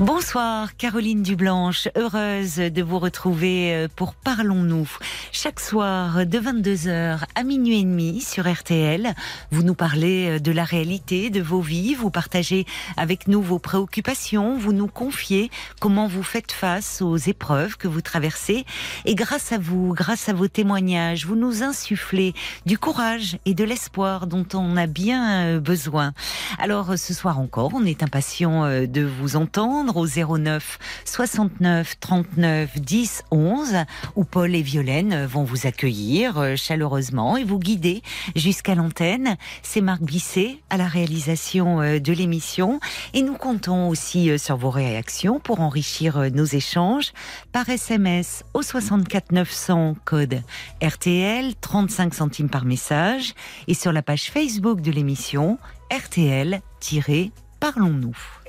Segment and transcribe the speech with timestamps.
[0.00, 4.88] Bonsoir Caroline Dublanche, heureuse de vous retrouver euh, pour Parlons-nous.
[5.32, 9.14] Chaque soir de 22h à minuit et demi sur RTL,
[9.50, 12.64] vous nous parlez euh, de la réalité de vos vies, vous partagez
[12.96, 18.00] avec nous vos préoccupations, vous nous confiez comment vous faites face aux épreuves que vous
[18.00, 18.64] traversez
[19.04, 22.32] et grâce à vous, grâce à vos témoignages, vous nous insufflez
[22.64, 26.14] du courage et de l'espoir dont on a bien euh, besoin.
[26.58, 33.24] Alors ce soir encore, on est impatient de vous entendre au 09 69 39 10
[33.30, 33.74] 11
[34.16, 38.02] où Paul et Violaine vont vous accueillir euh, chaleureusement et vous guider
[38.36, 39.36] jusqu'à l'antenne.
[39.62, 42.78] C'est Marc Bisset à la réalisation euh, de l'émission
[43.14, 47.12] et nous comptons aussi euh, sur vos réactions pour enrichir nos échanges
[47.50, 50.40] par SMS au 64 900 code
[50.82, 53.34] RTL 35 centimes par message
[53.66, 55.58] et sur la page Facebook de l'émission
[55.90, 58.41] RTL-Parlons-nous.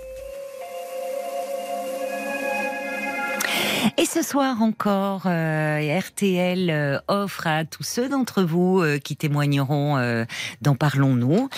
[3.97, 9.17] Et ce soir encore, euh, RTL euh, offre à tous ceux d'entre vous euh, qui
[9.17, 10.23] témoigneront
[10.61, 11.49] dans Parlons-nous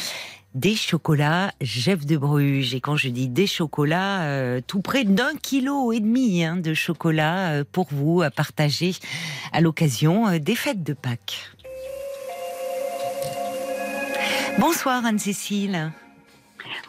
[0.54, 2.74] des chocolats Jeff de Bruges.
[2.74, 7.64] Et quand je dis des chocolats, tout près d'un kilo et demi hein, de chocolat
[7.72, 8.94] pour vous à partager
[9.52, 11.52] à l'occasion des fêtes de Pâques.
[14.60, 15.92] Bonsoir Anne-Cécile.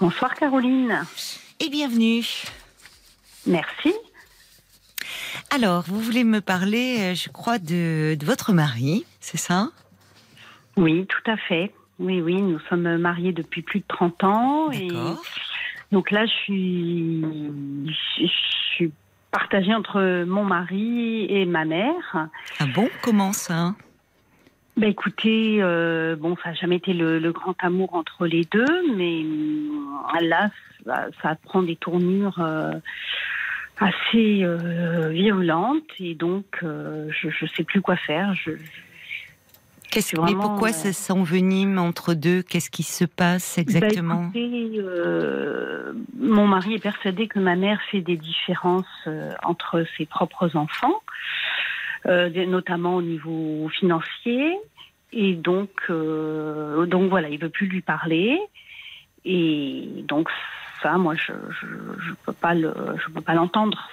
[0.01, 1.05] Bonsoir Caroline.
[1.59, 2.25] Et bienvenue.
[3.47, 3.93] Merci.
[5.57, 9.71] Alors, vous voulez me parler, euh, je crois, de, votre mari, c'est ça?
[10.77, 11.73] Oui, tout à fait.
[11.99, 14.71] Oui, oui, nous sommes mariés depuis plus de 30 ans.
[14.71, 14.89] Et
[15.93, 17.25] donc là, je suis,
[18.19, 18.27] je
[18.75, 18.93] suis
[19.31, 22.29] partagée entre mon mari et ma mère.
[22.61, 22.91] Ah bon?
[23.01, 23.75] Comment ça?
[24.77, 29.23] Bah écoutez, euh, bon, ça n'a jamais été le, grand amour entre les deux, mais
[29.23, 30.51] euh, là,
[31.23, 32.45] ça, prend des tournures
[33.79, 38.35] assez euh, violente et donc euh, je ne sais plus quoi faire.
[38.35, 38.53] Je,
[39.91, 42.43] Qu'est-ce, mais pourquoi euh, ça s'envenime entre deux?
[42.43, 44.31] Qu'est-ce qui se passe exactement?
[44.35, 44.41] bah,
[46.19, 49.09] Mon mari est persuadé que ma mère fait des différences
[49.45, 51.01] entre ses propres enfants,
[52.05, 54.59] notamment au niveau financier.
[55.13, 58.39] Et donc, donc voilà, il veut plus lui parler.
[59.25, 60.29] Et donc
[60.83, 63.91] ça, moi, je ne peux pas je peux pas l'entendre.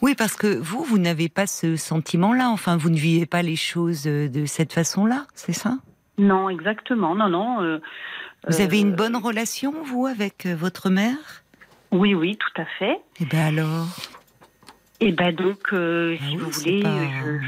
[0.00, 2.48] Oui, parce que vous, vous n'avez pas ce sentiment-là.
[2.50, 5.78] Enfin, vous ne vivez pas les choses de cette façon-là, c'est ça?
[6.18, 7.14] Non, exactement.
[7.14, 7.62] Non, non.
[7.62, 7.78] Euh,
[8.48, 11.42] vous avez une euh, bonne relation, vous, avec euh, votre mère?
[11.90, 12.92] Oui, oui, tout à fait.
[12.92, 13.88] Et eh bien alors?
[15.00, 16.82] Et eh ben donc, ah si vous voulez,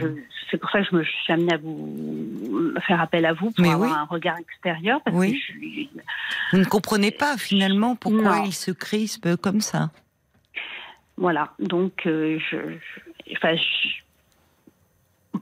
[0.01, 0.07] je,
[0.51, 3.67] c'est pour ça que je me suis amenée à vous faire appel à vous pour
[3.67, 5.01] avoir un regard extérieur.
[5.13, 5.41] oui.
[6.53, 9.91] Vous ne comprenez pas finalement pourquoi il se crispe comme ça.
[11.17, 12.57] Voilà, donc euh, je,
[13.37, 13.55] enfin,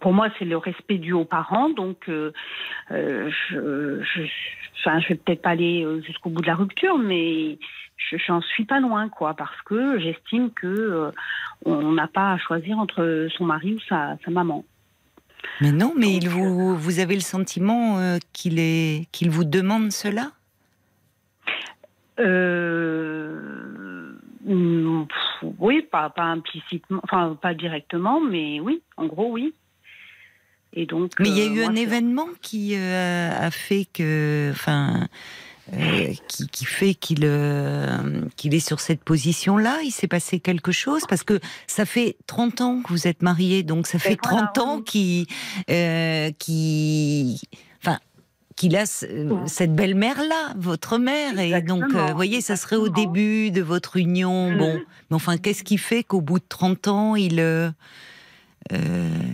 [0.00, 2.32] pour moi c'est le respect dû aux parents, donc euh,
[2.90, 4.22] euh, je, je,
[4.80, 7.58] enfin, je vais peut-être pas aller jusqu'au bout de la rupture, mais
[7.96, 11.10] je n'en suis pas loin, quoi, parce que j'estime que
[11.64, 14.64] on n'a pas à choisir entre son mari ou sa maman.
[15.60, 19.92] Mais non, mais il vous, vous avez le sentiment euh, qu'il est, qu'il vous demande
[19.92, 20.32] cela?
[22.18, 24.12] Euh,
[25.58, 29.54] Oui, pas, pas implicitement, enfin pas directement, mais oui, en gros oui.
[30.74, 31.12] Et donc.
[31.18, 35.08] Mais il y a eu un événement qui a fait que, enfin.
[35.72, 40.72] Euh, qui, qui, fait qu'il euh, qu'il est sur cette position-là Il s'est passé quelque
[40.72, 44.58] chose Parce que ça fait 30 ans que vous êtes mariés, donc ça fait 30
[44.58, 45.26] ans qu'il
[45.70, 47.40] euh, qui,
[47.80, 47.98] enfin,
[48.56, 51.38] qu'il a cette belle-mère-là, votre mère.
[51.38, 54.50] Et donc, vous voyez, ça serait au début de votre union.
[54.50, 54.58] Mm.
[54.58, 54.80] Bon,
[55.10, 57.36] mais enfin, qu'est-ce qui fait qu'au bout de 30 ans, il...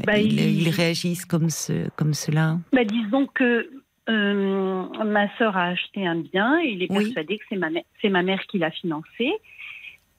[0.07, 2.59] Bah, il, il, réagissent comme, ce, comme cela?
[2.73, 3.69] Bah, Disons que
[4.09, 7.69] euh, ma sœur a acheté un bien et il est persuadé que c'est ma,
[8.01, 9.33] c'est ma mère qui l'a financé.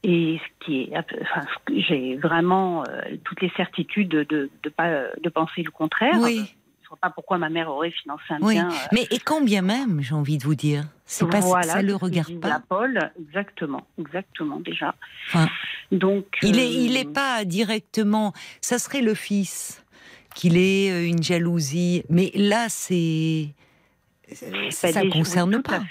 [0.04, 1.46] Et ce qui est, enfin,
[1.76, 6.16] j'ai vraiment euh, toutes les certitudes de pas de penser le contraire.
[6.20, 6.46] Oui.
[6.82, 8.70] Je ne vois pas pourquoi ma mère aurait financé un bien.
[8.70, 11.96] Euh, Mais et quand bien même, j'ai envie de vous dire, c'est pas ça le
[11.96, 12.62] regarde pas.
[12.68, 14.96] Paul, exactement, exactement déjà.
[15.92, 18.34] Donc il est il est pas directement.
[18.62, 19.84] Ça serait le fils
[20.34, 22.04] qu'il ait une jalousie.
[22.10, 23.50] Mais là, c'est
[24.34, 25.82] ça ne concerne pas.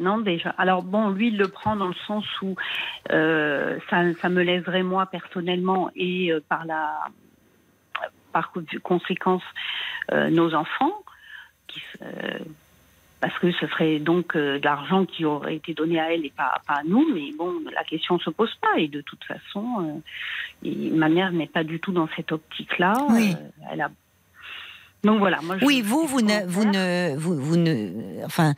[0.00, 0.50] Non, déjà.
[0.58, 2.54] Alors bon, lui, il le prend dans le sens où
[3.10, 7.08] euh, ça, ça, me lèserait moi personnellement et euh, par la
[8.32, 8.52] par
[8.82, 9.42] conséquence
[10.12, 11.02] euh, nos enfants,
[11.66, 12.38] qui, euh,
[13.20, 16.30] parce que ce serait donc euh, de l'argent qui aurait été donné à elle et
[16.30, 17.06] pas, pas, à nous.
[17.12, 20.02] Mais bon, la question ne se pose pas et de toute façon,
[20.62, 22.94] et ma mère n'est pas du tout dans cette optique-là.
[23.10, 23.34] Oui.
[23.70, 23.90] elle a
[25.04, 25.40] donc voilà.
[25.42, 28.54] Moi, je oui, vous, vous ne, vous ne, vous, vous ne, enfin,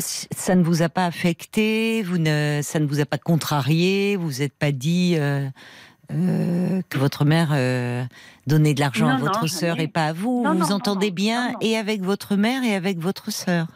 [0.00, 4.40] ça ne vous a pas affecté, vous ne, ça ne vous a pas contrarié, vous
[4.40, 5.48] n'êtes pas dit euh,
[6.10, 8.04] euh, que votre mère euh,
[8.46, 10.44] donnait de l'argent à votre sœur et pas à vous.
[10.44, 13.66] vous vous entendez bien et avec votre mère et avec votre sœur?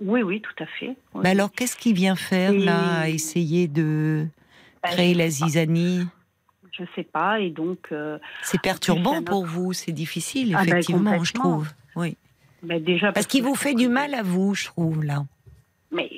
[0.00, 0.96] Oui, oui, tout à fait.
[1.14, 4.26] Bah alors, qu'est-ce qui vient faire là, à essayer de
[4.82, 6.06] bah, créer la zizanie?
[6.76, 7.92] Je sais pas, et donc.
[8.42, 11.68] c'est perturbant pour vous, c'est difficile, ah, bah, effectivement, je trouve.
[11.96, 12.16] Oui.
[12.64, 15.24] Ben, déjà parce, qu'il vous fait du mal à vous, je trouve là.
[15.92, 16.10] Mais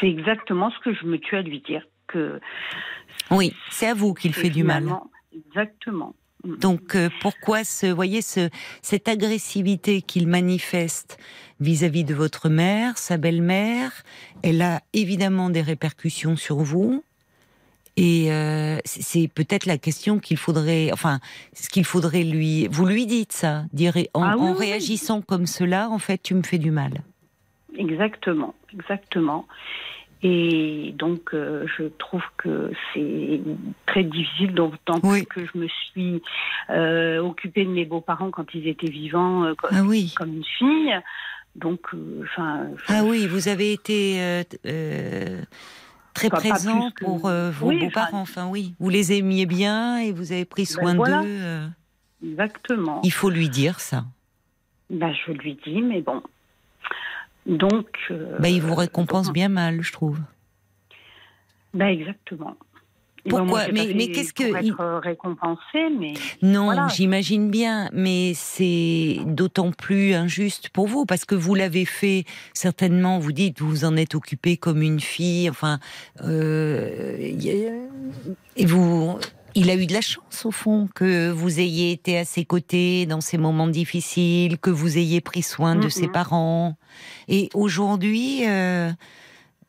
[0.00, 2.40] c'est exactement ce que je me tue à lui dire que.
[3.30, 4.86] Oui, c'est à vous qu'il fait du mal.
[5.34, 6.14] Exactement.
[6.44, 6.56] Mm.
[6.56, 8.48] Donc euh, pourquoi ce, voyez ce,
[8.80, 11.18] cette agressivité qu'il manifeste
[11.60, 13.92] vis-à-vis de votre mère, sa belle-mère,
[14.42, 17.02] elle a évidemment des répercussions sur vous.
[18.00, 21.18] Et euh, c'est peut-être la question qu'il faudrait, enfin,
[21.52, 22.68] ce qu'il faudrait lui.
[22.68, 26.58] Vous lui dites ça, dire en, ah réagissant comme cela, en fait, tu me fais
[26.58, 27.02] du mal.
[27.76, 29.48] Exactement, exactement.
[30.22, 33.40] Et donc, euh, je trouve que c'est
[33.86, 36.22] très difficile, d'autant plus que je me suis
[36.70, 40.14] euh, occupée de mes beaux-parents quand ils étaient vivants, comme, ah oui.
[40.16, 41.00] comme une fille.
[41.56, 41.80] Donc,
[42.22, 42.68] enfin.
[42.86, 44.20] ah oui, vous avez été
[46.18, 48.20] très présent pour euh, vos beaux-parents.
[48.20, 51.24] Enfin, oui, vous les aimiez bien et vous avez pris ben soin d'eux.
[51.24, 51.66] Euh.
[52.24, 53.00] Exactement.
[53.04, 54.04] Il faut lui dire ça.
[54.90, 56.22] Ben, je lui dis, mais bon.
[57.46, 57.88] Donc.
[58.40, 60.18] Ben, il vous récompense bien mal, je trouve.
[61.74, 62.56] Ben, exactement.
[63.28, 67.88] Pourquoi Mais, mais qu'est-ce que être récompensé Mais non, j'imagine bien.
[67.92, 72.24] Mais c'est d'autant plus injuste pour vous parce que vous l'avez fait
[72.54, 73.18] certainement.
[73.18, 75.50] Vous dites vous vous en êtes occupé comme une fille.
[75.50, 75.78] Enfin,
[76.24, 77.16] euh,
[78.56, 79.18] et vous.
[79.54, 83.06] Il a eu de la chance au fond que vous ayez été à ses côtés
[83.06, 86.76] dans ces moments difficiles, que vous ayez pris soin de ses parents.
[87.28, 88.42] Et aujourd'hui.
[88.46, 88.90] Euh,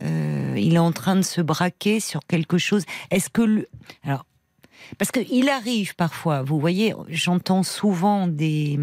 [0.04, 2.84] euh, il est en train de se braquer sur quelque chose.
[3.12, 3.68] Est-ce que
[4.04, 4.26] alors
[4.98, 8.80] parce qu'il arrive parfois, vous voyez, j'entends souvent des,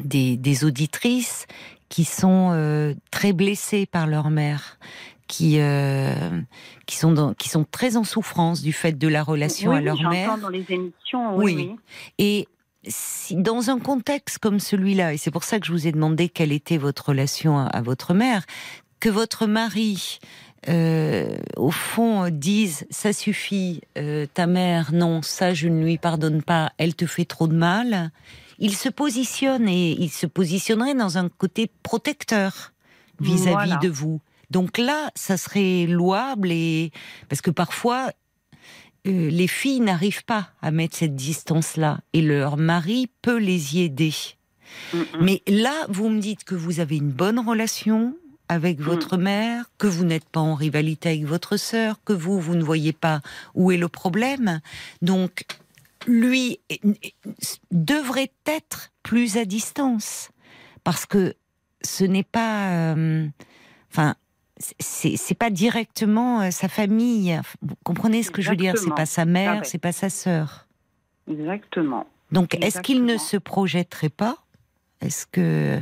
[0.00, 1.46] des, auditrices
[1.88, 4.78] qui sont euh, très blessées par leur mère,
[5.26, 6.40] qui euh,
[6.86, 10.38] qui sont qui sont très en souffrance du fait de la relation à leur mère.
[10.38, 11.36] dans les émissions.
[11.36, 11.54] Oui.
[11.54, 11.76] oui.
[12.18, 12.48] Et
[12.86, 16.28] si, dans un contexte comme celui-là, et c'est pour ça que je vous ai demandé
[16.28, 18.44] quelle était votre relation à votre mère,
[19.00, 20.18] que votre mari,
[20.68, 26.42] euh, au fond, dise ça suffit, euh, ta mère, non, ça je ne lui pardonne
[26.42, 28.10] pas, elle te fait trop de mal.
[28.58, 32.72] Il se positionne et il se positionnerait dans un côté protecteur
[33.18, 34.20] vis-à-vis de vous.
[34.50, 36.90] Donc là, ça serait louable et
[37.28, 38.10] parce que parfois
[39.06, 43.82] euh, les filles n'arrivent pas à mettre cette distance-là et leur mari peut les y
[43.82, 44.12] aider.
[45.20, 48.14] Mais là, vous me dites que vous avez une bonne relation,
[48.50, 48.82] avec mm.
[48.82, 52.64] votre mère, que vous n'êtes pas en rivalité avec votre sœur, que vous, vous ne
[52.64, 53.20] voyez pas
[53.54, 54.60] où est le problème.
[55.02, 55.46] Donc,
[56.08, 56.58] lui
[57.70, 60.30] devrait être plus à distance.
[60.82, 61.34] Parce que
[61.82, 62.70] ce n'est pas.
[62.70, 63.28] Euh,
[63.92, 64.16] enfin.
[64.80, 67.40] c'est pas directement euh, sa famille.
[67.62, 68.76] Vous comprenez ce que je veux dire?
[68.76, 70.66] C'est pas sa mère, c'est pas sa sœur.
[71.30, 72.04] Exactement.
[72.32, 74.38] Donc, est-ce qu'il ne se projetterait pas?
[75.00, 75.80] Est-ce que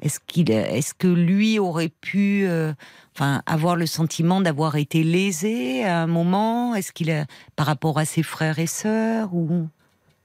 [0.00, 2.72] est-ce qu'il, est-ce que lui aurait pu, euh,
[3.14, 6.74] enfin, avoir le sentiment d'avoir été lésé à un moment?
[6.74, 7.24] Est-ce qu'il a,
[7.56, 9.68] par rapport à ses frères et sœurs, ou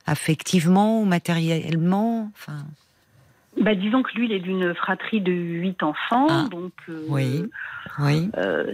[0.06, 2.66] affectivement ou matériellement, enfin.
[3.60, 6.48] Bah, disons que lui, il est d'une fratrie de huit enfants, ah.
[6.50, 6.74] donc.
[6.90, 7.46] Euh, oui.
[8.00, 8.30] Oui.
[8.38, 8.74] Euh,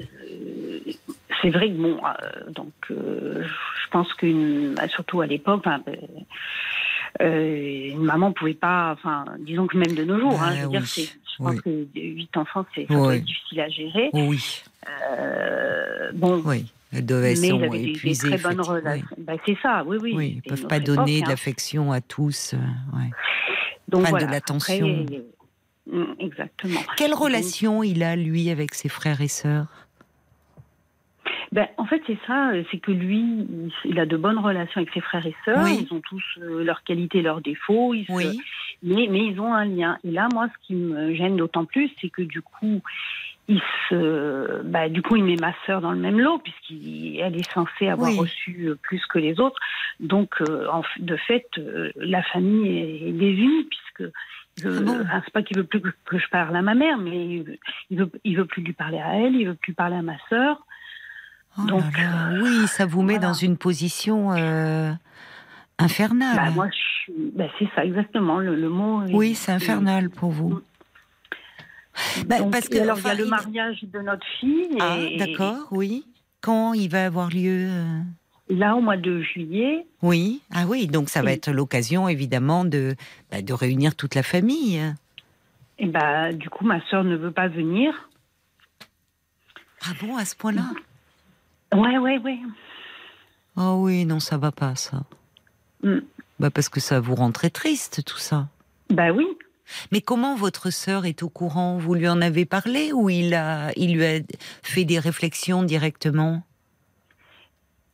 [1.42, 2.00] c'est vrai que bon,
[2.50, 5.64] donc, je pense qu'une, bah, surtout à l'époque,
[7.22, 10.70] euh, une maman pouvait pas, enfin, disons que même de nos jours, hein, je veux
[10.70, 14.10] dire, c'est, je pense que huit enfants, c'est difficile à gérer.
[14.14, 14.64] Oui.
[14.88, 16.42] Euh, bon.
[16.46, 16.66] Oui.
[16.92, 18.30] Elles devaient mais sont épuisées.
[18.30, 19.08] Très bonnes relations.
[19.20, 20.14] Bah, c'est ça, oui, oui.
[20.16, 21.30] oui ils ne peuvent pas donner de hein.
[21.30, 22.56] l'affection à tous.
[22.56, 23.10] Euh, ouais.
[23.88, 25.06] Donc voilà, de l'attention.
[25.86, 26.80] Mm, exactement.
[26.98, 29.68] Quelle relation il a, lui, avec ses frères et sœurs?
[31.52, 33.48] Ben, en fait, c'est ça, c'est que lui,
[33.86, 35.68] il a de bonnes relations avec ses frères et sœurs.
[35.68, 37.94] Ils ont tous euh, leurs qualités, leurs défauts.
[38.84, 39.98] mais, mais ils ont un lien.
[40.04, 42.82] Et là, moi, ce qui me gêne d'autant plus, c'est que du coup,
[43.48, 47.52] il se, bah, du coup, il met ma sœur dans le même lot puisqu'elle est
[47.52, 48.20] censée avoir Oui.
[48.20, 49.60] reçu euh, plus que les autres.
[50.00, 54.14] Donc, euh, en de fait, euh, la famille est, est désunie puisque
[54.64, 55.04] Ah bon?
[55.26, 57.58] c'est pas qu'il veut plus que, que je parle à ma mère, mais il veut,
[57.90, 60.18] il veut, il veut plus lui parler à elle, il veut plus parler à ma
[60.30, 60.64] sœur.
[61.62, 63.28] Oh Donc, là, oui, ça vous met voilà.
[63.30, 64.92] dans une position euh,
[65.78, 66.36] infernale.
[66.36, 69.02] Bah, moi, je bah, c'est ça exactement le, le mot.
[69.12, 70.62] oui, c'est infernal pour vous.
[72.28, 74.70] Bah, Donc, parce que, alors, il y a le mariage de notre fille.
[74.80, 76.06] Ah, d'accord, oui.
[76.42, 78.00] Quand il va avoir lieu euh,
[78.50, 82.96] Là, au mois de juillet, Oui, ah oui, donc ça va être l'occasion évidemment de,
[83.32, 84.80] bah, de réunir toute la famille.
[85.78, 88.10] et bah, du coup, ma sœur ne veut pas venir.
[89.84, 90.64] Ah bon, à ce point-là?
[91.74, 92.40] Ouais, ouais, ouais.
[93.58, 95.04] Oh oui, non, ça va pas ça.
[95.84, 96.00] Mm.
[96.40, 98.48] Bah parce que ça vous rend très triste tout ça.
[98.90, 99.28] Bah oui.
[99.92, 101.78] Mais comment votre sœur est au courant?
[101.78, 104.20] Vous lui en avez parlé ou il a, il lui a
[104.64, 106.44] fait des réflexions directement?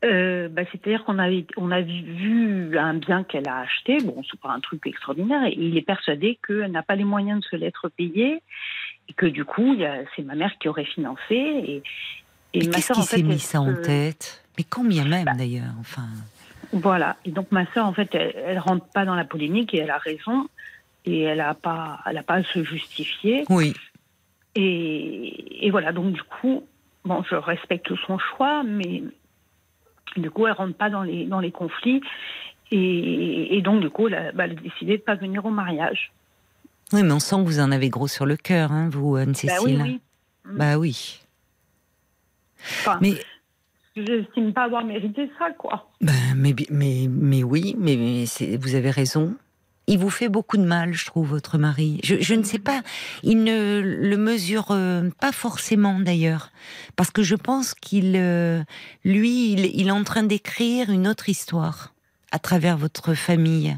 [0.05, 3.97] Euh, bah, C'est-à-dire qu'on a, on a vu un bien qu'elle a acheté.
[3.97, 5.43] Bon, c'est pas un truc extraordinaire.
[5.45, 8.41] Et il est persuadé qu'elle n'a pas les moyens de se l'être payé.
[9.09, 9.75] Et que du coup,
[10.15, 11.35] c'est ma mère qui aurait financé.
[11.35, 11.83] Et,
[12.59, 14.43] et qu'est-ce qui s'est mis ça en tête?
[14.57, 15.33] Mais combien même Bah.
[15.37, 16.03] d'ailleurs Enfin,
[16.73, 17.17] Voilà.
[17.25, 19.91] Et donc ma sœur, en fait, elle, elle rentre pas dans la polémique et elle
[19.91, 20.47] a raison.
[21.05, 23.43] Et elle a pas, elle a pas à se justifier.
[23.49, 23.73] oui.
[24.55, 25.91] Et, et voilà.
[25.91, 26.63] Donc du coup,
[27.03, 29.03] bon, je respecte son choix, mais
[30.17, 32.01] du coup, elle rentre pas dans les dans les conflits.
[32.71, 35.49] Et, et donc du coup, elle a, bah, elle a décidé de pas venir au
[35.51, 36.11] mariage.
[36.93, 39.21] Oui, mais on sent que vous en avez gros sur le cœur, hein, vous, Bah
[39.21, 39.59] Anne-Cécile.
[39.65, 39.99] oui, oui.
[40.45, 41.19] Bah oui.
[42.59, 43.13] Enfin, Mais
[43.95, 45.89] j'estime pas avoir mérité ça, quoi.
[46.01, 48.25] Ben, mais, mais, mais oui, mais,
[48.57, 49.35] vous avez raison.
[49.87, 51.99] Il vous fait beaucoup de mal, je trouve, votre mari.
[52.03, 52.81] Je, je ne sais pas,
[53.21, 56.51] il ne le mesure euh, pas forcément d'ailleurs,
[56.95, 58.63] parce que je pense qu'il, euh,
[59.03, 61.93] lui, il, il est en train d'écrire une autre histoire
[62.31, 63.77] à travers votre famille,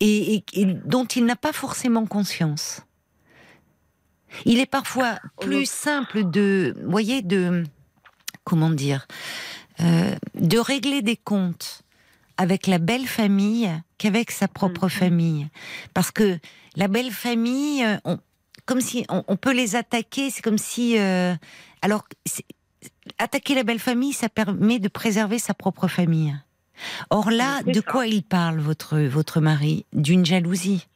[0.00, 2.82] et, et- et dont il n'a pas forcément conscience.
[4.44, 7.64] Il est parfois plus simple de, voyez, de,
[8.44, 9.06] comment dire,
[9.80, 11.82] euh, de régler des comptes
[12.36, 14.90] avec la belle famille qu'avec sa propre Mhm.
[14.90, 15.48] famille.
[15.94, 16.38] Parce que
[16.76, 18.18] la belle famille, euh, on,
[18.66, 20.98] comme si on, on peut les attaquer, c'est comme si...
[20.98, 21.34] euh,
[21.82, 22.04] alors,
[23.18, 26.34] attaquer la belle famille, ça permet de préserver sa propre famille.
[27.08, 29.86] Or là, de quoi il parle, votre, votre mari?
[29.94, 30.86] D'une jalousie.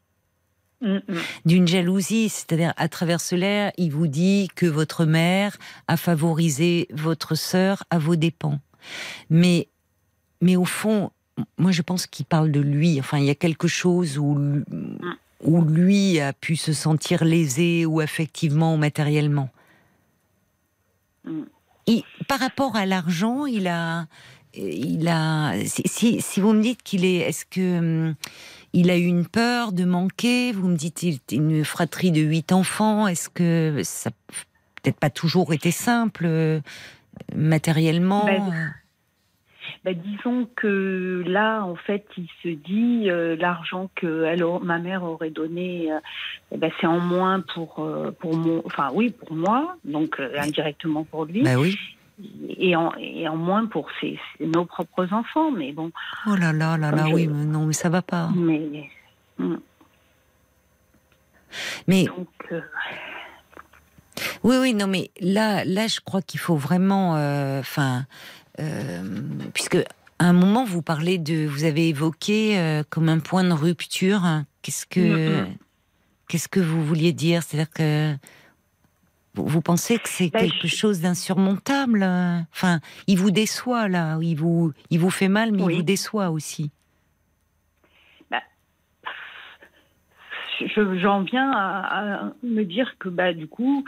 [1.44, 5.56] D'une jalousie, c'est-à-dire à travers cela, il vous dit que votre mère
[5.88, 8.60] a favorisé votre sœur à vos dépens.
[9.28, 9.68] Mais,
[10.40, 11.10] mais au fond,
[11.58, 12.98] moi je pense qu'il parle de lui.
[12.98, 14.38] Enfin, il y a quelque chose où,
[15.44, 19.50] où lui a pu se sentir lésé ou affectivement ou matériellement.
[21.24, 21.42] Mm.
[21.86, 24.06] Et par rapport à l'argent, il a,
[24.54, 25.54] il a.
[25.64, 28.14] Si, si, si vous me dites qu'il est, est-ce que hum,
[28.72, 32.52] il a eu une peur de manquer Vous me dites il une fratrie de huit
[32.52, 33.06] enfants.
[33.06, 34.10] Est-ce que ça
[34.82, 36.60] peut-être pas toujours été simple euh,
[37.34, 38.74] matériellement Ben,
[39.84, 45.04] Ben, disons que là, en fait, il se dit euh, l'argent que elle, ma mère
[45.04, 45.98] aurait donné, euh,
[46.52, 51.04] eh ben, c'est en moins pour euh, pour mon, enfin oui, pour moi, donc indirectement
[51.04, 51.78] pour lui, oui.
[52.58, 55.50] Et en et en moins pour ses, nos propres enfants.
[55.50, 55.90] Mais bon,
[56.26, 58.30] Oh là là là là, je- oui, mais non, mais ça va pas.
[58.36, 58.88] mais
[61.86, 62.60] Mais donc euh,
[64.42, 68.04] Oui, oui, non, mais là, là, je crois qu'il faut vraiment, euh, enfin,
[68.58, 69.02] euh,
[69.54, 69.76] puisque
[70.18, 74.22] à un moment vous parlez de, vous avez évoqué comme un point de rupture.
[74.62, 75.54] Qu'est-ce que, Mhm.
[76.28, 77.42] qu'est-ce que vous vouliez dire?
[77.42, 78.14] C'est-à-dire que
[79.34, 84.18] vous, pensez que c'est Ben, quelque je- chose d'insurmontable euh Enfin, il vous déçoit là,
[84.20, 85.72] il vous, il vous fait mal, mais Oui.
[85.74, 86.70] il vous déçoit aussi.
[90.60, 93.84] je- j'en viens à, à me dire que bah du coup,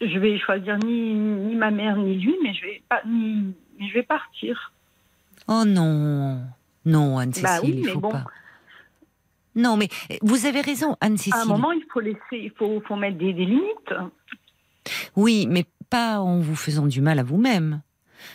[0.00, 3.88] je vais choisir ni, ni ma mère ni lui, mais je vais pas, ni- mais
[3.88, 4.72] je vais partir.
[5.48, 6.40] Oh non,
[6.84, 8.10] non, Anne-Cécile, Bah oui, il faut bon.
[8.10, 8.24] pas.
[9.54, 9.88] Non, mais
[10.22, 11.34] vous avez raison, Anne-Cécile.
[11.34, 13.94] À un moment, il faut laisser, il faut, faut mettre des, des limites.
[15.16, 17.82] Oui, mais pas en vous faisant du mal à vous-même.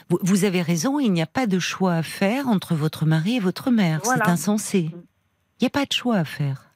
[0.09, 3.37] Vous, vous avez raison, il n'y a pas de choix à faire entre votre mari
[3.37, 4.01] et votre mère.
[4.03, 4.25] Voilà.
[4.25, 4.89] C'est insensé.
[4.93, 6.70] Il n'y a pas de choix à faire.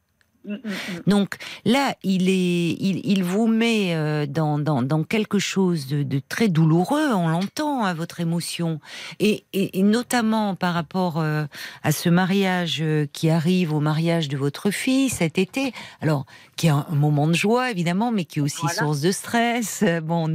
[0.45, 1.01] Mm, mm, mm.
[1.07, 1.35] Donc
[1.65, 6.21] là, il, est, il, il vous met euh, dans, dans, dans quelque chose de, de
[6.27, 8.79] très douloureux, on l'entend, à votre émotion.
[9.19, 11.45] Et, et, et notamment par rapport euh,
[11.83, 15.73] à ce mariage euh, qui arrive au mariage de votre fille cet été.
[16.01, 16.25] Alors,
[16.55, 18.75] qui est un, moment de joie, évidemment, mais qui est aussi Voilà.
[18.75, 19.83] source de stress.
[20.05, 20.31] Bon,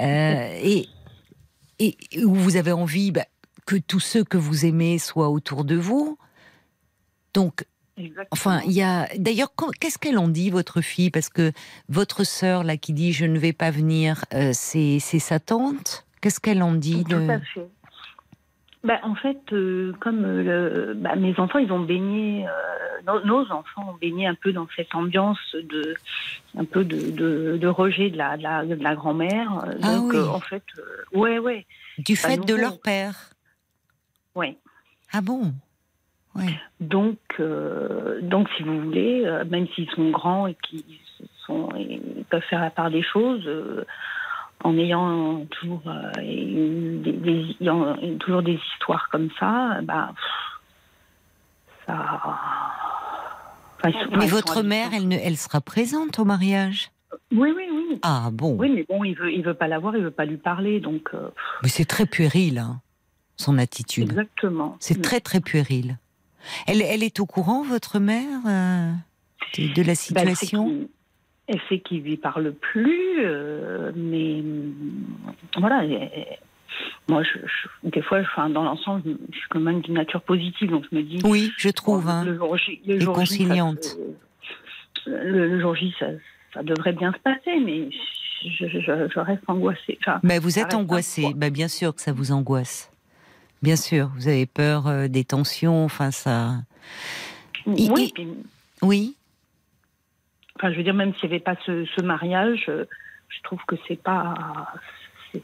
[0.00, 0.86] euh, et
[2.24, 3.24] où vous avez envie bah,
[3.66, 6.18] que tous ceux que vous aimez soient autour de vous.
[7.34, 7.64] Donc,
[8.00, 8.26] Exactement.
[8.30, 9.06] Enfin, il y a.
[9.16, 11.10] D'ailleurs, qu'est-ce qu'elle en dit, votre fille?
[11.10, 11.52] Parce que
[11.88, 16.06] votre sœur, là, qui dit je ne vais pas venir, euh, c'est sa tante.
[16.20, 17.28] Qu'est-ce qu'elle en dit Tout de...
[17.28, 17.68] à fait.
[18.82, 22.50] Bah, en fait, euh, comme euh, le, bah, mes enfants, ils ont baigné, euh,
[23.06, 25.94] nos, nos enfants ont baigné un peu dans cette ambiance de,
[26.56, 29.66] un peu de, de, de rejet de la, de la, grand-mère.
[29.82, 30.16] Ah Donc, oui.
[30.16, 30.62] euh, en fait,
[31.12, 31.66] ouais, ouais,
[31.98, 33.30] Du fait de leur père
[34.34, 34.56] ouais.
[35.12, 35.52] Ah bon?
[36.80, 40.84] Donc, euh, donc, si vous voulez, euh, même s'ils sont grands et qu'ils
[41.46, 43.84] sont, ils peuvent faire la part des choses, euh,
[44.64, 45.82] en ayant toujours,
[46.22, 52.20] une- des, des- ayant toujours des histoires comme ça, bah, pff, ça.
[53.78, 56.90] enfin, sont- Mais votre mère, elle, ne, elle sera présente au mariage?
[57.32, 57.98] Oui, oui, oui.
[58.02, 60.24] Ah bon Oui, mais bon, il veut, il veut pas la voir, il veut pas
[60.24, 61.10] lui parler, donc
[61.62, 62.80] Mais c'est très puéril, hein,
[63.36, 64.10] son attitude.
[64.10, 64.76] exactement.
[64.80, 65.96] C'est très, très puéril.
[66.66, 68.92] Elle, elle est au courant, votre mère, euh,
[69.58, 70.66] de, de la elle sait situation?
[70.68, 70.88] qu'il-
[71.46, 74.42] Elle sait qu'il lui parle plus, euh, mais
[75.58, 75.84] voilà.
[75.84, 76.38] et-
[77.08, 78.20] moi, je, je- des fois,
[78.50, 81.18] dans l'ensemble, je, suis quand même d'une nature positive, donc je me dis.
[81.24, 82.04] Oui, je trouve.
[82.04, 82.24] bon, hein.
[82.24, 83.54] le jour J, le jour J, ça
[85.06, 86.06] le, le jour J, ça,
[86.54, 87.88] ça devrait bien se passer, mais
[88.44, 89.98] je, je- je reste angoissée.
[90.02, 91.22] Enfin, Mais vous êtes reste un angoissé.
[91.22, 91.32] poids.
[91.34, 92.92] Bah, bien sûr que ça vous angoisse.
[93.62, 95.84] Bien sûr, vous avez peur euh, des tensions.
[95.84, 96.54] Enfin, ça.
[97.66, 98.28] Il- oui, il- puis,
[98.82, 99.16] Oui.
[100.56, 102.84] enfin, je veux dire, même s'il n'y avait pas ce, ce mariage, euh,
[103.28, 104.34] je trouve que c'est pas.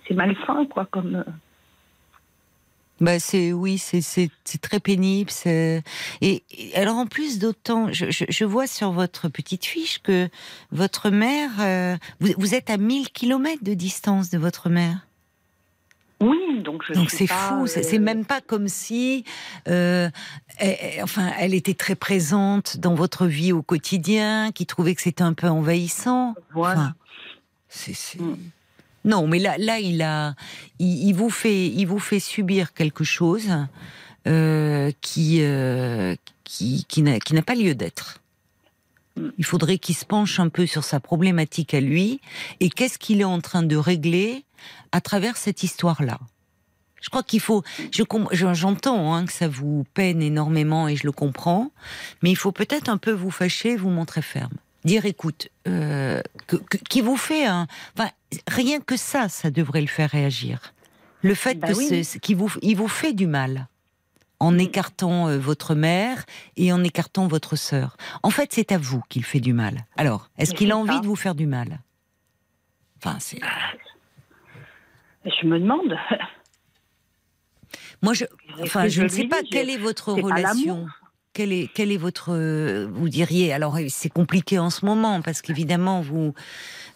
[0.09, 1.17] C'est malsain, quoi, comme.
[1.17, 1.25] euh,
[3.01, 5.31] Bah c'est oui, c'est très pénible.
[5.45, 5.83] Et,
[6.23, 6.43] et
[6.75, 10.29] alors en plus d'autant, je, je, je vois sur votre petite fiche que
[10.73, 15.06] votre mère, euh, vous, vous êtes à 1000 kilomètres de distance de votre mère.
[16.21, 19.25] Oui, donc je Donc c'est fou, c'est euh, c'est même pas comme si,
[19.69, 20.09] euh,
[20.59, 25.23] elle- enfin, elle était très présente dans votre vie au quotidien, qui trouvait que c'était
[25.23, 26.35] un peu envahissant.
[26.55, 26.81] Voilà.
[26.81, 26.95] Enfin,
[27.69, 28.37] c'est c'est- Mm.
[29.05, 30.35] non, mais là, là, il a,
[30.79, 33.49] il, il vous fait, il vous fait subir quelque chose
[34.27, 38.21] euh, qui, euh, qui, qui n'a, qui n'a pas lieu d'être.
[39.17, 39.29] Mm.
[39.37, 42.23] Il faudrait qu'il se penche un peu sur sa problématique à lui
[42.61, 44.45] et qu'est-ce qu'il est en train de régler
[44.93, 46.19] à travers cette histoire-là.
[47.03, 47.63] Je crois qu'il faut.
[47.93, 51.71] Je com- je- j'entends hein, que ça vous peine énormément et je le comprends,
[52.23, 56.57] mais il faut peut-être un peu vous fâcher, vous montrer ferme, dire écoute, euh, que,
[56.57, 57.67] que- qui vous fait un.
[57.97, 58.11] Enfin,
[58.49, 60.73] rien que ça, ça devrait le faire réagir.
[61.23, 62.07] Le fait Bah que oui.
[62.21, 63.69] qu'il vous, il vous fait du mal
[64.41, 64.61] en Mm.
[64.61, 66.25] écartant euh, votre mère
[66.57, 67.97] et en écartant votre sœur.
[68.23, 69.87] En fait, c'est à vous qu'il fait du mal.
[69.97, 71.81] Alors, est-ce qu'il a envie de vous faire du mal?
[72.99, 73.39] Enfin, c'est.
[75.27, 75.97] Je me demande.
[78.03, 78.25] Moi, je,
[78.63, 80.87] enfin, je ne sais pas dis, quelle est votre relation.
[81.33, 85.21] Quelle est, quelle est votre, euh, vous diriez, alors euh, c'est compliqué en ce moment
[85.21, 86.33] parce qu'évidemment vous,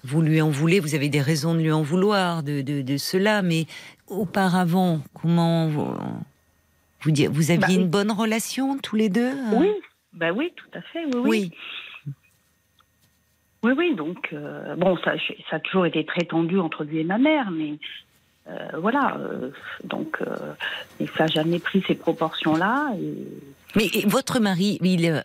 [0.02, 2.96] vous lui en voulez, vous avez des raisons de lui en vouloir de, de, de
[2.96, 3.66] cela, mais
[4.06, 5.94] auparavant, comment vous,
[7.02, 9.58] vous, dire- vous aviez Bah, une bonne relation tous les deux euh?
[9.58, 9.68] Oui,
[10.14, 11.52] bah oui, tout à fait, oui, oui.
[12.06, 12.12] Oui.
[13.62, 15.12] Oui, oui, donc, euh, bon, ça,
[15.50, 17.74] ça a toujours été très tendu entre lui et ma mère, mais
[18.48, 19.50] euh, voilà, euh,
[19.84, 20.54] donc, euh,
[20.98, 22.92] et ça n'a jamais pris ces proportions-là.
[23.00, 23.14] Et...
[23.76, 25.20] Mais et votre mari, il, euh,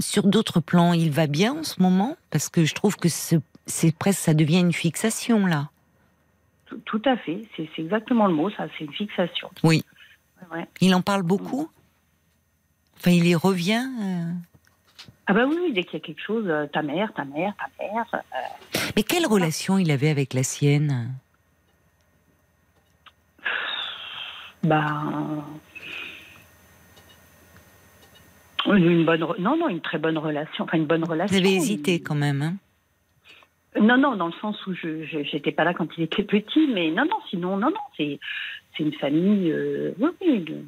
[0.00, 2.16] sur d'autres plans, il va bien en ce moment?
[2.30, 5.68] Parce que je trouve que ce- c'est presque, ça devient une fixation là.
[6.66, 9.50] Tout, tout à fait, c'est exactement le mot, ça, c'est une fixation.
[9.62, 9.84] Oui.
[10.52, 10.66] Ouais.
[10.80, 11.70] Il en parle beaucoup?
[12.96, 13.86] Enfin, il y revient
[15.26, 18.04] Ah bah oui, dès qu'il y a quelque chose, ta mère, ta mère, ta mère.
[18.14, 18.38] euh,
[18.96, 21.14] Mais quelle relation il avait avec la sienne?
[24.64, 25.02] Bah,
[28.66, 31.36] une bonne, non, non, une très bonne relation, enfin une bonne Vous relation.
[31.36, 32.42] avez hésité quand même.
[32.42, 32.54] Hein?
[33.80, 36.90] Non, non, dans le sens où je j'étais pas là quand il était petit, mais
[36.90, 38.18] non, non, sinon, non, non, c'est
[38.76, 40.62] c'est une famille, euh, oui, oui, de- non,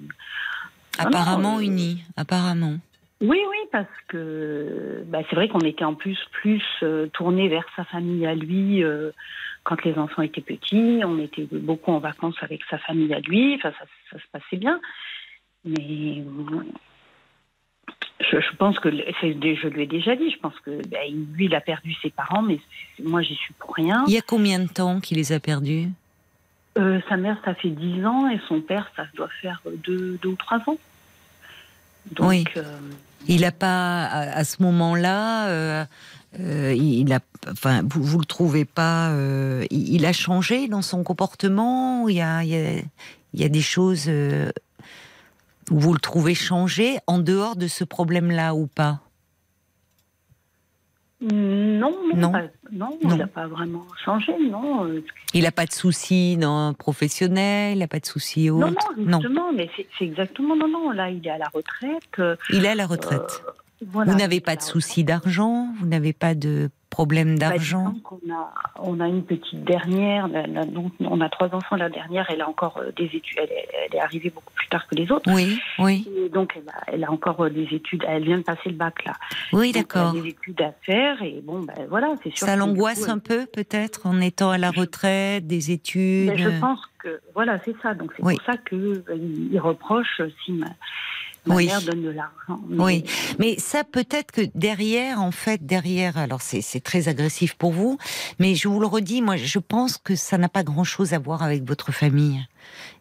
[0.99, 2.77] apparemment euh, unis, apparemment.
[3.21, 7.65] oui, oui, parce que bah, c'est vrai qu'on était en plus plus euh, tourné vers
[7.77, 8.83] sa famille à lui
[9.67, 11.01] quand les enfants étaient petits.
[11.05, 13.55] On était beaucoup en vacances avec sa famille à lui.
[13.57, 14.81] Enfin, ça, ça se passait bien,
[15.65, 16.23] mais
[18.21, 20.31] je, je pense que je lui ai déjà dit.
[20.31, 21.01] Je pense que ben,
[21.35, 22.59] lui, il a perdu ses parents, mais
[23.03, 24.05] moi, j'y suis pour rien.
[24.09, 25.89] Il y a combien de temps qu'il les a perdus?
[26.79, 30.19] Euh, sa mère, ça fait 10 ans, et son père, ça doit faire euh, deux,
[30.23, 30.77] deux ou trois ans.
[32.13, 32.45] Donc, Oui.
[32.57, 32.63] euh,
[33.29, 35.85] Il n'a pas, à, à ce moment-là, euh,
[36.41, 37.21] euh, il a,
[37.51, 42.09] enfin, vous, vous le trouvez pas, euh, il, il a changé dans son comportement.
[42.09, 42.73] Il y a, il y a,
[43.35, 44.51] il y a des choses euh,
[45.71, 49.01] où vous le trouvez changé en dehors de ce problème-là ou pas?
[51.23, 51.31] Non,
[52.15, 52.33] non, Non.
[52.33, 53.11] pas- non, Non.
[53.11, 54.87] il n'a pas vraiment changé, non.
[55.33, 58.67] Il n'a pas de soucis dans professionnel, il n'a pas de soucis autres?
[58.67, 62.21] Non, non, justement, mais c'est exactement, non, non, là, il est à la retraite.
[62.51, 63.43] Il est à la retraite.
[63.85, 67.93] Voilà, vous n'avez pas de la soucis d'argent, vous n'avez pas de problème d'argent.
[68.33, 71.77] a, on a une petite dernière, la- la- donc on a trois enfants.
[71.77, 73.37] La dernière, elle a encore euh, des études.
[73.39, 75.31] Elle est, elle est arrivée beaucoup plus tard que les autres.
[75.31, 78.03] Oui, oui, Et donc, elle a, elle a encore euh, des études.
[78.09, 79.13] Elle vient de passer le bac là.
[79.53, 80.13] oui, d'accord.
[80.15, 82.47] Elle a des études à faire et bon, ben voilà, c'est sûr.
[82.47, 86.29] Ça l'angoisse un peu, peut-être, en étant à la retraite, des études.
[86.29, 87.93] ben, je pense que voilà, c'est ça.
[87.93, 88.37] Donc c'est Oui.
[88.37, 88.75] pour ça que
[89.11, 90.67] euh, reproche si ma,
[91.47, 91.67] ma Oui.
[91.67, 92.61] mère donne de l'argent.
[92.69, 93.05] Mais- Oui.
[93.39, 97.99] Mais ça, peut-être que derrière, en fait, derrière, alors c'est c'est très agressif pour vous,
[98.39, 101.43] mais je vous le redis, moi, je pense que ça n'a pas grand-chose à voir
[101.43, 102.45] avec votre famille.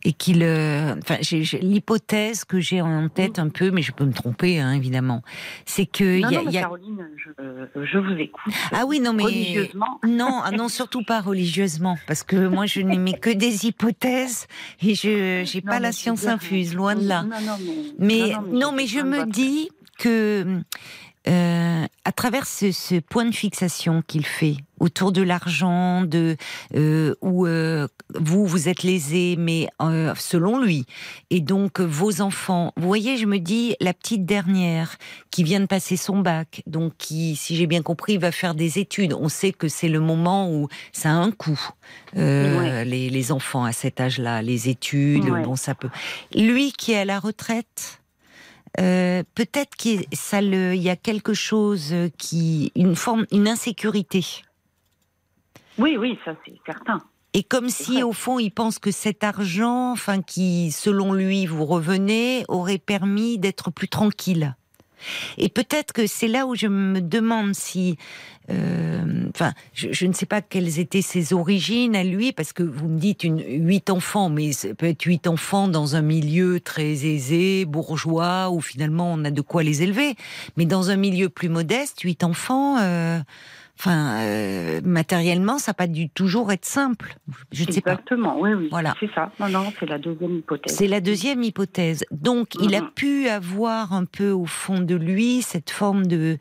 [0.04, 0.44] Et qu'il.
[0.44, 1.18] euh, Enfin,
[1.62, 5.22] l'hypothèse que j'ai en tête un peu, mais je peux me tromper, hein, évidemment,
[5.66, 6.22] c'est que.
[6.22, 8.54] Non, y a- non, mais il y a- Caroline, je, je vous écoute.
[8.72, 9.24] Ah oui, non, mais.
[9.24, 10.00] Religieusement.
[10.08, 14.48] Non, ah non, surtout pas religieusement, parce que moi, je n'aimais que des hypothèses
[14.84, 17.24] et je n'ai pas la science infuse, loin de là.
[17.24, 17.58] Non, non,
[18.00, 20.46] mais, Mais non, mais je me dis que
[21.28, 26.36] euh, à travers ce, ce point de fixation qu'il fait autour de l'argent, de
[26.76, 30.86] euh, où euh, vous vous êtes lésé, mais euh, selon lui,
[31.30, 32.74] et donc vos enfants.
[32.76, 34.98] Vous voyez, je me dis la petite dernière
[35.32, 38.78] qui vient de passer son bac, donc qui, si j'ai bien compris, va faire des
[38.80, 39.14] études.
[39.14, 41.60] On sait que c'est le moment où ça a un coût.
[42.18, 42.86] Euh, Ouais.
[42.86, 45.42] les, les enfants à cet âge-là, les études, Ouais.
[45.44, 45.90] bon, ça peut.
[46.36, 48.02] Lui qui est à la retraite.
[48.80, 54.26] Euh, peut-être qu'il y a quelque chose qui, une forme, une insécurité.
[55.78, 57.02] Oui, oui, ça c'est certain.
[57.34, 61.66] Et comme si, au fond, il pense que cet argent, enfin, qui, selon lui, vous
[61.66, 64.56] revenez, aurait permis d'être plus tranquille.
[65.38, 67.98] Et peut-être que c'est là où je me demande si,
[68.52, 72.88] euh, enfin, je, ne sais pas quelles étaient ses origines à lui, parce que vous
[72.88, 77.66] me dites huit enfants, mais ça peut être huit enfants dans un milieu très aisé,
[77.66, 80.16] bourgeois, où finalement on a de quoi les élever.
[80.58, 83.20] Mais dans un milieu plus modeste, huit enfants, euh,
[83.80, 87.16] enfin, euh, matériellement, ça n'a pas dû toujours être simple.
[87.52, 87.92] Je ne sais pas.
[87.92, 88.68] Exactement, oui, oui.
[88.70, 88.96] Voilà.
[89.00, 89.32] C'est ça.
[89.40, 90.76] Non, non, c'est la deuxième hypothèse.
[90.76, 92.06] C'est la deuxième hypothèse.
[92.12, 96.38] Donc, il a pu avoir un peu au fond de lui cette forme de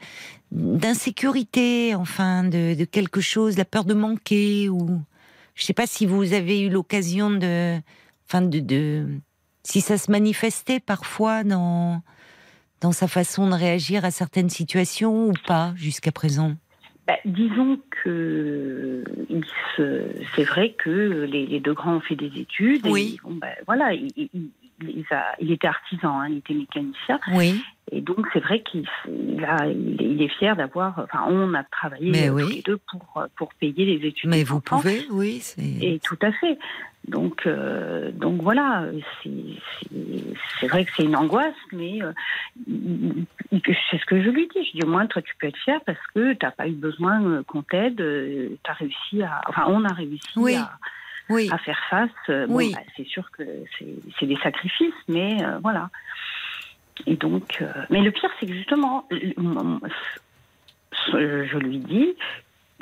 [0.53, 5.01] d'insécurité, enfin, de, de quelque chose, la peur de manquer ou
[5.57, 7.77] je sais pas si vous avez eu l'occasion de,
[8.29, 9.07] enfin, de, de,
[9.65, 12.03] si ça se manifestait parfois dans
[12.81, 16.55] dans sa façon de réagir à certaines situations ou pas jusqu'à présent?
[17.07, 19.05] Bah, disons que
[20.37, 22.87] c'est vrai que les, les deux grands ont fait des études.
[22.87, 23.17] Oui.
[23.19, 26.55] Et, bon, bah, voilà, il, il- il- il a- il était artisan, hein, il était
[26.55, 27.21] mécanicien.
[27.35, 27.63] Oui.
[27.93, 30.99] Et donc, c'est vrai qu'il il est, fier d'avoir.
[30.99, 32.43] Enfin, on a travaillé Mais oui.
[32.43, 34.31] tous les deux pour, pour payer les études.
[34.31, 34.79] Mais vous enfants.
[34.81, 35.43] pouvez, oui.
[35.83, 36.59] Et tout à fait.
[37.09, 38.87] Donc, euh, donc voilà,
[39.23, 42.13] c'est vrai que c'est une angoisse, mais euh,
[43.63, 44.65] c'est ce que je lui dis.
[44.65, 46.73] Je dis au moins, toi, tu peux être fier parce que tu n'as pas eu
[46.73, 47.97] besoin euh, qu'on t'aide.
[47.97, 49.43] Tu as réussi à.
[49.49, 50.55] Enfin, on a réussi Oui.
[50.55, 50.73] à,
[51.29, 51.49] Oui.
[51.53, 52.11] à faire face.
[52.29, 52.73] Bon, Oui.
[52.75, 53.43] bah, c'est sûr que
[54.19, 55.91] c'est des sacrifices, mais euh, voilà.
[57.07, 59.07] Et donc, euh, mais le pire, c'est que justement,
[61.13, 62.15] je lui dis,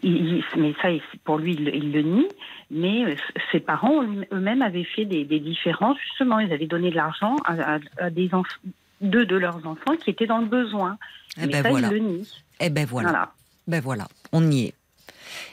[0.03, 0.89] il- mais ça,
[1.25, 2.29] pour lui, il, il le nie,
[2.71, 3.15] mais euh,
[3.51, 7.75] ses parents eux-mêmes avaient fait des, des différences, justement, ils avaient donné de l'argent à,
[7.77, 8.59] à- à des enfants,
[9.01, 10.99] deux de leurs enfants qui étaient dans le besoin.
[11.39, 11.89] Eh mais ben ça, voilà.
[11.89, 12.29] il le nie.
[12.61, 13.09] Eh ben voilà.
[13.11, 13.33] Voilà.
[13.69, 14.75] Ben voilà, on y est.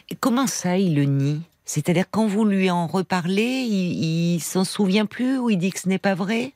[0.09, 1.41] Et comment ça, il le nie?
[1.65, 5.79] C'est-à-dire quand vous lui en reparlez, il, il s'en souvient plus ou il dit que
[5.79, 6.53] ce n'est pas vrai?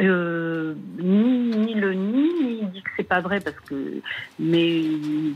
[0.00, 4.00] Euh, ni, ni le nie, ni il dit que c'est pas vrai parce que,
[4.38, 4.82] mais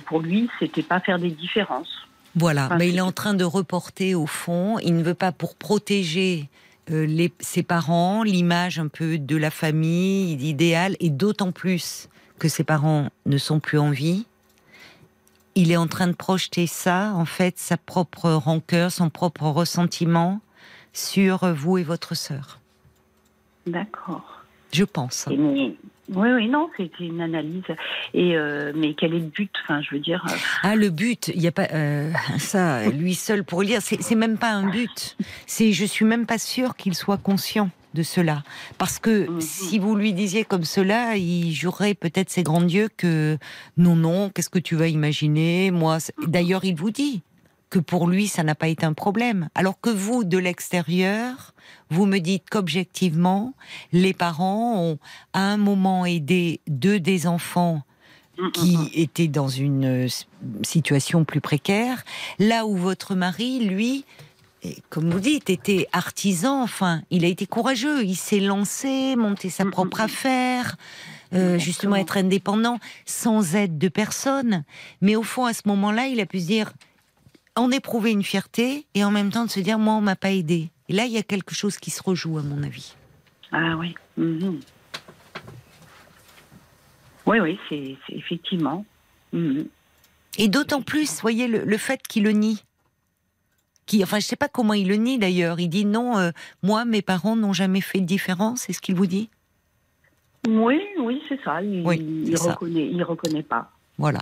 [0.06, 2.06] pour lui, c'était pas faire des différences.
[2.34, 4.78] Voilà, Enfin, mais il est en train de reporter au fond.
[4.80, 6.48] Il ne veut pas pour protéger
[6.90, 12.48] euh, les, ses parents, l'image un peu de la famille idéale, et d'autant plus que
[12.48, 14.26] ses parents ne sont plus en vie.
[15.54, 20.40] Il est en train de projeter ça, en fait, sa propre rancœur, son propre ressentiment
[20.92, 22.58] sur vous et votre sœur.
[23.66, 24.33] D'accord.
[24.74, 25.26] Je pense.
[25.30, 25.74] Mais,
[26.10, 27.62] Oui, oui, non, c'était une analyse.
[28.12, 29.50] Et euh, mais quel est le but?
[29.62, 30.22] Enfin, je veux dire.
[30.30, 34.14] euh, Ah, le but, il n'y a pas euh, ça, lui seul pour lire, c'est
[34.14, 35.16] même pas un but.
[35.46, 38.42] C'est, je suis même pas sûre qu'il soit conscient de cela,
[38.76, 39.40] parce que Mhm.
[39.40, 43.38] si vous lui disiez comme cela, il jurerait peut-être ses grands dieux que
[43.76, 45.70] non, non, qu'est-ce que tu vas imaginer?
[45.70, 47.22] Moi, c'est- d'ailleurs, il vous dit
[47.70, 51.54] que pour lui, ça n'a pas été un problème, alors que vous, de l'extérieur,
[51.94, 53.54] vous me dites qu'objectivement,
[53.92, 54.98] les parents ont
[55.32, 57.82] à un moment aidé deux des enfants
[58.38, 58.88] mm, qui mm, mm.
[58.94, 60.08] était dans une euh,
[60.62, 62.04] situation plus précaire,
[62.38, 64.04] là où votre mari, lui,
[64.64, 69.50] et comme vous dites, était artisan, enfin, il a été courageux, il s'est lancé, monté
[69.50, 70.76] sa propre affaire,
[71.34, 74.64] euh, justement être indépendant, sans aide de personne.
[75.02, 76.72] Mais au fond, à ce moment-là, il a pu se dire,
[77.56, 80.32] en éprouver une fierté, et en même temps de se dire, moi, on m'a pas
[80.32, 80.70] aidé.
[80.88, 82.94] Et là, il y a quelque chose qui se rejoue, à mon avis.
[83.52, 83.94] Ah oui.
[84.16, 84.60] mhm.
[87.26, 88.84] Oui, oui, c'est effectivement.
[89.32, 89.66] Mhm.
[90.36, 92.62] Et d'autant plus, voyez, le, le fait qu'il le nie.
[93.86, 95.60] Qui, enfin, je sais pas comment il le nie d'ailleurs.
[95.60, 96.30] Il dit non, euh,
[96.62, 98.62] moi, mes parents n'ont jamais fait de différence.
[98.62, 99.30] C'est ce qu'il vous dit?
[100.48, 101.62] Oui, oui, c'est ça.
[101.62, 102.52] Il, Oui, il c'est ça.
[102.52, 103.70] reconnaît, il reconnaît pas.
[103.98, 104.20] Voilà.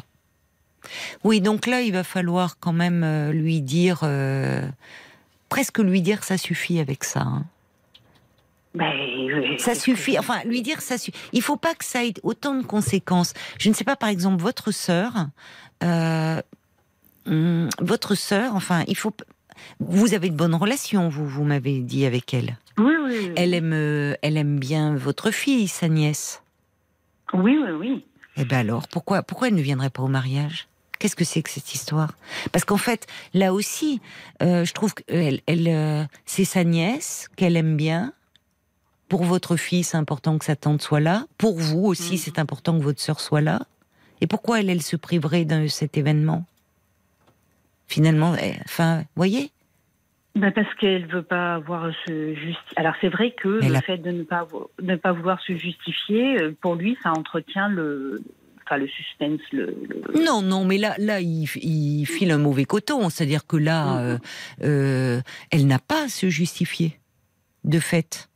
[1.24, 4.66] Oui, donc là, il va falloir quand même euh, lui dire, euh,
[5.48, 7.20] presque lui dire, ça suffit avec ça.
[7.20, 7.44] hein.
[8.74, 10.18] Ben, Ça suffit.
[10.18, 11.18] Enfin, lui dire ça suffit.
[11.34, 13.34] Il faut pas que ça ait autant de conséquences.
[13.58, 15.12] Je ne sais pas, par exemple, votre sœur,
[15.82, 16.40] euh,
[17.26, 18.54] hum, votre sœur.
[18.56, 19.12] Enfin, il faut.
[19.78, 22.56] Vous avez de bonnes relations, vous, vous m'avez dit avec elle.
[22.78, 23.32] Oui, oui, oui.
[23.36, 26.42] Elle aime, elle aime bien votre fille, sa nièce.
[27.34, 28.04] Oui, oui, oui.
[28.38, 30.66] Eh ben alors, pourquoi, pourquoi elle ne viendrait pas au mariage?
[31.02, 32.12] Qu'est-ce que c'est que cette histoire?
[32.52, 34.00] Parce qu'en fait, là aussi,
[34.40, 38.12] euh, je trouve qu'elle, elle, euh, c'est sa nièce qu'elle aime bien.
[39.08, 41.26] Pour votre fille, c'est important que sa tante soit là.
[41.38, 42.18] Pour vous aussi, Mhm.
[42.18, 43.62] c'est important que votre sœur soit là.
[44.20, 46.44] Et pourquoi elle, elle se priverait de cet événement?
[47.88, 49.50] Finalement, eh, enfin, voyez
[50.36, 52.62] Ben parce qu'elle veut pas avoir ce justi...
[52.76, 55.40] Alors c'est vrai que Mais le la- fait de ne pas avo- ne pas vouloir
[55.42, 58.22] se justifier, euh, pour lui, ça entretient le,
[58.78, 59.66] le suspense, le.
[59.88, 63.08] le- Non, non, mais là, là, il, il file un mauvais coton.
[63.10, 64.18] C'est-à-dire que là, euh,
[64.62, 66.98] euh, elle n'a pas à se justifier,
[67.64, 68.28] de fait.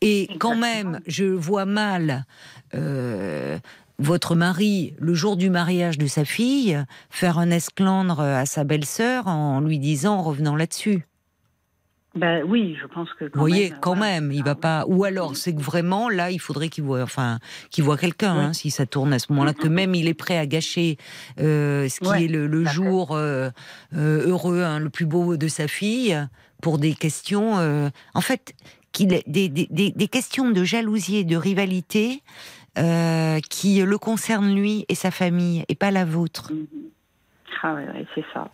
[0.00, 2.24] Et quand même, je vois mal
[2.74, 3.58] euh,
[3.98, 6.78] votre mari, le jour du mariage de sa fille,
[7.10, 11.06] faire un esclandre à sa belle-sœur en lui disant, en revenant là-dessus.
[12.14, 13.24] Ben oui, je pense que.
[13.24, 14.84] Quand Vous voyez, même, quand même, il va pas.
[14.86, 17.38] Ou alors, c'est que vraiment là, il faudrait qu'il voit, enfin,
[17.70, 18.44] qu'il voit quelqu'un, Oui.
[18.44, 20.96] hein, si ça tourne à ce moment-là, que même il est prêt à gâcher
[21.40, 23.50] euh, ce qui Ouais, est le, jour euh,
[23.96, 26.16] euh, heureux, hein, le plus beau de sa fille,
[26.62, 27.54] pour des questions.
[28.14, 28.54] en fait,
[28.92, 32.22] qu'il des, des, des, des questions de jalousie et de rivalité
[32.76, 36.52] qui le concernent lui et sa famille, et pas la vôtre.
[37.62, 38.50] Ah ouais, ouais, c'est ça.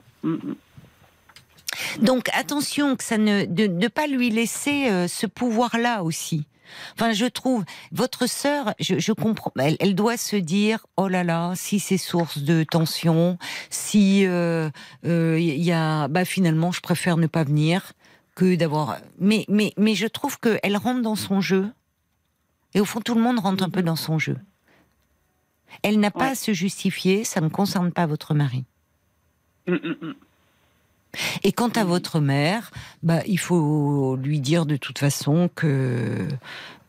[2.00, 6.46] Donc attention que ça ne de ne pas lui laisser euh, ce pouvoir-là aussi.
[6.94, 11.24] Enfin, je trouve votre sœur, je, je comprends, elle, elle doit se dire oh là
[11.24, 13.38] là, si c'est source de tension,
[13.70, 14.70] si euh,
[15.04, 17.92] euh, il y a, bah finalement, je préfère ne pas venir
[18.34, 18.98] que d'avoir.
[19.18, 21.68] Mais mais mais je trouve que elle rentre dans son jeu.
[22.74, 24.36] Et au fond, tout le monde rentre un peu dans son jeu.
[25.82, 28.64] Elle n'a pas à se justifier, ça ne concerne pas votre mari.
[29.66, 30.14] Mhm, mhm.
[31.42, 32.70] Et quant à votre mère,
[33.02, 36.28] bah, il faut lui dire de toute façon que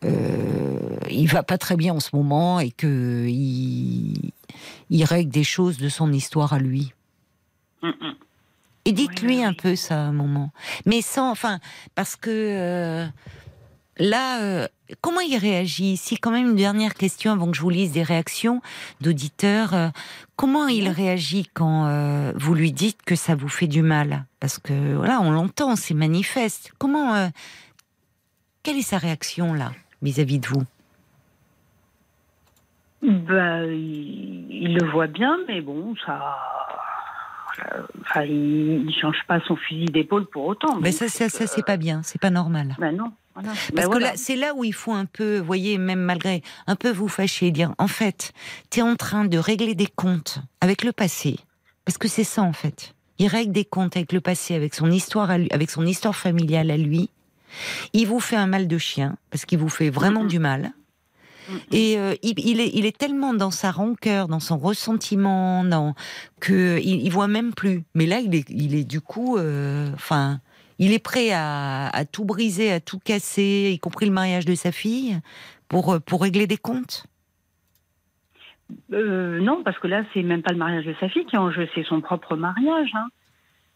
[0.04, 4.32] euh, il va pas très bien en ce moment et que il,
[4.90, 6.92] il règle des choses de son histoire à lui.
[7.82, 8.14] Mhm.
[8.84, 9.56] Et dites-lui Oui, un oui.
[9.56, 10.50] peu ça à un moment,
[10.86, 11.60] mais sans, enfin,
[11.94, 13.06] parce que euh,
[13.98, 14.66] là, euh,
[15.00, 15.96] comment il réagit?
[15.96, 18.60] Si quand même une dernière question avant que je vous lise des réactions
[19.00, 19.88] d'auditeurs, euh,
[20.36, 24.26] comment il réagit quand euh, vous lui dites que ça vous fait du mal?
[24.40, 26.72] Parce que voilà, on l'entend, c'est manifeste.
[26.78, 27.28] Comment euh,
[28.62, 30.62] Quelle est sa réaction là vis-à-vis de vous?
[33.02, 36.36] Ben, il, il le voit bien, mais bon, ça.
[38.00, 40.76] Enfin, il, il change pas son fusil d'épaule pour autant.
[40.80, 42.76] Mais donc ça, ça, ça, c'est pas bien, c'est pas normal.
[42.78, 43.12] Ben non.
[43.34, 43.50] Voilà.
[43.50, 44.06] Parce Ben que voilà.
[44.10, 47.08] là, c'est là où il faut un peu, vous voyez, même malgré, un peu vous
[47.08, 48.32] fâcher, dire, en fait,
[48.70, 51.38] tu es en train de régler des comptes avec le passé.
[51.84, 52.94] Parce que c'est ça, en fait.
[53.18, 56.14] Il règle des comptes avec le passé, avec son histoire à lui, avec son histoire
[56.16, 57.08] familiale à lui.
[57.92, 60.72] Il vous fait un mal de chien, parce qu'il vous fait vraiment du mal.
[61.72, 65.94] Et euh, il, il est, il est tellement dans sa rancœur, dans son ressentiment, dans
[66.40, 67.82] que il, il voit même plus.
[67.94, 70.40] Mais là, il est, il est du coup, euh, enfin,
[70.84, 74.54] il est prêt à, à tout briser, à tout casser, y compris le mariage de
[74.54, 75.18] sa fille,
[75.68, 77.06] pour euh, pour régler des comptes?
[78.92, 81.38] Euh, non, parce que là, c'est même pas le mariage de sa fille qui est
[81.38, 82.90] en jeu, c'est son propre mariage.
[82.94, 83.08] hein.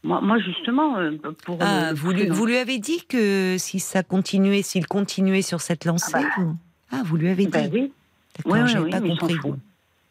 [0.04, 1.12] Moi, moi, justement, euh,
[1.44, 1.58] pour.
[1.60, 5.84] Ah, vous, lui, vous lui avez dit que si ça continuait, s'il continuait sur cette
[5.84, 6.28] lancée Ah bah.
[6.38, 6.56] vous-
[6.92, 7.92] Ah, vous lui avez dit Ben oui.
[8.38, 9.36] D'accord, j'avais oui, pas s'en compris.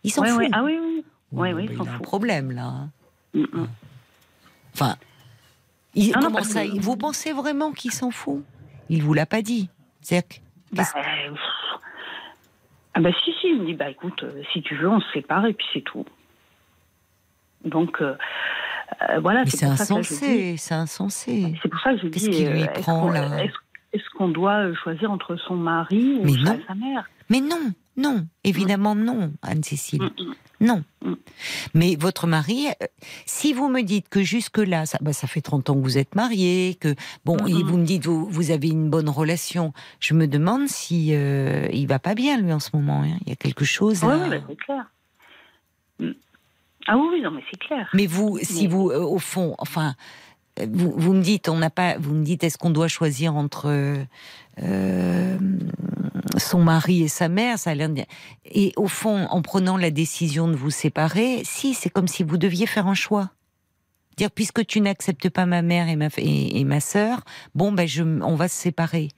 [0.04, 0.48] Il s'en fout.
[0.52, 1.04] Ah oui, oui.
[1.32, 2.74] Ouais, Oh, oui, bah, il s'en il a un problème là.
[3.34, 3.68] Mm, mm.
[4.74, 4.96] Enfin,
[5.96, 8.44] il- Ah non, ça que- Vous pensez vraiment qu'il s'en fout?
[8.90, 9.70] Il vous l'a pas dit.
[10.02, 10.36] C'est-à-dire que-
[10.76, 11.04] Bah, pff.
[12.94, 15.12] ah bah si, si, il me dit, bah écoute, euh, si tu veux, on se
[15.14, 16.06] sépare et puis c'est tout.
[17.64, 18.16] Donc, euh,
[19.10, 19.44] euh, voilà.
[19.44, 21.56] mais c'est que insensé, c'est insensé.
[21.62, 22.38] C'est pour ça que je Qu'est-ce dis.
[22.38, 23.44] qui lui est-ce prend, qu'on- là?
[23.94, 26.60] Est-ce qu'on doit choisir entre son mari ou Mais sa, non.
[26.68, 27.10] sa mère?
[27.30, 30.02] Mais non, non, évidemment non, Anne-Cécile.
[30.04, 30.34] Mm, mm.
[30.62, 30.84] Non.
[31.04, 31.13] Mm.
[31.74, 32.86] Mais votre mari, euh,
[33.26, 36.15] si vous me dites que jusque-là, ça, bah, ça fait 30 ans que vous êtes
[36.15, 40.13] mariés, que bon, Mm, et vous me dites vous, vous avez une bonne relation, je
[40.13, 43.04] me demande si euh, il va pas bien lui en ce moment.
[43.04, 43.18] hein.
[43.26, 44.04] Il y a quelque chose.
[44.04, 44.86] Oui, oui, bah, c'est clair.
[46.00, 46.12] Mm.
[46.88, 47.89] Ah oui, non, mais c'est clair.
[47.94, 49.96] Mais vous, si Mais- vous, euh, au fond, enfin,
[50.60, 53.36] euh, vous, vous me dites, on n'a pas, vous me dites, est-ce qu'on doit choisir
[53.36, 53.68] entre
[54.62, 55.38] euh,
[56.38, 58.04] son mari et sa mère Ça a l'air de-
[58.45, 62.38] Et au fond, en prenant la décision de vous séparer, si, c'est comme si vous
[62.38, 63.32] deviez faire un choix.
[64.17, 67.21] Dire, puisque tu n'acceptes pas ma mère et ma, et, et ma sœur,
[67.54, 69.10] bon, ben, je, on va se séparer.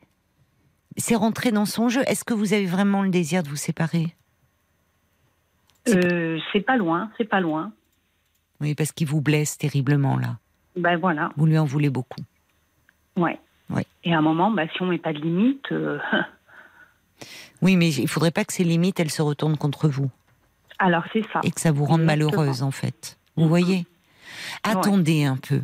[0.97, 2.01] C'est rentré dans son jeu.
[2.07, 4.15] Est-ce que vous avez vraiment le désir de vous séparer?
[5.89, 7.71] Euh, c'est pas loin, c'est pas loin.
[8.59, 10.37] Oui, parce qu'il vous blesse terriblement, là.
[10.75, 12.21] Ben voilà, Vous lui en voulez beaucoup.
[13.15, 13.39] ouais.
[13.69, 13.85] Ouais.
[14.05, 15.99] Et à un moment, bah, si on met pas de limite, euh,
[17.61, 20.09] Oui, mais il faudrait pas que ces limites, elles se retournent contre vous
[20.79, 21.39] alors c'est ça.
[21.43, 22.29] et que ça vous rende Exactement.
[22.31, 23.17] malheureuse, en fait.
[23.35, 23.49] Vous Mhm.
[23.49, 23.87] voyez
[24.63, 25.61] Attendez un peu.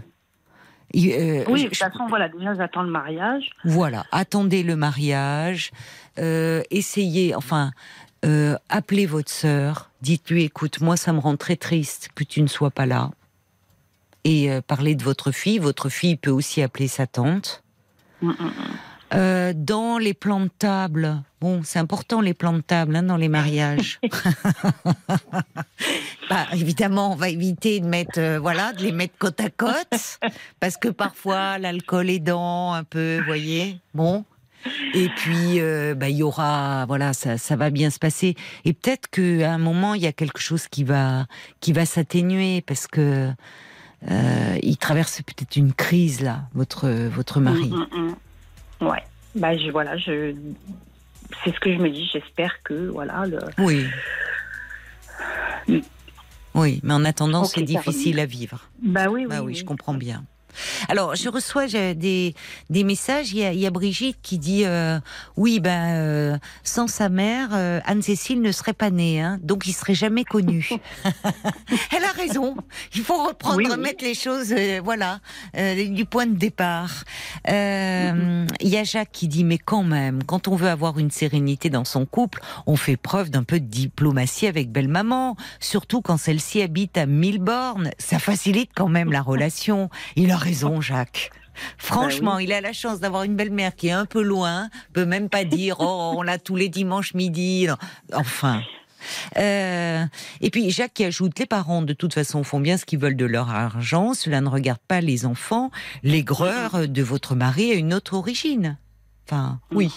[0.96, 3.50] Euh, Oui, de toute façon, voilà, déjà j'attends le mariage.
[3.66, 5.72] Voilà, attendez le mariage,
[6.20, 7.72] euh, essayez, enfin,
[8.26, 12.48] euh, appelez votre sœur, dites-lui, écoute, moi ça me rend très triste que tu ne
[12.48, 13.12] sois pas là.
[14.24, 17.62] Et parlez de votre fille, votre fille peut aussi appeler sa tante.
[18.22, 18.52] Mm, mm,
[19.12, 19.54] mm.
[19.56, 23.28] Dans les plans de table, bon, c'est important les plans de table hein, dans les
[23.28, 24.00] mariages.
[26.30, 30.20] bah, évidemment, on va éviter de mettre, euh, voilà, de les mettre côte à côte,
[30.62, 34.24] parce que parfois l'alcool aidant un peu, vous voyez, bon.
[34.94, 38.36] Et puis, euh, bah, il y aura, voilà, ça, ça va bien se passer.
[38.64, 41.26] Et peut-être qu'à un moment, il y a quelque chose qui va,
[41.60, 43.30] qui va s'atténuer, parce que
[44.10, 47.70] euh, il traverse peut-être une crise là, votre votre mari.
[47.70, 48.16] Mm, mm,
[48.80, 48.88] mm.
[48.88, 49.04] Ouais.
[49.36, 50.34] Bah, je, voilà, je.
[51.44, 52.10] C'est ce que je me dis.
[52.12, 53.40] J'espère que, voilà, le.
[53.58, 53.86] Oui.
[55.68, 55.80] Mm.
[56.56, 58.70] Oui, mais en attendant, c'est difficile à vivre.
[58.82, 59.28] Bah oui, oui.
[59.28, 59.56] Bah oui, oui.
[59.56, 60.24] je comprends bien.
[60.90, 62.36] Alors, je reçois des,
[62.70, 63.32] des messages.
[63.32, 65.00] Il y, a, il y a Brigitte qui dit euh,
[65.38, 69.74] Oui, ben, euh, sans sa mère, euh, Anne-Cécile ne serait pas née, hein, donc il
[69.74, 70.70] serait jamais connu.
[71.96, 72.56] Elle a raison.
[72.96, 73.72] Il faut reprendre, Oui, oui.
[73.72, 75.20] remettre les choses, euh, voilà,
[75.58, 77.04] euh, du point de départ.
[77.50, 81.12] Euh, Il y a Jacques qui dit Mais quand même, quand on veut avoir une
[81.12, 86.18] sérénité dans son couple, on fait preuve d'un peu de diplomatie avec belle-maman, surtout quand
[86.18, 87.92] celle-ci habite à mille bornes.
[87.98, 89.90] Ça facilite quand même la relation.
[90.16, 91.32] Il a raison, Jacques.
[91.78, 95.30] Franchement, il a la chance d'avoir une belle-mère qui est un peu loin, peut même
[95.30, 97.68] pas dire oh on l'a tous les dimanches midi.
[97.68, 97.78] Non.
[98.14, 98.62] Enfin.
[99.38, 100.06] Euh,
[100.42, 103.18] et puis Jacques qui ajoute les parents de toute façon font bien ce qu'ils veulent
[103.18, 105.72] de leur argent, cela ne regarde pas les enfants.
[106.04, 108.78] L'aigreur de votre mari a une autre origine.
[109.28, 109.92] Enfin, oui.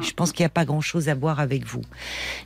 [0.00, 1.82] Je pense qu'il n'y a pas grand-chose à voir avec vous.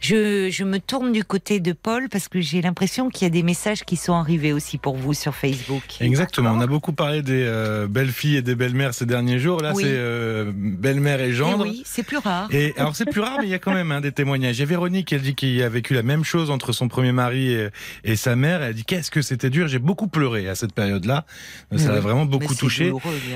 [0.00, 3.30] Je, je me tourne du côté de Paul parce que j'ai l'impression qu'il y a
[3.30, 5.82] des messages qui sont arrivés aussi pour vous sur Facebook.
[6.00, 6.50] Exactement.
[6.52, 9.60] On a beaucoup parlé des euh, belles filles et des belles mères ces derniers jours.
[9.60, 9.82] Là, Oui.
[9.84, 11.64] c'est euh, belle-mère et Eh gendre.
[11.66, 12.48] oui, c'est plus rare.
[12.52, 14.56] Et alors c'est plus rare, mais il y a quand même hein, des témoignages.
[14.56, 17.12] Il y a Véronique, elle dit qu'il a vécu la même chose entre son premier
[17.12, 17.68] mari et,
[18.04, 18.62] et sa mère.
[18.62, 19.68] Elle dit qu'est-ce que c'était dur.
[19.68, 21.24] J'ai beaucoup pleuré à cette période-là.
[21.70, 22.00] Ça Mais a oui.
[22.00, 22.92] vraiment beaucoup touché.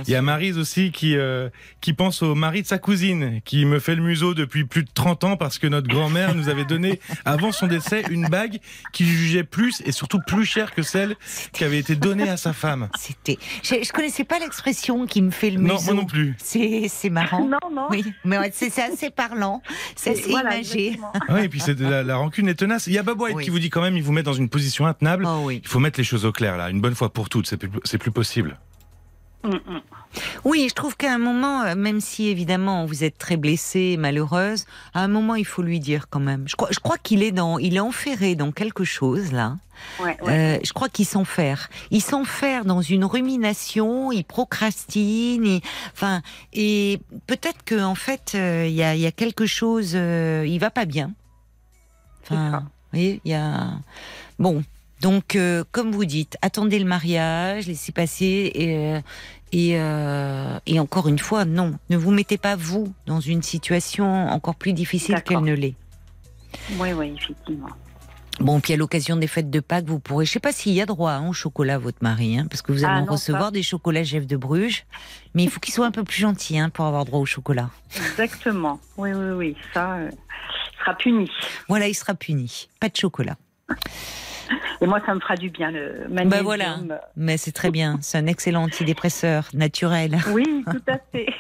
[0.07, 0.21] Il y a.
[0.21, 1.49] Marise aussi qui euh,
[1.81, 4.91] qui pense au mari de sa cousine, qui me fait le museau depuis plus de
[4.93, 8.59] 30 ans parce que notre grand-mère nous avait donné avant son décès une bague
[8.93, 11.17] qu'il jugeait plus et surtout plus chère que celle
[11.53, 12.89] qui avait été donnée à sa femme.
[12.99, 13.39] C'était.
[13.63, 15.85] Je, je connaissais pas l'expression qui me fait le Non, museau.
[15.87, 16.35] moi non plus.
[16.39, 17.45] C'est c'est marrant.
[17.47, 17.87] Non, non.
[17.91, 19.63] Oui, mais ouais, c'est c'est assez parlant,
[19.97, 20.99] c'est assez Voilà, imagé.
[21.29, 22.87] Oui, et puis c'est de la, la rancune est tenace.
[22.87, 23.45] Il y a Bob White Oui.
[23.45, 25.25] qui vous dit quand même, il vous met dans une position intenable.
[25.27, 25.61] Oh oui.
[25.63, 27.47] Il faut mettre les choses au clair là, une bonne fois pour toutes.
[27.47, 28.59] C'est plus, c'est plus possible.
[30.45, 34.67] Oui, je trouve qu'à un moment, euh, même si évidemment vous êtes très blessée, malheureuse,
[34.93, 36.45] à un moment il faut lui dire quand même.
[36.49, 39.57] Je crois, je crois qu'il est dans, il est enferré dans quelque chose là.
[40.03, 40.57] Ouais, ouais.
[40.57, 41.71] Euh, je crois qu'il s'enferre.
[41.91, 45.61] Il s'enferre dans une rumination, il procrastine, il-
[45.93, 46.21] enfin,
[46.53, 50.59] et peut-être que en fait, euh, il y, a, y a quelque chose, euh, il
[50.59, 51.13] va pas bien.
[52.25, 52.63] C'est ça.
[52.93, 53.71] voyez, il y a.
[54.39, 54.63] Bon.
[55.01, 59.01] Donc, euh, comme vous dites, attendez le mariage, laissez passer et, euh,
[59.53, 64.29] et, euh, et encore une fois, non, ne vous mettez pas vous dans une situation
[64.29, 65.75] encore plus difficile qu'elle ne l'est.
[66.79, 67.69] Oui, oui, effectivement.
[68.41, 70.81] Bon, puis à l'occasion des fêtes de Pâques, vous pourrez, je sais pas s'il y
[70.81, 73.13] a droit hein, au chocolat, votre mari, hein, parce que vous allez Ah, en non,
[73.13, 73.51] recevoir pas.
[73.51, 74.87] des chocolats Jeff de Bruges,
[75.35, 77.69] mais il faut qu'il soit un peu plus gentil hein, pour avoir droit au chocolat.
[77.97, 78.81] Exactement.
[78.97, 79.57] Oui, oui, oui.
[79.75, 80.11] Ça euh,
[80.79, 81.31] sera puni.
[81.69, 82.69] Voilà, il sera puni.
[82.81, 83.37] Pas de chocolat.
[84.81, 86.29] Et moi, ça me fera du bien, le magnésium.
[86.29, 86.79] Bah voilà.
[87.17, 87.99] Mais c'est très bien.
[88.01, 90.19] C'est un excellent antidépresseur naturel.
[90.33, 91.27] Oui, tout à fait.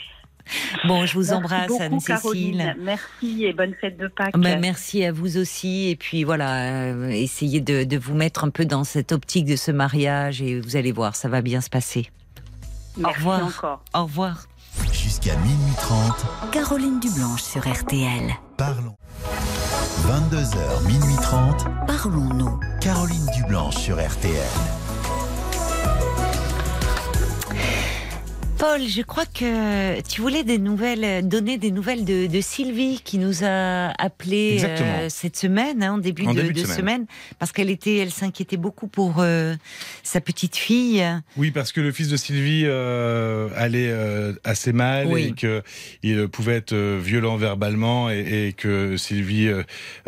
[0.88, 2.74] Bon, je vous Merci embrasse, Anne-Cécile.
[2.80, 4.36] Merci et bonne fête de Pâques.
[4.36, 5.90] Ben, merci à vous aussi.
[5.90, 9.54] Et puis voilà, euh, essayez de, de vous mettre un peu dans cette optique de
[9.56, 12.10] ce mariage et vous allez voir, ça va bien se passer.
[12.96, 13.44] Merci revoir.
[13.46, 13.84] encore.
[13.94, 14.46] Au revoir.
[14.92, 18.32] Jusqu'à minuit 30, Caroline Dublanche sur RTL.
[18.56, 18.96] parlons.
[20.10, 22.58] 22h, minuit 30, Parlons-nous.
[22.80, 24.79] Caroline Dublanche sur RTL.
[28.60, 33.16] Paul, je crois que tu voulais des nouvelles, donner des nouvelles de, de Sylvie qui
[33.16, 35.08] nous a appelé Exactement.
[35.08, 36.76] cette semaine, hein, en début, En de, début de de semaine.
[36.76, 37.06] semaine,
[37.38, 39.54] parce qu'elle était, elle s'inquiétait beaucoup pour euh,
[40.02, 41.02] sa petite fille.
[41.38, 45.28] Oui, parce que le fils de Sylvie euh, allait euh, assez mal Oui.
[45.28, 45.62] et que
[46.02, 49.62] il pouvait être euh, violent verbalement et, et que Sylvie euh,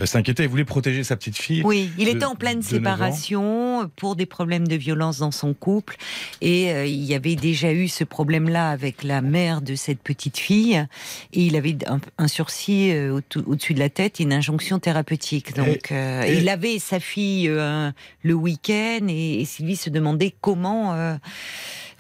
[0.05, 0.43] s'inquiétait.
[0.43, 1.63] Elle voulait protéger sa petite fille.
[1.65, 5.97] Oui, il était en pleine séparation pour des problèmes de violence dans son couple
[6.43, 8.05] et euh, il y avait déjà eu ce
[8.43, 10.85] problème-là avec la mère de cette petite fille
[11.33, 14.79] et il avait un, un sursis euh, au- au-dessus de la tête et une injonction
[14.79, 15.55] thérapeutique.
[15.55, 17.91] Donc euh, et- il avait sa fille euh,
[18.23, 21.15] le week-end et, et Sylvie se demandait comment euh,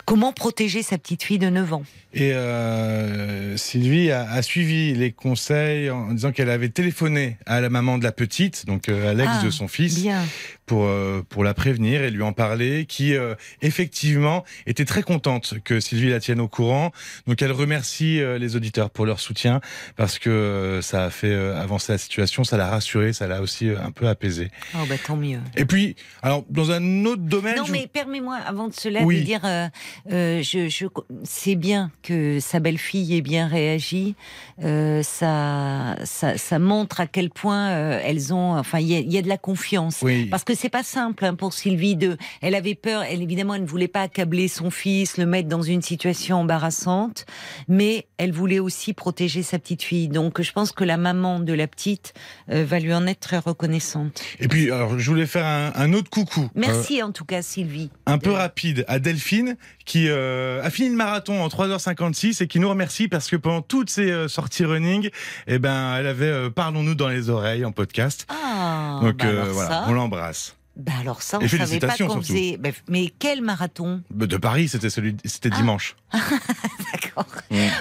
[0.04, 1.82] comment protéger sa petite fille de 9 ans?
[2.14, 7.70] Et euh, Sylvie a, a suivi les conseils en disant qu'elle avait téléphoné à la
[7.70, 10.22] maman de la petite, donc euh, à l'ex Ah, de son fils, Bien.
[10.66, 15.54] pour euh, pour la prévenir et lui en parler, qui euh, effectivement était très contente
[15.64, 16.92] que Sylvie la tienne au courant.
[17.26, 19.62] Donc elle remercie euh, les auditeurs pour leur soutien
[19.96, 23.40] parce que euh, ça a fait euh, avancer la situation, ça l'a rassurée, ça l'a
[23.40, 24.50] aussi euh, un peu apaisée.
[24.74, 25.38] Oh bah tant mieux.
[25.56, 29.20] Et puis, alors dans un autre domaine, Non, je- mais permets-moi, avant de cela, Oui.
[29.20, 29.66] de dire, euh,
[30.10, 30.86] euh, je, je,
[31.24, 34.14] c'est bien que sa belle-fille ait bien réagi.
[34.62, 38.98] Euh, ça, ça, ça montre à quel point euh, elles ont, enfin, il y a,
[39.00, 39.98] il y a de la confiance.
[40.02, 42.16] oui, Parce que c'est pas simple hein, pour Sylvie de.
[42.40, 43.02] Elle avait peur.
[43.02, 47.26] Elle évidemment, elle ne voulait pas accabler son fils, le mettre dans une situation embarrassante,
[47.68, 50.08] mais elle voulait aussi protéger sa petite fille.
[50.08, 52.14] Donc, je pense que la maman de la petite
[52.48, 54.22] va lui en être très reconnaissante.
[54.40, 56.48] et puis alors je voulais faire un, un autre coucou.
[56.54, 57.90] Merci en tout cas, Sylvie.
[58.06, 62.58] un peu rapide à Delphine qui euh, a fini le marathon en 3h56 et qui
[62.60, 65.10] nous remercie parce que pendant toutes ces euh, sorties running,
[65.46, 68.26] eh ben elle avait euh, parlons-nous dans les oreilles en podcast.
[68.28, 69.84] Ah, Donc bah euh, voilà, ça.
[69.88, 70.56] on l'embrasse.
[70.76, 72.32] Bah alors ça, on savait pas félicitations, qu'on surtout.
[72.32, 72.56] faisait.
[72.56, 74.02] bah, mais quel marathon?
[74.10, 75.56] De Paris, c'était celui, c'était Ah.
[75.56, 75.96] dimanche.
[76.92, 77.26] D'accord.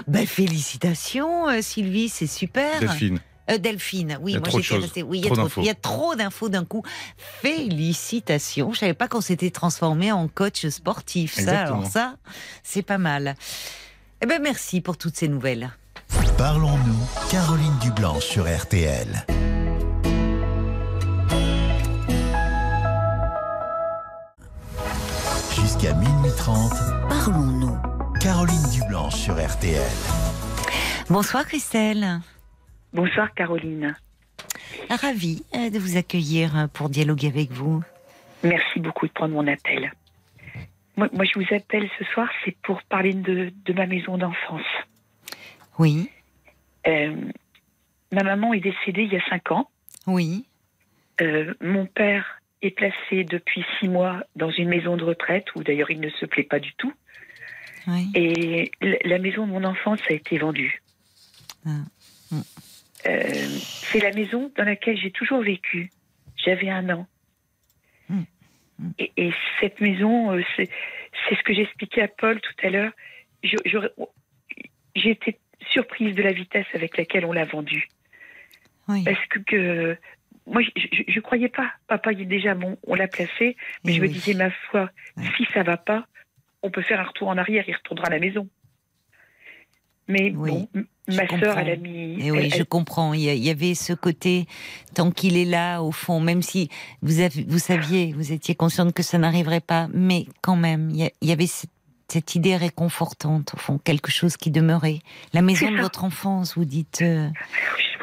[0.08, 2.80] Bah félicitations, Sylvie, c'est super.
[2.80, 3.20] Delphine.
[3.52, 5.62] Euh, Delphine, oui, Il y a moi j'étais restée- Oui, il y a trop d'infos.
[5.62, 6.84] il y a trop d'infos d'un coup.
[7.18, 8.72] Félicitations.
[8.74, 11.36] Je savais pas qu'on s'était transformé en coach sportif.
[11.40, 12.16] Ça, alors ça,
[12.64, 13.36] c'est pas mal.
[14.22, 15.72] Eh ben merci pour toutes ces nouvelles.
[16.38, 17.00] Parlons-nous,
[17.30, 19.26] Caroline Dublanche sur RTL.
[25.56, 26.72] Jusqu'à minuit 30,
[27.10, 27.78] Parlons-nous.
[28.20, 29.82] Caroline Dublanche sur RTL.
[31.10, 32.22] Bonsoir Christelle.
[32.94, 33.96] Bonsoir Caroline.
[34.90, 37.84] Ravie euh, de vous accueillir euh, pour dialoguer avec vous.
[38.44, 39.92] Merci beaucoup de prendre mon appel.
[40.98, 44.66] Moi, moi, je vous appelle ce soir, c'est pour parler de, de ma maison d'enfance.
[45.80, 46.10] Oui,
[46.88, 47.16] Euh,
[48.12, 49.70] ma maman est décédée il y a cinq ans.
[50.08, 50.46] oui,
[51.22, 55.92] Euh, mon père est placé depuis six mois dans une maison de retraite où d'ailleurs
[55.92, 56.94] il ne se plaît pas du tout.
[57.88, 58.10] oui.
[58.16, 58.72] Et
[59.06, 60.82] la maison de mon enfance a été vendue.
[61.66, 61.84] Ah.
[62.32, 62.42] Mm.
[63.08, 63.24] Euh,
[63.92, 65.90] c'est la maison dans laquelle j'ai toujours vécu.
[66.36, 67.08] J'avais un an.
[68.10, 68.22] Mm.
[68.80, 68.90] Mm.
[69.00, 70.70] Et, et cette maison, euh, c'est
[71.36, 72.92] ce que j'expliquais à Paul tout à l'heure.
[73.44, 75.40] J'ai été
[75.70, 77.88] surprise de la vitesse avec laquelle on l'a vendue.
[78.88, 79.04] oui.
[79.04, 79.98] Parce que, que-
[80.48, 81.72] moi, je ne croyais pas.
[81.88, 83.56] Papa, il est déjà bon, on l'a placé.
[83.86, 84.90] Mais Eh je me disais, ma foi,
[85.38, 86.08] si ça va pas,
[86.64, 88.50] on peut faire un retour en arrière, il retournera à la maison.
[90.12, 90.68] Mais Oui, bon,
[91.08, 91.90] ma sœur, elle a comprends.
[91.92, 92.26] mis.
[92.26, 93.14] Et oui, elle- je elle- comprends.
[93.14, 94.46] Il y, avait ce côté,
[94.94, 96.70] tant qu'il est là, au fond, même si
[97.02, 101.10] vous, avez, vous saviez, vous étiez consciente que ça n'arriverait pas, mais quand même, il
[101.22, 101.70] y, avait cette,
[102.10, 105.00] cette idée réconfortante, au fond, quelque chose qui demeurait.
[105.34, 107.30] La maison de votre enfance, vous dites euh,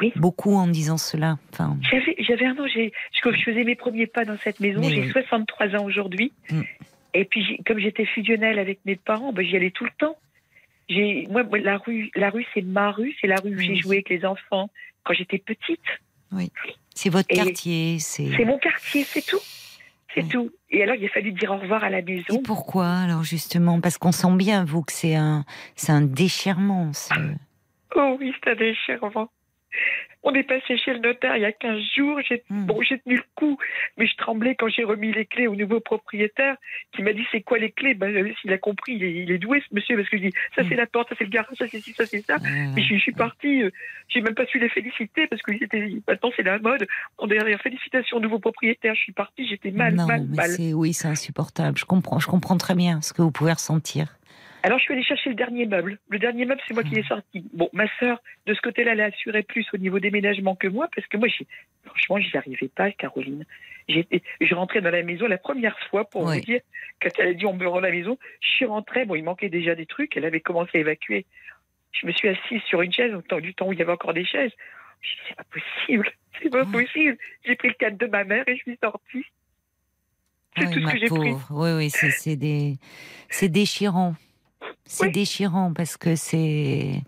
[0.01, 1.37] Oui, beaucoup en disant cela.
[1.53, 1.77] Enfin,
[2.27, 2.89] j'avais un an, je,
[3.45, 4.81] faisais mes premiers pas dans cette maison.
[4.81, 5.11] Mais J'ai oui.
[5.11, 6.31] 63 ans aujourd'hui.
[6.51, 6.61] Mm.
[7.13, 10.15] Et puis, comme j'étais fusionnelle avec mes parents, ben, j'y allais tout le temps.
[10.89, 13.69] J'ai, moi, moi, la rue, la rue, c'est ma rue, c'est la rue où j'ai
[13.69, 13.77] Oui.
[13.81, 14.69] joué avec les enfants
[15.03, 15.79] quand j'étais petite.
[16.95, 17.97] C'est votre Et- quartier.
[17.99, 18.29] C'est.
[18.35, 19.39] C'est mon quartier, c'est tout.
[20.13, 20.29] C'est Oui.
[20.29, 20.51] tout.
[20.71, 22.41] Et alors, il a fallu dire au revoir à la Et maison.
[22.43, 23.79] pourquoi alors justement?
[23.79, 26.91] Parce qu'on sent bien vous que c'est un, c'est un déchirement.
[26.93, 27.13] ce-
[27.95, 29.29] Oh oui, c'est un déchirement.
[30.21, 32.19] On est passé chez le notaire il y a 15 jours.
[32.27, 32.65] J'ai Hmm.
[32.65, 33.57] bon, j'ai tenu le coup,
[33.97, 36.55] mais je tremblais quand j'ai remis les clés au nouveau propriétaire
[36.93, 37.93] qui m'a dit c'est quoi les clés?
[37.93, 40.23] Ben, euh, S'il a compris, il est, il est doué ce monsieur parce que je
[40.23, 40.79] dis ça c'est Hmm.
[40.79, 42.37] la porte, ça c'est le garage, ça c'est ci, ça c'est ça.
[42.75, 43.69] Et je, je suis partie, euh,
[44.09, 46.85] j'ai même pas su les féliciter parce que c'était, maintenant c'est la mode.
[47.17, 48.95] On derrière félicitations au nouveau propriétaire.
[48.95, 50.49] Je suis partie, j'étais mal, non, mal, mais mal.
[50.49, 51.77] c'est oui, c'est insupportable.
[51.77, 54.17] Je comprends, je comprends très bien ce que vous pouvez ressentir.
[54.63, 55.99] Alors je suis allée chercher le dernier meuble.
[56.09, 57.45] Le dernier meuble, c'est moi qui l'ai sorti.
[57.53, 60.89] Bon, ma sœur, de ce côté-là, elle a assuré plus au niveau déménagement que moi,
[60.93, 61.47] parce que moi, j'ai-
[61.85, 63.45] franchement, j'y arrivais pas, Caroline.
[63.87, 66.39] J'étais, je rentrais dans la maison la première fois pour Oui.
[66.39, 66.61] vous dire,
[67.01, 69.49] quand elle a dit on me rend la maison, je suis rentrée, bon, il manquait
[69.49, 71.25] déjà des trucs, elle avait commencé à évacuer.
[71.93, 74.25] Je me suis assise sur une chaise, du temps où il y avait encore des
[74.25, 74.51] chaises.
[75.01, 76.11] Je dis, c'est pas possible,
[76.43, 77.17] c'est pas possible.
[77.45, 79.25] J'ai pris le cadre de ma mère et je suis sortie.
[80.57, 81.33] C'est Oui, tout ce que j'ai pris.
[81.49, 82.75] Oui, oui, c'est, c'est des,
[83.29, 84.15] c'est déchirant.
[84.85, 85.11] C'est Oui.
[85.11, 87.01] déchirant parce que c'est,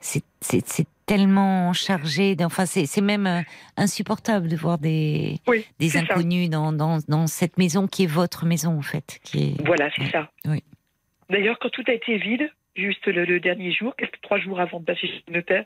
[0.00, 2.36] c'est, tellement chargé.
[2.40, 3.40] Enfin, c'est, c'est même euh,
[3.76, 8.46] insupportable de voir des, Oui, des inconnus dans, dans, dans cette maison qui est votre
[8.46, 9.66] maison en fait, qui est.
[9.66, 10.30] Voilà, c'est ça.
[10.46, 10.62] oui.
[11.28, 14.80] D'ailleurs, quand tout a été vide, juste le, le dernier jour, quelques trois jours avant
[14.80, 15.64] de passer chez le notaire,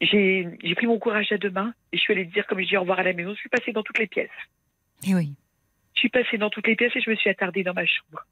[0.00, 2.66] j'ai j'ai pris mon courage à deux mains et je suis allée dire, comme je
[2.66, 4.28] dis au revoir à la maison, je suis passée dans toutes les pièces.
[5.06, 5.32] Eh oui.
[5.94, 8.24] Je suis passée dans toutes les pièces et je me suis attardée dans ma chambre.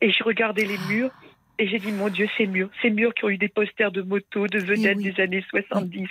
[0.00, 1.10] Et je regardais les murs
[1.58, 4.00] et j'ai dit, mon Dieu, ces murs, ces murs qui ont eu des posters de
[4.00, 5.12] motos, de vedettes oui.
[5.12, 6.08] des années 70,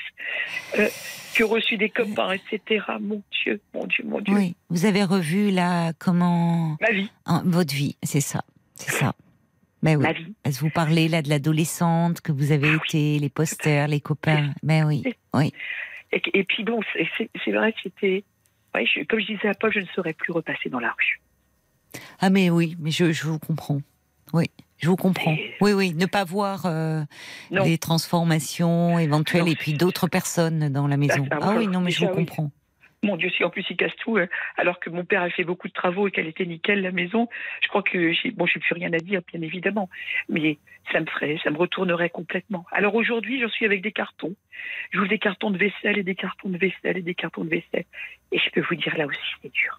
[0.78, 0.88] euh,
[1.34, 2.86] qui ont reçu des copains, etc.
[3.02, 4.36] Mon Dieu, mon Dieu, mon Dieu.
[4.36, 4.56] Oui.
[4.70, 7.10] Vous avez revu là comment Ma vie,
[7.46, 8.44] votre vie, c'est ça,
[8.76, 9.14] c'est ça.
[9.82, 10.04] Ben oui.
[10.04, 10.36] ma vie.
[10.60, 14.54] Vous parlez là de l'adolescente que vous avez été, les posters, les copains?
[14.62, 15.52] Ben oui, oui.
[16.12, 18.24] Et, et puis bon, c'est- vrai que c'était...
[18.76, 21.20] Ouais, comme je disais à Paul, je ne saurais plus repasser dans la rue.
[22.20, 23.80] Ah mais oui, mais je, je vous comprends.
[24.34, 24.46] Oui,
[24.78, 25.36] je vous comprends.
[25.62, 27.02] Oui, oui, ne pas voir euh,
[27.52, 29.52] les transformations éventuelles Non.
[29.52, 31.26] et puis d'autres personnes dans la maison.
[31.30, 32.52] ça, Ah oui, non, mais je vous comprends.
[33.02, 34.28] Mon Dieu, si en plus il casse tout, euh,
[34.58, 37.30] alors que mon père a fait beaucoup de travaux et qu'elle était nickel la maison,
[37.62, 39.90] je crois que bon, j'ai plus rien à dire, bien évidemment,
[40.28, 40.58] mais
[40.92, 42.66] ça me ferait, ça me retournerait complètement.
[42.74, 44.36] Alors aujourd'hui, j'en suis avec des cartons.
[44.92, 47.86] J'ouvre des cartons de vaisselle et des cartons de vaisselle et des cartons de vaisselle,
[48.34, 49.78] et je peux vous dire là aussi c'est dur.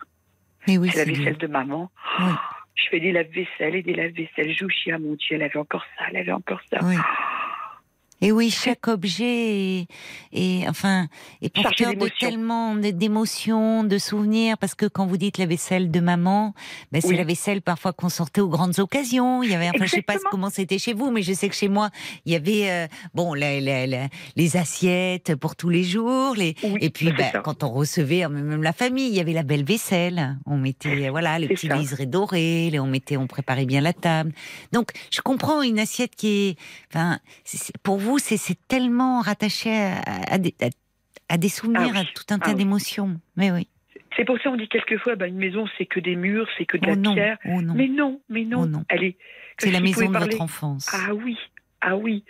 [0.66, 1.90] Mais oui, c'est la vaisselle de maman.
[2.18, 2.32] Oui.
[2.74, 4.52] Je fais des lave-vaisselle et des lave-vaisselle.
[4.52, 6.78] Je chien, mon Dieu, elle avait encore ça, elle avait encore ça.
[6.82, 6.96] Oui.
[8.20, 9.86] Et oui, chaque objet est,
[10.32, 11.08] est- enfin,
[11.42, 16.00] est porteur de tellement d'émotions, de souvenirs, parce que quand vous dites la vaisselle de
[16.00, 16.54] maman,
[16.92, 17.16] ben c'est Oui.
[17.16, 19.42] la vaisselle parfois qu'on sortait aux grandes occasions.
[19.42, 21.54] Il y avait, enfin, je sais pas comment c'était chez vous, mais je sais que
[21.54, 21.90] chez moi,
[22.26, 26.54] il y avait, euh, bon, la- la- la- les assiettes pour tous les jours, les,
[26.62, 29.64] Oui, et puis ben, quand on recevait même la famille, il y avait la belle
[29.64, 30.38] vaisselle.
[30.46, 34.32] On mettait, voilà, les petits liserés dorés, on mettait, on préparait bien la table.
[34.72, 36.56] Donc, je comprends une assiette qui est,
[36.92, 40.00] enfin, c'est- pour vous, c'est c'est tellement rattaché à,
[40.34, 40.68] à des, à-
[41.34, 42.56] à des souvenirs, Ah à tout un Ah tas oui.
[42.56, 43.20] d'émotions.
[43.36, 43.68] Mais oui.
[44.16, 46.76] C'est pour ça qu'on dit quelquefois, bah, une maison c'est que des murs, c'est que
[46.76, 47.38] de Oh la non, pierre.
[47.46, 47.74] oh non.
[47.74, 48.62] Mais non, mais non.
[48.62, 48.84] Oh non.
[48.90, 49.16] Est.
[49.58, 50.88] C'est la maison de parler- votre enfance.
[50.92, 51.36] Ah oui,
[51.80, 52.24] ah oui.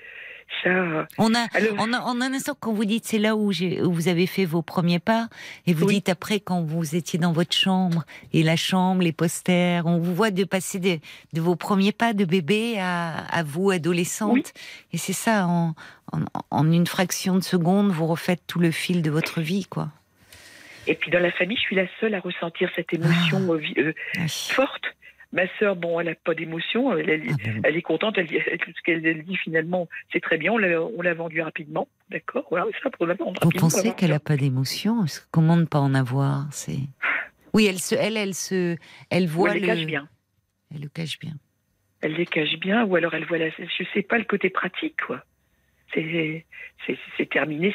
[0.63, 1.07] Ça.
[1.17, 3.93] On a, Alors- on a, a un instant quand vous dites c'est là où, où
[3.93, 5.29] vous avez fait vos premiers pas,
[5.67, 5.95] et vous Oui.
[5.95, 10.15] dites après quand vous étiez dans votre chambre et la chambre, les posters, on vous
[10.15, 10.99] voit de passer de,
[11.33, 14.43] de vos premiers pas de bébé à, à vous adolescente, Oui.
[14.93, 15.75] et c'est ça en,
[16.13, 16.21] en,
[16.51, 19.89] en une fraction de seconde vous refaites tout le fil de votre vie quoi.
[20.87, 23.93] Et puis dans la famille, je suis la seule à ressentir cette émotion vi- euh,
[24.17, 24.49] Oui.
[24.55, 24.83] forte.
[25.33, 26.97] Ma sœur, bon, elle n'a pas d'émotion.
[26.97, 28.19] Elle, elle- Ah elle est contente.
[28.19, 30.53] Elle, dit- tout ce qu'elle elle dit finalement, c'est très bien.
[30.53, 32.47] On l'a, vendu rapidement, d'accord.
[32.51, 35.95] Voilà, ça pour la vendre Vous pensez qu'elle a pas d'émotion Comment ne pas en
[35.95, 36.79] avoir C'est
[37.53, 38.77] oui, elle se, elle, elle se,
[39.11, 40.09] elle voit elle le, cache bien.
[40.75, 41.35] elle le cache bien.
[42.01, 43.51] Elle les cache bien, ou alors elle voit la.
[43.51, 45.23] Je sais pas le côté pratique, quoi.
[45.95, 47.75] C'est, terminé.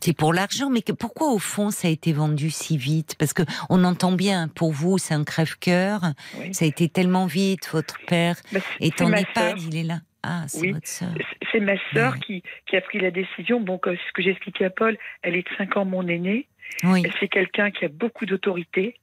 [0.00, 3.14] C'est, pour l'argent, mais que- pourquoi au fond ça a été vendu si vite?
[3.18, 6.00] Parce que on entend bien, pour vous c'est un crève-cœur,
[6.38, 6.52] oui.
[6.54, 10.00] ça a été tellement vite, votre père Bah, est c'est en EHPAD, il est là.
[10.24, 10.72] Ah, c'est Oui.
[10.72, 11.10] votre sœur.
[11.52, 12.18] C'est ma sœur Ouais.
[12.26, 13.60] qui, qui a pris la décision.
[13.60, 16.48] Bon, ce que j'ai expliqué à Paul, elle est de 5 ans mon aînée.
[16.82, 18.96] Oui, C'est quelqu'un qui a beaucoup d'autorité.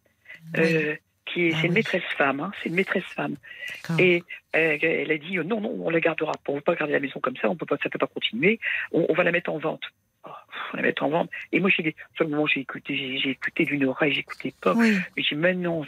[0.57, 0.95] oui, euh,
[1.25, 3.35] qui Ah c'est une maîtresse femme, hein, c'est une maîtresse femme.
[3.99, 4.23] Et
[4.55, 6.93] euh, elle a dit euh, non, non, on la gardera on ne peut pas garder
[6.93, 8.59] la maison comme ça, on peut pas, ça peut pas continuer,
[8.91, 9.81] on, on va la mettre en vente.
[10.25, 10.29] oh,
[10.71, 11.29] faut la mettre en vente.
[11.51, 14.73] Et moi, j'ai, sur le moment, j'ai écouté, j'ai, écouté d'une oreille, j'écoutais pas.
[14.75, 14.95] Oui.
[15.17, 15.83] Mais j'ai dit, mais non.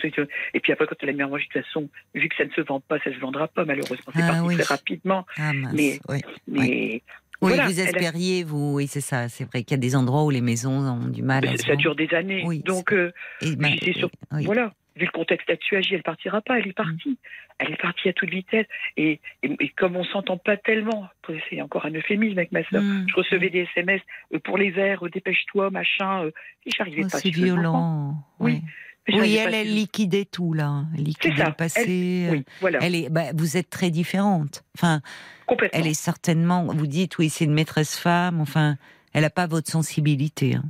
[0.54, 2.46] Et puis après, quand elle a mis en vente, de toute façon, vu que ça
[2.46, 4.12] ne se vend pas, ça se vendra pas, malheureusement.
[4.16, 4.56] C'est Ah, parti oui.
[4.56, 5.26] très rapidement.
[5.38, 5.74] Ah mince.
[5.74, 6.22] Mais- oui.
[6.48, 7.02] Mais
[7.42, 9.30] Oui, voilà, vous a- espériez, vous, oui, c'est ça.
[9.30, 11.76] C'est vrai qu'il y a des endroits où les maisons ont du mal à ça
[11.76, 12.44] dure des années.
[12.48, 14.44] Oui, Donc, c'est- euh, ben, sûr- oui.
[14.46, 14.74] voilà.
[14.98, 16.58] Vu le contexte actuel, elle partira pas.
[16.60, 17.18] Elle est partie.
[17.60, 18.66] Elle est partie à toute vitesse.
[18.98, 21.08] Et, et, et comme on s'entend pas tellement,
[21.50, 22.82] c'est encore un euphémisme avec ma soeur.
[22.82, 23.06] Mm.
[23.10, 24.02] Je recevais des SMS
[24.34, 26.24] euh, pour les verres, euh, dépêche-toi, machin.
[26.26, 26.32] euh,
[26.66, 27.20] et j'arrivais Oh, pas.
[27.20, 28.16] c'est violent.
[28.40, 28.62] Oui.
[29.10, 30.84] Oui, elle, elle liquidait tout là.
[30.98, 32.28] Elle liquidait le passé.
[32.30, 32.80] Oui, voilà.
[32.82, 34.64] Elle est, bah, vous êtes très différente.
[34.78, 35.00] Enfin,
[35.46, 35.80] Complètement.
[35.80, 36.66] elle est certainement.
[36.66, 38.42] Vous dites, oui, c'est une maîtresse femme.
[38.42, 38.76] Enfin,
[39.14, 40.56] elle n'a pas votre sensibilité.
[40.56, 40.64] hein.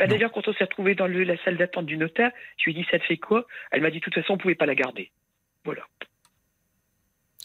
[0.00, 0.06] Bah.
[0.08, 2.82] D'ailleurs, quand on s'est retrouvé dans le- la salle d'attente du notaire, je lui ai
[2.82, 3.46] dit ça te fait quoi?
[3.70, 5.10] Elle m'a dit de toute façon, on pouvait pas la garder.
[5.64, 5.82] Voilà.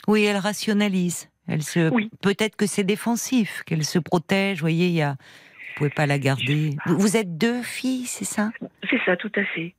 [0.07, 1.29] Oui, elle rationalise.
[1.47, 1.91] Elle se.
[1.91, 2.09] Oui.
[2.21, 4.57] Peut-être que c'est défensif, qu'elle se protège.
[4.57, 5.11] Vous voyez, il y a.
[5.11, 6.75] Vous pouvez pas la garder.
[6.85, 8.51] Vous, vous êtes deux filles, c'est ça?
[8.89, 9.75] C'est ça, tout à fait.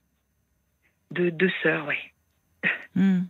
[1.11, 2.71] De deux sœurs, oui.
[2.95, 3.23] Hmm.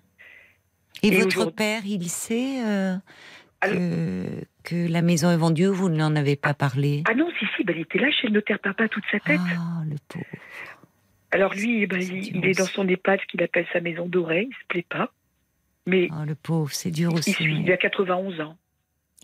[1.02, 2.96] Et, Et votre père, il sait euh,
[3.60, 4.26] que,
[4.66, 7.02] que la maison est vendue ou vous ne l'en avez pas parlé?
[7.08, 9.38] Ah non, si, si, bah, il était là chez le notaire papa toute sa tête.
[9.56, 10.24] Ah, le pauvre.
[11.30, 14.06] Alors lui, bah, c'est il, il est dans son EHPAD, ce qu'il appelle sa maison
[14.06, 15.12] dorée, il se plaît pas.
[15.86, 17.36] Mais Ah, le pauvre, c'est dur il, aussi.
[17.40, 18.56] il a 91 ans.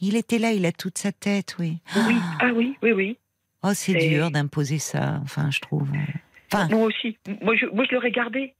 [0.00, 1.78] Il était là, il a toute sa tête, oui.
[1.96, 3.18] Oui, Ah, ah oui, oui, oui.
[3.62, 5.88] oh, c'est c'est- dur d'imposer ça, enfin, je trouve.
[6.52, 7.18] Enfin, Moi aussi.
[7.40, 8.54] Moi, je, moi, je l'aurais gardé.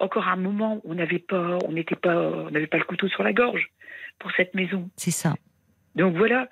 [0.00, 3.22] Encore un moment, on n'avait pas, on n'était pas, on n'avait pas le couteau sur
[3.24, 3.66] la gorge
[4.18, 4.88] pour cette maison.
[4.96, 5.34] c'est ça.
[5.96, 6.48] Donc voilà.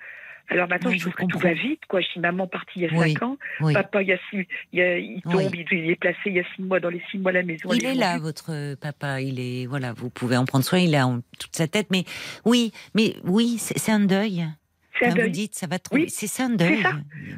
[0.49, 1.81] Alors maintenant, Oui, je je trouve que tout va vite.
[1.89, 1.99] Quoi.
[1.99, 3.37] Je suis maman partie il y a Oui, cinq ans.
[3.59, 3.73] Oui.
[3.73, 5.43] Papa, il, y a six, il, y a- il Oui.
[5.43, 6.79] tombe, il, est placé il y a six mois.
[6.79, 7.69] Dans les six mois, la maison.
[7.73, 9.19] Il est là, votre papa.
[9.19, 10.79] Il est, voilà, vous pouvez en prendre soin.
[10.79, 12.05] Il a en- toute sa tête, mais
[12.45, 14.45] oui, mais oui, c'est un deuil.
[14.99, 15.31] C'est un vous deuil.
[15.31, 15.97] dites, ça va trop.
[16.07, 16.81] C'est c'est un deuil.
[16.81, 16.93] ça.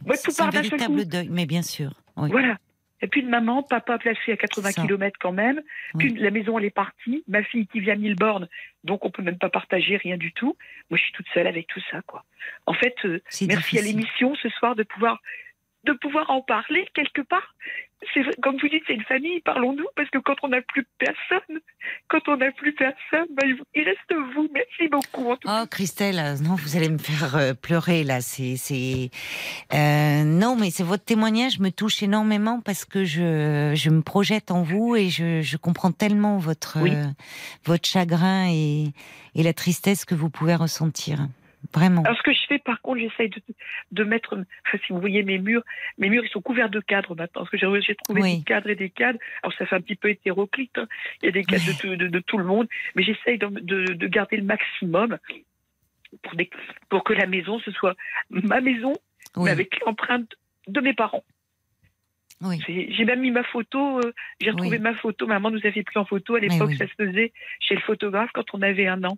[0.06, 1.06] Moi, tout C'est un part d'un seul véritable coup.
[1.10, 1.92] deuil, mais bien sûr.
[2.16, 2.58] Voilà.
[3.02, 4.82] Et puis de maman, papa placé à 80 Ça.
[4.82, 5.62] km quand même.
[5.98, 7.24] Puis la maison, elle est partie.
[7.28, 8.48] Ma fille qui vit à Milborne,
[8.84, 10.58] donc on peut même pas partager rien du tout.
[10.90, 12.26] Moi, je suis toute seule avec tout ça, quoi.
[12.66, 15.22] En fait, euh, merci à l'émission ce soir de pouvoir
[15.86, 17.54] de pouvoir en parler quelque part.
[18.14, 19.42] C'est comme vous dites, c'est une famille.
[19.42, 21.60] Parlons-nous parce que quand on n'a plus personne,
[22.08, 24.48] quand on n'a plus personne, ben, il- reste vous.
[24.54, 25.30] Merci beaucoup.
[25.32, 25.64] En tout cas.
[25.64, 28.22] Oh Christelle, non, vous allez me faire euh, pleurer là.
[28.22, 29.10] C'est, c'est,
[29.74, 34.52] euh, non, mais c'est votre témoignage me touche énormément parce que je, je me projette
[34.52, 36.92] en vous et je, je comprends tellement votre, Oui.
[36.96, 37.04] euh,
[37.66, 38.94] votre chagrin et,
[39.36, 41.28] et la tristesse que vous pouvez ressentir.
[41.74, 42.04] Vraiment.
[42.04, 43.42] Alors ce que je fais, par contre, j'essaye de,
[43.92, 44.38] de mettre,
[44.72, 45.62] si vous voyez mes murs,
[45.98, 48.38] mes murs ils sont couverts de cadres maintenant, parce que j'ai trouvé Oui.
[48.38, 49.20] des cadres et des cadres.
[49.44, 50.88] Alors ça fait un petit peu hétéroclite, hein.
[51.22, 53.48] il y a des cadres de, tout- de, de tout le monde, mais j'essaye de,
[53.48, 55.18] de- de garder le maximum
[56.24, 56.50] pour, des-
[56.90, 57.96] pour que la maison ce soit
[58.30, 58.94] ma maison,
[59.36, 59.44] Oui.
[59.46, 60.34] mais avec l'empreinte
[60.68, 61.24] de mes parents.
[62.42, 62.58] Oui.
[62.68, 64.84] J'ai même mis ma photo, euh, j'ai retrouvé Oui.
[64.84, 67.82] ma photo, maman nous avait pris en photo à l'époque, ça se faisait chez le
[67.82, 69.18] photographe quand on avait un an.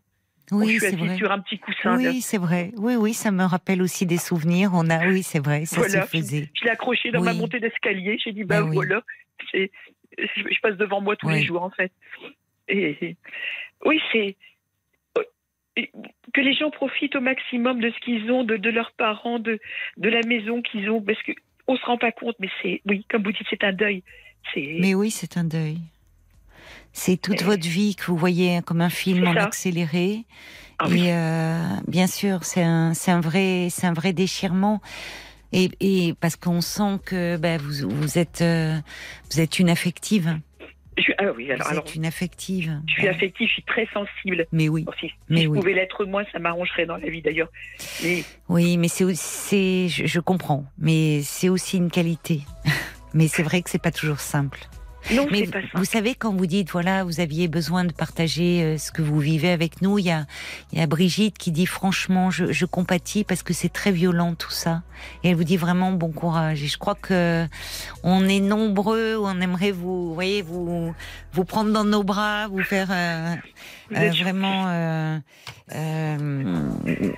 [0.52, 1.16] Oui, je c'est vrai.
[1.18, 1.98] sur un petit coussin.
[1.98, 2.10] là.
[2.10, 2.72] Oui, c'est vrai.
[2.78, 4.72] Oui, oui, ça me rappelle aussi des souvenirs.
[4.74, 6.02] On a, oui, c'est vrai, ça Voilà.
[6.04, 6.50] se faisait.
[6.54, 8.18] Je l'ai accroché dans ma montée d'escalier.
[8.24, 8.76] J'ai dit, bah Ben oui.
[8.76, 9.02] voilà,
[9.54, 9.68] je
[10.18, 11.36] je passe devant moi tous Oui.
[11.40, 11.92] les jours, en fait.
[12.68, 13.18] Et, et-
[13.86, 14.36] oui, c'est.
[15.78, 15.92] et
[16.34, 19.60] Que les gens profitent au maximum de ce qu'ils ont, de, de leurs parents, de,
[19.98, 23.06] de la maison qu'ils ont, parce qu'on ne se rend pas compte, mais c'est, oui,
[23.10, 24.04] comme vous dites, c'est un deuil.
[24.56, 25.78] Mais oui, c'est un deuil.
[26.94, 30.26] C'est toute Et- votre vie que vous voyez comme un film en accéléré.
[30.80, 31.06] Ah oui.
[31.08, 34.82] Et euh, bien sûr, c'est un, vrai, c'est un vrai déchirement.
[35.54, 38.78] Et, et parce qu'on sent que ben, vous, vous êtes, euh,
[39.32, 40.40] vous êtes une affective.
[40.98, 42.82] je, ah oui, alors, vous alors, êtes une affective.
[42.88, 44.48] je suis affective, je suis très sensible.
[44.52, 45.60] Mais oui, si si Mais je oui.
[45.60, 47.50] pouvais l'être moins, ça m'arrangerait dans la vie d'ailleurs.
[48.04, 50.66] Mais oui, mais c'est, aussi- c'est, je, je comprends.
[50.78, 52.42] Mais c'est aussi une qualité.
[53.14, 54.60] mais c'est vrai que c'est pas toujours simple.
[55.12, 58.78] Non, Mais pas vous savez, quand vous dites, voilà, vous aviez besoin de partager euh,
[58.78, 60.26] ce que vous vivez avec nous, il y a,
[60.72, 64.36] il y a Brigitte qui dit, franchement, je, je compatis parce que c'est très violent
[64.36, 64.84] tout ça.
[65.24, 66.64] Et elle vous dit vraiment bon courage.
[66.64, 67.48] Et je crois que
[68.04, 70.94] on est nombreux, on aimerait vous, vous voyez, vous,
[71.34, 73.36] vous prendre dans nos bras, vous faire euh,
[73.96, 75.20] euh, vraiment euh,
[75.76, 76.70] euh,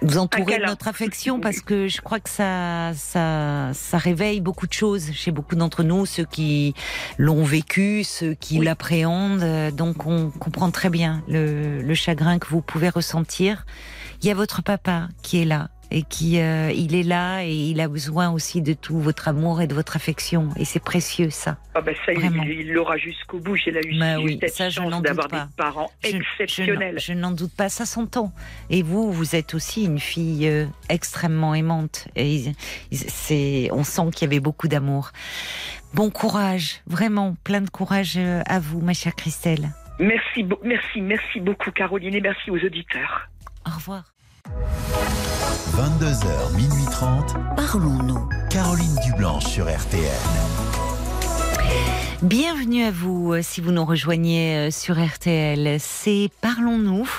[0.02, 4.68] vous entourer de notre affection parce que je crois que ça, ça, ça réveille beaucoup
[4.68, 6.74] de choses chez beaucoup d'entre nous, ceux qui
[7.18, 7.73] l'ont vécu,
[8.04, 8.66] ceux qui Oui.
[8.66, 9.42] l'appréhendent.
[9.44, 13.66] Euh, Donc on comprend très bien le, le chagrin que vous pouvez ressentir.
[14.22, 17.54] Il y a votre papa qui est là et qui euh, il est là et
[17.54, 21.30] il a besoin aussi de tout votre amour et de votre affection et c'est précieux
[21.30, 21.58] ça.
[21.76, 22.44] Ah ben ça, Vraiment.
[22.44, 23.56] il l'aura jusqu'au bout.
[23.58, 25.46] J'ai eu Bah eu oui, cette ça, je chance n'en doute d'avoir pas.
[25.46, 27.00] des parents Je- exceptionnels.
[27.00, 28.32] Je, n'en doute pas, ça s'entend.
[28.70, 32.08] Et vous, vous êtes aussi une fille euh, extrêmement aimante.
[32.16, 32.46] Et
[32.92, 35.12] c'est, on sent qu'il y avait beaucoup d'amour.
[35.94, 39.70] Bon courage, vraiment, plein de courage euh, à vous, ma chère Christelle.
[40.00, 43.30] Merci, merci, merci beaucoup, Caroline, et merci aux auditeurs.
[43.68, 44.04] Au revoir.
[45.76, 47.36] 22h, minuit 30.
[47.56, 48.28] Parlons-nous.
[48.50, 50.83] Caroline Dublanche sur RTL.
[52.24, 55.76] Bienvenue à vous euh, si vous nous rejoignez euh, sur RTL.
[55.78, 57.10] C'est Parlons-nous,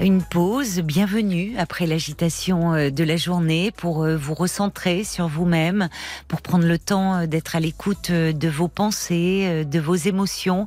[0.00, 5.88] une pause, bienvenue après l'agitation euh, de la journée pour vous recentrer sur vous-même,
[6.26, 10.66] pour prendre le temps d'être à l'écoute de vos pensées, de vos émotions.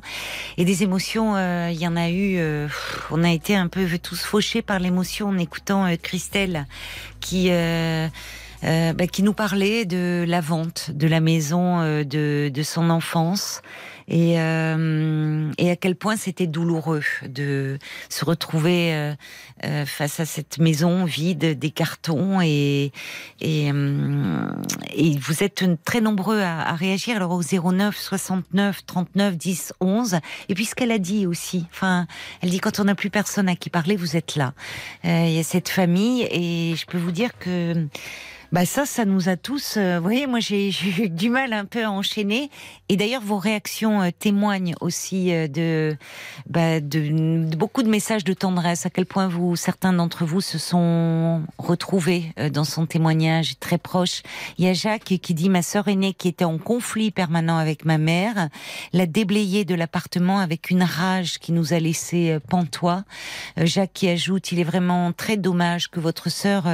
[0.56, 1.36] Et des émotions,
[1.68, 2.40] il y en a eu,
[3.10, 6.66] on a été un peu tous fauchés par l'émotion en écoutant Christelle
[7.20, 7.50] qui...
[8.64, 12.90] euh, bah, qui nous parlait de la vente de la maison euh, de, de son
[12.90, 13.62] enfance
[14.08, 19.14] et, euh, et à quel point c'était douloureux de se retrouver euh,
[19.64, 22.92] euh, face à cette maison vide, des cartons et,
[23.40, 24.46] et, euh,
[24.94, 27.16] et vous êtes très nombreux à, à réagir.
[27.16, 32.06] Alors au 09 69 39 10 11 et puis ce qu'elle a dit aussi enfin
[32.42, 34.52] elle dit quand on n'a plus personne à qui parler vous êtes là.
[35.04, 37.86] Il y a cette famille et je peux vous dire que
[38.54, 39.78] bah ça, ça nous a tous.
[39.78, 42.50] euh, vous voyez, moi j'ai eu du mal un peu à enchaîner.
[42.88, 45.96] Et d'ailleurs, vos réactions euh, témoignent aussi euh, de,
[46.48, 48.86] bah, de, de beaucoup de messages de tendresse.
[48.86, 53.76] À quel point vous, certains d'entre vous, se sont retrouvés euh, dans son témoignage très
[53.76, 54.22] proche.
[54.56, 57.84] Il y a Jacques qui dit ma sœur aînée qui était en conflit permanent avec
[57.84, 58.50] ma mère,
[58.92, 63.02] l'a déblayée de l'appartement avec une rage qui nous a laissé pantois.
[63.56, 66.66] Jacques qui ajoute il est vraiment très dommage que votre sœur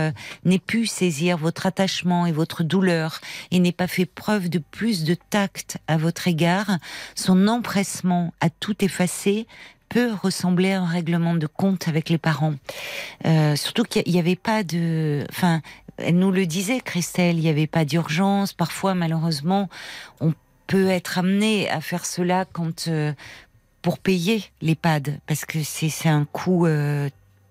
[0.44, 5.04] n'ait pu saisir votre attachement et votre douleur et n'ait pas fait preuve de plus
[5.04, 6.78] de tact à votre égard.
[7.14, 9.46] Son empressement à tout effacer
[9.88, 12.54] peut ressembler à un règlement de compte avec les parents.
[13.26, 15.24] Euh, surtout qu'il n'y avait pas de...
[15.30, 15.62] Enfin,
[15.96, 18.52] elle nous le disait, Christelle, il n'y avait pas d'urgence.
[18.52, 19.68] Parfois, malheureusement,
[20.20, 20.32] on
[20.66, 22.88] peut être amené à faire cela quand...
[22.88, 23.12] euh,
[23.82, 27.08] pour payer l'EHPAD, parce que c'est un coût euh,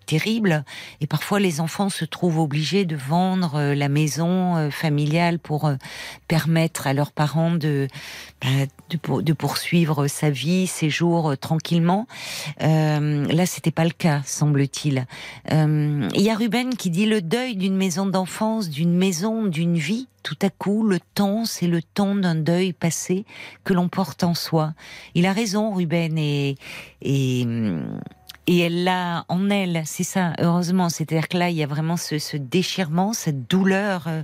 [0.09, 0.63] terrible.
[1.01, 5.65] Et parfois, les enfants se trouvent obligés de vendre euh, la maison euh, familiale pour
[5.65, 5.75] euh,
[6.27, 7.87] permettre à leurs parents de,
[8.41, 8.47] bah,
[8.89, 12.07] de, de poursuivre sa vie, ses jours tranquillement.
[12.63, 15.05] Euh, là, c'était pas le cas, semble-t-il.
[15.51, 20.07] Il y a Ruben qui dit le deuil d'une maison d'enfance, d'une maison, d'une vie.
[20.23, 23.25] Tout à coup, le temps, c'est le temps d'un deuil passé
[23.63, 24.73] que l'on porte en soi.
[25.15, 26.55] Il a raison, Ruben, et,
[27.01, 27.45] et,
[28.49, 30.89] et elle l'a en elle, c'est ça, heureusement.
[30.89, 34.23] C'est-à-dire que là, il y a vraiment ce, ce déchirement, cette douleur euh,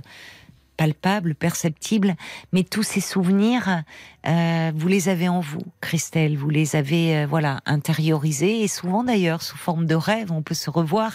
[0.76, 2.16] palpable, perceptible,
[2.52, 3.84] mais tous ces souvenirs,
[4.26, 9.04] euh, vous les avez en vous, Christelle, vous les avez, euh, voilà, intériorisés, et souvent
[9.04, 11.12] d'ailleurs, sous forme de rêve, on peut se revoir,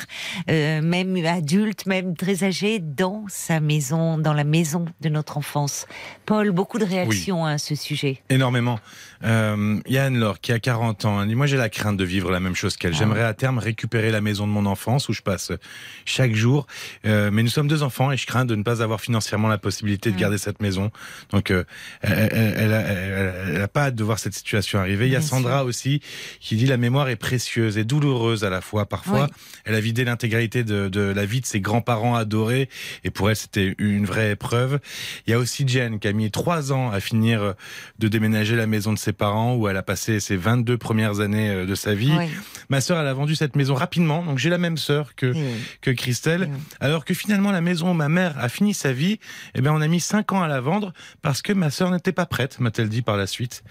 [0.47, 5.85] même adulte, même très âgé, dans sa maison, dans la maison de notre enfance.
[6.25, 8.23] Paul, beaucoup de réactions à ce sujet.
[8.29, 8.79] Énormément.
[9.23, 11.25] Euh, Il y a Anne-Laure qui a 40 ans.
[11.25, 12.93] Dit, moi, j'ai la crainte de vivre la même chose qu'elle.
[12.95, 15.51] Ah J'aimerais à terme récupérer la maison de mon enfance où je passe
[16.05, 16.67] chaque jour.
[17.05, 19.57] Euh, mais nous sommes deux enfants et je crains de ne pas avoir financièrement la
[19.57, 20.19] possibilité de Mm.
[20.19, 20.91] garder cette maison.
[21.31, 21.63] Donc, euh,
[22.01, 25.07] elle, elle, elle, a- elle- elle a pas hâte de voir cette situation arriver.
[25.07, 26.01] Il y a Sandra aussi
[26.39, 28.85] qui dit la mémoire est précieuse et douloureuse à la fois.
[28.87, 29.61] Parfois, Oui.
[29.65, 32.69] elle a vidé l'intégralité de, de la vie de ses grands-parents adorés
[33.03, 34.79] et pour elle, c'était une vraie épreuve.
[35.27, 37.53] Il y a aussi Jen qui a mis trois ans à finir euh,
[37.99, 41.49] de déménager la maison de ses parents où elle a passé ses 22 premières années
[41.49, 42.13] euh, de sa vie.
[42.17, 42.25] Oui.
[42.69, 45.43] Ma sœur, elle a vendu cette maison rapidement, donc j'ai la même sœur que, Oui.
[45.81, 46.49] que Christelle.
[46.51, 46.57] Oui.
[46.79, 49.19] Alors que finalement, la maison où ma mère a fini sa vie,
[49.55, 52.11] eh ben, on a mis cinq ans à la vendre parce que ma sœur n'était
[52.13, 53.63] pas prête, m'a-t-elle dit par la suite.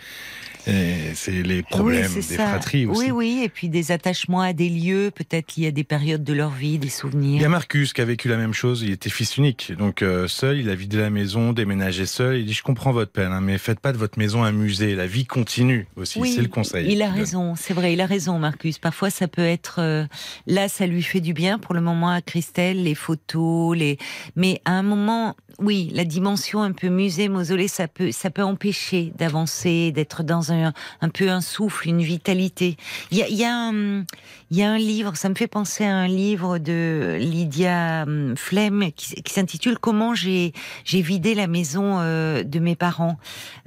[0.67, 2.47] C'est les problèmes Oui, des ça.
[2.49, 3.07] fratries aussi.
[3.07, 6.33] Oui, oui, et puis des attachements à des lieux, peut-être liés à des périodes de
[6.35, 7.41] leur vie, des Il souvenirs.
[7.41, 10.29] y a Marcus qui a vécu la même chose, il était fils unique, donc euh,
[10.29, 13.41] seul, il a vidé la maison, déménagé seul, il dit je comprends votre peine, hein,
[13.41, 16.49] mais faites pas de votre maison un musée, la vie continue aussi, Oui, c'est le
[16.49, 16.93] conseil.
[16.93, 18.79] Il a raison, c'est vrai, il a raison, Marcus.
[18.79, 20.05] Parfois, ça peut être euh,
[20.47, 23.97] là, ça lui fait du bien pour le moment à Christelle, les photos, les.
[24.37, 28.43] Mais à un moment oui, la dimension un peu musée, mausolée, ça peut, ça peut
[28.43, 32.77] empêcher d'avancer, d'être dans un, un peu un souffle, une vitalité.
[33.11, 34.05] Il y a, il y, a un,
[34.51, 38.37] il y a un livre, ça me fait penser à un livre de Lydia hum,
[38.37, 40.53] Flemme qui, s'intitule Comment j'ai,
[40.85, 43.19] vidé la maison euh, de mes parents,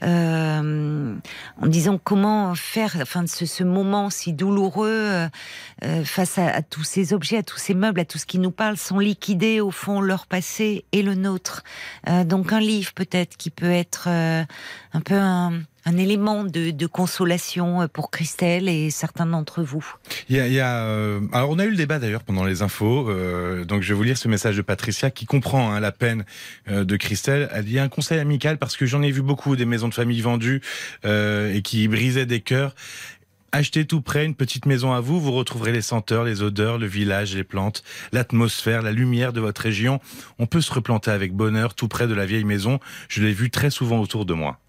[0.03, 1.15] euh,
[1.61, 5.27] en disant comment faire, enfin, ce, ce moment si douloureux euh,
[5.83, 8.39] euh, face à, à tous ces objets, à tous ces meubles, à tout ce qui
[8.39, 11.63] nous parle, sont liquidés au fond leur passé et le nôtre.
[12.09, 14.43] Euh, donc un livre peut-être qui peut être euh,
[14.93, 19.85] un peu un, un élément de, de consolation euh, pour Christelle et certains d'entre vous.
[20.29, 22.43] Il y a, il y a, euh, alors on a eu le débat d'ailleurs pendant
[22.43, 25.79] les infos, euh, donc je vais vous lire ce message de Patricia qui comprend hein,
[25.79, 26.25] la peine
[26.69, 27.49] euh, de Christelle.
[27.53, 30.21] Elle dit un conseil amical parce que j'en ai vu beaucoup des maisons de famille
[30.21, 30.61] vendues
[31.05, 32.75] euh, et qui brisaient des cœurs.
[33.51, 36.87] Achetez tout près une petite maison à vous, vous retrouverez les senteurs, les odeurs, le
[36.87, 39.99] village, les plantes, l'atmosphère, la lumière de votre région.
[40.39, 42.79] On peut se replanter avec bonheur tout près de la vieille maison.
[43.09, 44.59] Je l'ai vu très souvent autour de moi.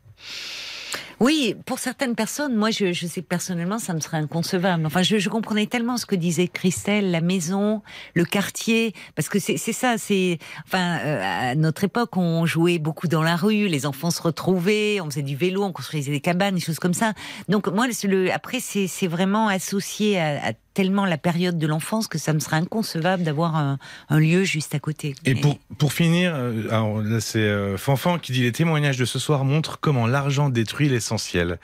[1.20, 4.84] Oui, pour certaines personnes, moi je, je sais que personnellement ça me serait inconcevable.
[4.86, 7.82] Enfin, je, je comprenais tellement ce que disait Christelle, la maison,
[8.14, 13.08] le quartier, parce que c'est ça, c'est enfin euh, à notre époque on jouait beaucoup
[13.08, 16.56] dans la rue, les enfants se retrouvaient, on faisait du vélo, on construisait des cabanes,
[16.56, 17.12] des choses comme ça.
[17.48, 22.18] Donc moi le, après c'est vraiment associé à, à tellement la période de l'enfance que
[22.18, 25.14] ça me serait inconcevable d'avoir un, un lieu juste à côté.
[25.24, 29.04] Et pour, pour finir, euh, alors là c'est euh, Fanfan qui dit les témoignages de
[29.04, 31.58] ce soir montrent comment l'argent détruit l'essentiel.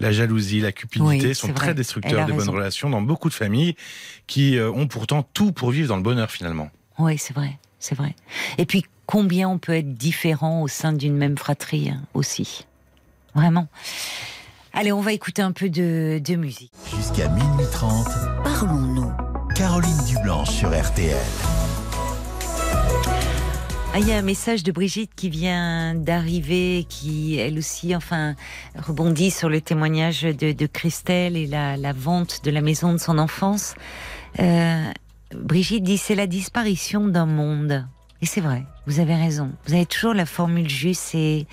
[0.00, 3.76] La jalousie, la cupidité Oui, sont très destructeurs des bonnes relations dans beaucoup de familles
[4.26, 6.70] qui euh, ont pourtant tout pour vivre dans le bonheur finalement.
[6.98, 8.14] Oui, c'est vrai, c'est vrai.
[8.56, 12.66] Et puis, combien on peut être différent au sein d'une même fratrie hein, aussi?
[13.34, 13.68] Vraiment.
[14.76, 16.72] Allez, on va écouter un peu de, de musique.
[16.96, 18.08] Jusqu'à minuit 30,
[18.42, 19.12] Parlons-nous.
[19.54, 21.16] Caroline Dublanche sur RTL.
[23.92, 28.34] Ah, il y a un message de Brigitte qui vient d'arriver, qui elle aussi, enfin,
[28.76, 32.98] rebondit sur le témoignage de, de Christelle et la, la vente de la maison de
[32.98, 33.76] son enfance.
[34.40, 34.90] Euh,
[35.32, 37.86] Brigitte dit c'est la disparition d'un monde.
[38.22, 39.52] Et c'est vrai, vous avez raison.
[39.66, 41.46] Vous avez toujours la formule juste, c'est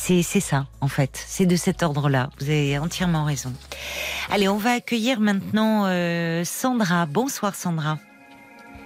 [0.00, 1.22] c'est ça en fait.
[1.26, 2.30] C'est de cet ordre-là.
[2.38, 3.52] Vous avez entièrement raison.
[4.30, 7.06] Allez, on va accueillir maintenant euh, Sandra.
[7.06, 7.98] Bonsoir Sandra.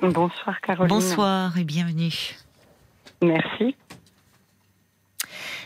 [0.03, 0.89] Bonsoir Caroline.
[0.89, 2.13] Bonsoir et bienvenue.
[3.23, 3.77] Merci.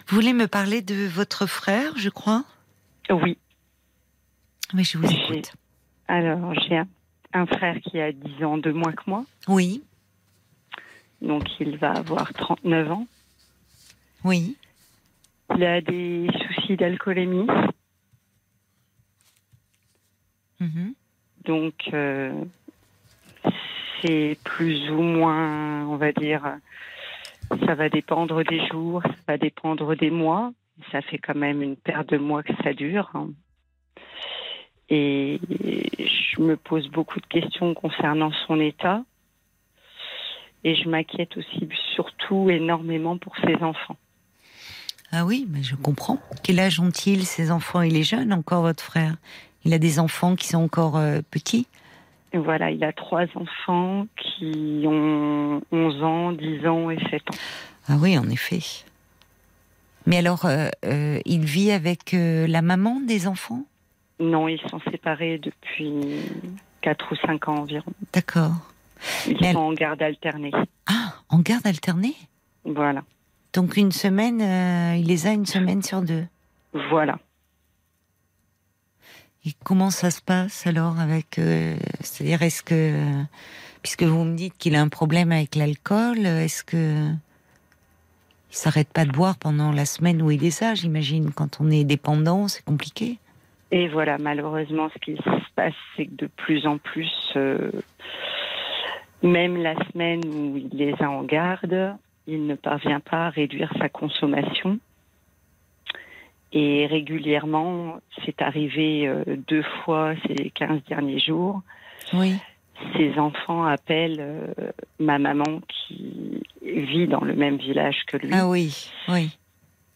[0.07, 2.44] Vous voulez me parler de votre frère, je crois?
[3.11, 3.36] Oui.
[4.74, 5.53] Oui, je vous écoute.
[6.09, 6.88] Alors, j'ai un,
[7.34, 9.24] un frère qui a 10 ans de moins que moi.
[9.49, 9.82] Oui,
[11.20, 13.07] Donc, il va avoir 39 ans.
[14.24, 14.57] oui.
[15.57, 17.46] Il a des soucis d'alcoolémie.
[20.61, 20.94] mhm.
[21.44, 22.32] Donc, euh,
[24.01, 26.59] c'est plus ou moins, on va dire,
[27.66, 30.53] ça va dépendre des jours, ça va dépendre des mois.
[30.92, 33.11] Ça fait quand même une paire de mois que ça dure.
[33.14, 33.30] hein.
[34.90, 35.40] Et
[35.99, 39.03] je me pose beaucoup de questions concernant son état.
[40.64, 43.96] Et je m'inquiète aussi surtout énormément pour ses enfants.
[45.11, 46.18] Ah oui, mais je comprends.
[46.42, 47.80] Quel âge ont-ils, ces enfants?
[47.80, 49.16] Il est jeune encore, votre frère
[49.64, 51.66] Il a des enfants qui sont encore euh, petits
[52.34, 57.38] Et voilà, il a trois enfants qui ont 11 ans, 10 ans et 7 ans.
[57.88, 58.61] Ah oui, en effet.
[60.06, 63.64] Mais alors, euh, euh, il vit avec la maman des enfants?
[64.20, 65.92] Non, ils sont séparés depuis
[66.82, 67.92] 4 ou 5 ans environ.
[68.12, 68.52] D'accord.
[69.26, 70.50] Ils Mais sont en garde alternée.
[70.86, 72.14] Ah, en garde alternée?
[72.64, 73.04] Voilà.
[73.53, 76.26] Donc une semaine, euh, il les a une semaine sur deux.
[76.90, 77.18] Voilà.
[79.46, 83.24] Et comment ça se passe alors avec euh, C'est-à-dire, est-ce que
[83.82, 87.11] puisque vous me dites qu'il a un problème avec l'alcool, est-ce que
[88.51, 91.70] il s'arrête pas de boire pendant la semaine où il est ça J'imagine quand on
[91.70, 93.18] est dépendant, c'est compliqué.
[93.70, 97.70] Et voilà, malheureusement, ce qui se passe, c'est que de plus en plus, euh,
[99.22, 101.94] même la semaine où il les a en garde,
[102.29, 104.79] il ne parvient pas à réduire sa consommation.
[106.53, 111.62] Et régulièrement, c'est arrivé euh, deux fois ces 15 derniers jours,
[112.14, 112.37] Oui.
[112.97, 114.47] ses enfants appellent euh,
[114.99, 118.31] ma maman qui vit dans le même village que lui.
[118.33, 119.37] Ah oui, oui.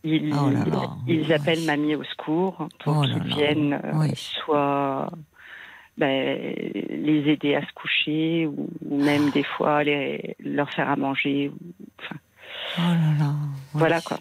[0.04, 0.90] Ils, Oh là là.
[1.06, 1.32] ils Ouais.
[1.34, 4.10] appellent mamie au secours pour Oh qu'ils viennent euh, Oui.
[4.14, 5.08] soit
[5.98, 6.54] ben,
[6.90, 11.50] les aider à se coucher ou, même des fois les, leur faire à manger.
[12.00, 12.16] Enfin,
[12.78, 13.32] Oh là là.
[13.74, 13.78] oui.
[13.80, 14.18] Voilà quoi.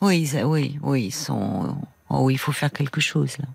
[0.00, 1.76] Oui, ça- oui, oui, ils sont.
[2.10, 3.46] Oh, il faut faire quelque chose là.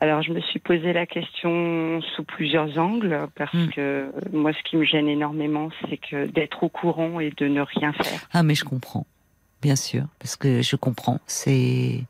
[0.00, 3.68] Alors, je me suis posé la question sous plusieurs angles parce Hmm.
[3.68, 7.60] que moi, ce qui me gêne énormément, c'est que d'être au courant et de ne
[7.60, 8.26] rien faire.
[8.32, 9.06] Ah, mais je comprends.
[9.60, 11.20] Bien sûr, parce que je comprends.
[11.28, 12.00] C'est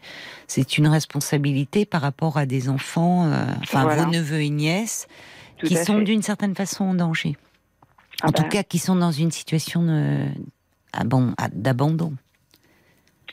[0.55, 4.05] c'est une responsabilité par rapport à des enfants, euh, enfin Voilà.
[4.05, 5.09] vos neveux et nièces,
[5.59, 7.36] Tout qui sont d'une certaine façon en danger.
[8.22, 10.26] Ah en tout cas, qui sont dans une situation de-
[10.92, 12.12] ah bon, ah, d'abandon.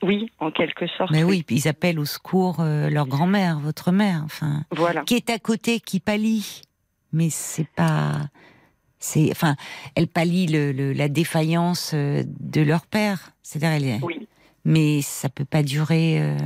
[0.01, 1.11] Oui, en quelque sorte.
[1.11, 5.01] Mais oui, ils appellent au secours euh, leur grand-mère, votre mère, enfin, Voilà.
[5.03, 6.61] qui est à côté, qui pâlit.
[7.11, 8.13] Mais c'est pas,
[8.99, 9.57] c'est, enfin,
[9.95, 13.32] elle pâlit le, le- la défaillance euh, de leur père.
[13.43, 14.28] C'est-à-dire, elle est, Oui.
[14.63, 16.22] mais ça peut pas durer.
[16.22, 16.38] euh,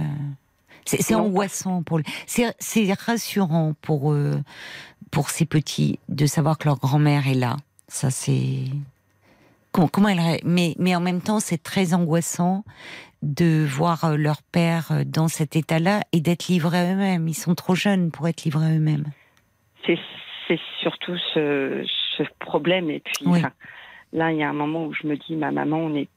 [0.85, 1.97] C'est angoissant pour.
[1.99, 4.41] le- C'est rassurant pour eux,
[5.11, 7.57] pour ces petits, de savoir que leur grand-mère est là.
[7.87, 8.63] Ça c'est.
[9.71, 10.39] Comment, comment elle.
[10.43, 12.63] Mais mais en même temps, c'est très angoissant
[13.23, 17.27] de voir euh, leur père euh, dans cet état-là et d'être livrés à eux-mêmes.
[17.27, 19.05] Ils sont trop jeunes pour être livrés à eux-mêmes.
[19.85, 21.85] C'est surtout ce,
[22.17, 22.89] ce problème.
[22.89, 23.39] Et puis, Oui.
[23.39, 23.51] enfin,
[24.11, 26.09] là, il y a un moment où je me dis, ma maman, on est.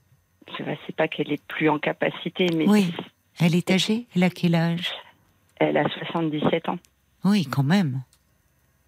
[0.86, 2.92] C'est pas qu'elle est plus en capacité, mais Oui.
[3.41, 4.07] Elle est âgée?
[4.14, 4.93] Elle a quel âge?
[5.57, 6.78] Elle a 77 ans.
[7.24, 8.03] Oui, quand même.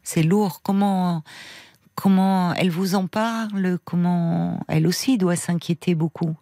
[0.02, 0.60] C'est lourd.
[0.62, 1.22] Comment,
[1.94, 3.78] comment elle vous en parle?
[3.84, 6.36] Comment elle aussi doit s'inquiéter beaucoup?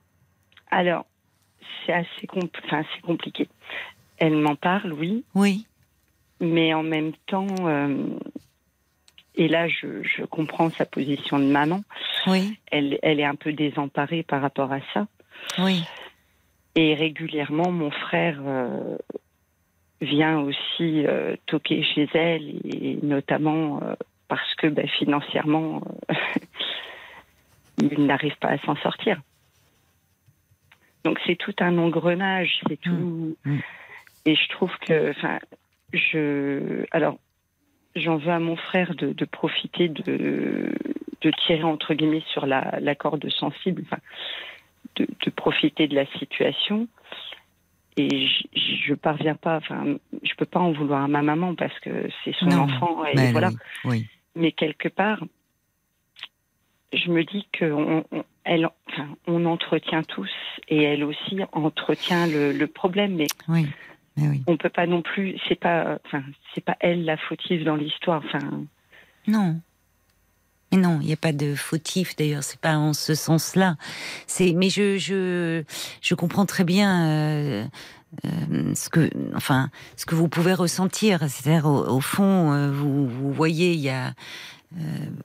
[0.71, 1.07] Alors,
[1.85, 3.49] c'est assez, compl- enfin, c'est compliqué.
[4.19, 5.67] Elle m'en parle, oui, Oui,
[6.41, 8.07] mais en même temps, euh,
[9.35, 11.83] et là, je, je comprends sa position de maman.
[12.27, 15.07] oui, Elle, elle est un peu désemparée par rapport à ça.
[15.59, 15.83] oui.
[16.77, 18.99] Et régulièrement, mon frère euh,
[20.03, 23.95] vient aussi euh, toquer chez elle, et notamment euh,
[24.29, 25.83] parce que ben, financièrement,
[27.79, 29.21] il n'arrive pas à s'en sortir.
[31.05, 33.37] Donc c'est tout un engrenage, c'est tout.
[33.45, 33.59] Mm.
[34.27, 35.39] Et je trouve que, enfin,
[35.95, 37.19] je, alors,
[37.95, 40.75] j'en veux à mon frère de, de profiter de,
[41.23, 44.03] de tirer entre guillemets sur la, la corde sensible, enfin,
[44.97, 46.89] de, de profiter de la situation.
[47.99, 48.45] Et je,
[48.89, 52.35] je parviens pas, enfin, je peux pas en vouloir à ma maman parce que c'est
[52.37, 53.49] son Non, enfant et Ben voilà.
[53.85, 54.07] oui, oui.
[54.35, 55.25] Mais quelque part,
[56.93, 60.31] je me dis qu'on on, elle, enfin, on entretient tous
[60.69, 63.17] et elle aussi entretient le, le problème.
[63.17, 63.67] Mais oui,
[64.17, 64.43] mais oui.
[64.47, 65.37] on peut pas non plus.
[65.49, 66.23] C'est pas, enfin,
[66.55, 68.23] c'est pas elle la fautive dans l'histoire.
[68.27, 68.65] Enfin,
[69.27, 69.59] Non.
[70.73, 73.77] Mais non, il n'y a pas de fautif d'ailleurs, c'est pas en ce sens-là.
[74.27, 75.63] C'est, mais je, je,
[76.03, 77.65] je comprends très bien euh,
[78.25, 81.21] euh, ce que, enfin, ce que vous pouvez ressentir.
[81.29, 84.13] C'est-à-dire au, au fond, euh, vous, vous voyez, il y a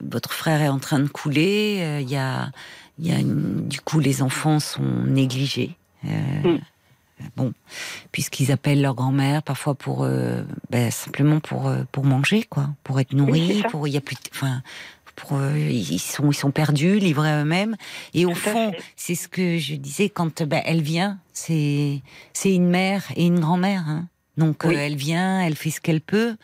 [0.02, 2.52] votre frère est en train de couler, il y a,
[3.00, 5.76] il y a une- du coup les enfants sont négligés.
[6.04, 6.58] Mm.
[7.36, 7.52] Bon,
[8.12, 13.00] puisqu'ils appellent leur grand-mère parfois pour euh, ben, simplement pour euh, pour manger quoi, pour
[13.00, 14.62] être nourris, pour il y a plus, enfin
[15.22, 17.76] pour eux, ils sont ils sont perdus, livrés à eux-mêmes.
[18.14, 22.02] Et au fond, c'est ce que je disais quand ben, elle vient, c'est
[22.34, 23.84] c'est une mère et une grand-mère.
[23.88, 24.08] hein.
[24.38, 24.76] Donc Oui.
[24.76, 26.36] euh, elle vient, elle fait ce qu'elle peut,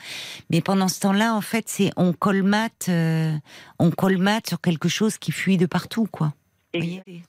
[0.50, 3.34] mais pendant ce temps-là, en fait, c'est on colmate, euh,
[3.80, 6.34] on colmate sur quelque chose qui fuit de partout, quoi.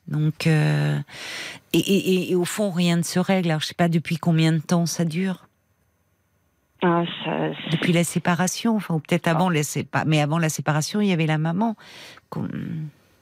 [0.09, 0.99] Donc euh,
[1.73, 3.51] et, et- et- et au fond, rien ne se règle.
[3.51, 5.48] Alors je sais pas depuis combien de temps ça dure.
[6.83, 11.01] Ah, ça, Depuis la séparation, enfin ou peut-être avant la sépa- mais avant la séparation,
[11.01, 11.77] il y avait la maman.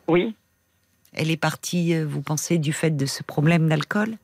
[0.09, 0.34] Oui,
[1.14, 4.16] Elle est partie, euh, vous pensez, du fait de ce problème d'alcool?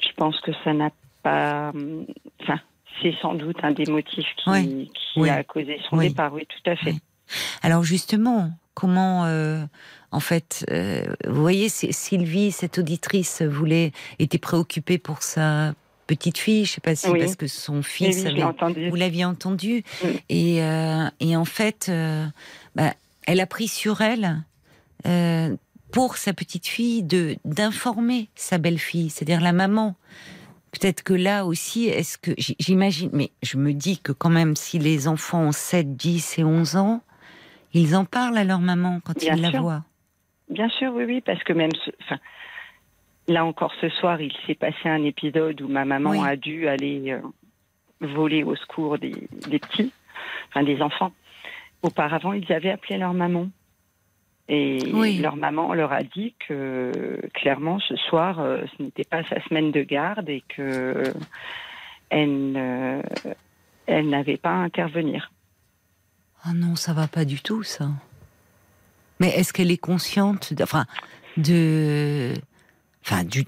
[0.00, 0.90] Je pense que ça n'a
[1.22, 1.70] pas.
[1.74, 2.04] hum,
[2.42, 2.60] Enfin,
[3.00, 4.90] c'est sans doute un des motifs qui, Oui.
[4.94, 5.30] qui Oui.
[5.30, 6.08] a causé son Oui.
[6.08, 6.32] départ.
[6.32, 6.94] Oui, tout à fait.
[7.62, 9.64] Alors justement, comment, euh,
[10.10, 15.74] en fait, euh, vous voyez, Sylvie, cette auditrice, voulait était préoccupée pour sa
[16.08, 16.64] petite fille.
[16.64, 17.20] Je sais pas si Oui.
[17.20, 18.88] parce que son fils oui, avait.
[18.88, 19.84] Vous l'aviez entendu.
[20.04, 20.20] Oui.
[20.28, 22.26] Et, euh, et en fait, euh,
[22.74, 22.94] bah,
[23.28, 24.42] elle a pris sur elle,
[25.06, 25.54] euh,
[25.92, 29.94] pour sa petite fille, de d'informer sa belle-fille, c'est-à-dire la maman.
[30.72, 34.78] Peut-être que là aussi, est-ce que j'imagine, mais je me dis que quand même, si
[34.78, 37.00] les enfants ont 7, 10 et 11 ans,
[37.72, 39.84] ils en parlent à leur maman quand Bien ils la voient.
[40.50, 41.70] Bien sûr, oui, oui, parce que même,
[42.02, 42.18] enfin,
[43.28, 46.18] là encore ce soir, il s'est passé un épisode où ma maman Oui.
[46.26, 47.20] a dû aller euh,
[48.00, 49.14] voler au secours des,
[49.48, 49.92] des petits,
[50.48, 51.12] enfin des enfants.
[51.82, 53.48] Auparavant, ils avaient appelé leur maman.
[54.48, 55.18] Et Oui.
[55.18, 59.70] leur maman leur a dit que clairement ce soir, euh, ce n'était pas sa semaine
[59.72, 61.02] de garde et que
[62.08, 63.02] elle, ne-
[63.86, 65.30] elle n'avait pas à intervenir.
[66.44, 67.88] Ah non, ça va pas du tout, ça.
[69.20, 70.86] Mais est-ce qu'elle est consciente, de, enfin,
[71.36, 72.32] de,
[73.10, 73.44] enfin, du,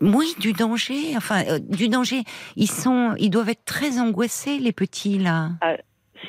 [0.00, 1.16] Oui, du danger.
[1.16, 2.22] Enfin, euh, du danger.
[2.56, 5.50] Ils sont, ils doivent être très angoissés, les petits là.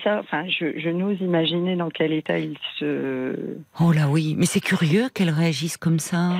[0.03, 3.35] Ça, enfin, je, je n'ose imaginer dans quel état ils se.
[3.79, 6.31] Oh là oui, mais c'est curieux qu'elles réagissent comme ça.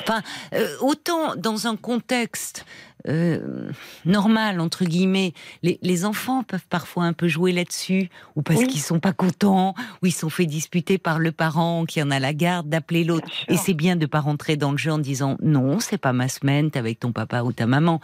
[0.00, 0.22] Enfin,
[0.54, 2.66] euh, autant dans un contexte
[3.08, 3.70] euh,
[4.04, 5.32] normal entre guillemets,
[5.62, 8.66] les, les enfants peuvent parfois un peu jouer là-dessus, ou parce Oui.
[8.68, 12.18] qu'ils sont pas contents, ou ils sont fait disputer par le parent qui en a
[12.18, 13.28] la garde d'appeler l'autre.
[13.48, 16.28] Et c'est bien de pas rentrer dans le jeu en disant non, c'est pas ma
[16.28, 18.00] semaine, t'es avec ton papa ou ta maman.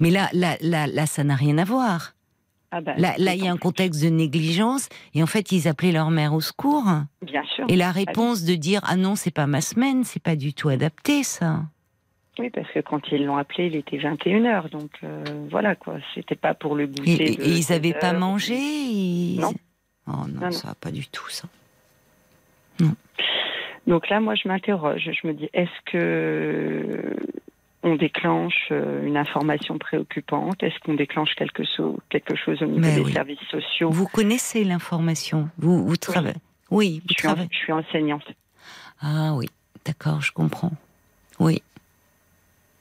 [0.00, 2.14] Mais là, là, là, là, ça n'a rien à voir.
[2.74, 5.92] Ah Là, là, il y a un contexte de négligence, et en fait, ils appelaient
[5.92, 6.84] leur mère au secours.
[7.20, 7.66] Bien sûr.
[7.68, 10.70] Et la réponse de dire ah non, c'est pas ma semaine, c'est pas du tout
[10.70, 11.60] adapté, ça.
[12.38, 14.70] Oui, parce que quand ils l'ont appelé, il était 21h.
[14.70, 15.96] Donc euh, voilà, quoi.
[16.14, 17.32] C'était pas pour le goûter.
[17.32, 19.52] et- de et ils avaient 16 pas mangé ils- Non.
[20.06, 20.50] Oh non, Non, non.
[20.50, 21.46] ça va pas du tout, ça.
[23.86, 25.10] Donc là, moi, je m'interroge.
[25.20, 27.16] Je me dis, est-ce que
[27.82, 30.62] on déclenche euh, une information préoccupante?
[30.62, 33.12] Est-ce qu'on déclenche quelque, so- quelque chose au niveau Mais des oui.
[33.12, 33.90] services sociaux?
[33.90, 36.36] Vous connaissez l'information Vous, vous travaillez
[36.70, 38.24] Oui, vous je suis, en- je suis enseignante.
[39.00, 39.48] Ah oui,
[39.84, 40.72] d'accord, je comprends.
[41.40, 41.60] Oui.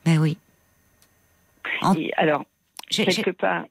[0.05, 0.37] Ben oui.
[1.81, 2.45] En- Et alors,
[2.89, 3.65] quelque part,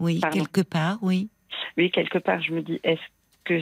[0.00, 0.38] Oui, pardon.
[0.38, 1.28] quelque part, oui.
[1.76, 3.00] oui, quelque part, je me dis, est-ce
[3.44, 3.60] que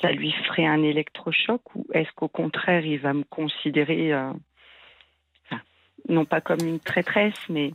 [0.00, 4.32] ça lui ferait un électrochoc ou est-ce qu'au contraire, il va me considérer, euh,
[5.46, 5.60] enfin,
[6.08, 7.72] non pas comme une traîtresse, mais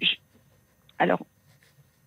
[0.00, 0.16] je-
[0.98, 1.24] alors,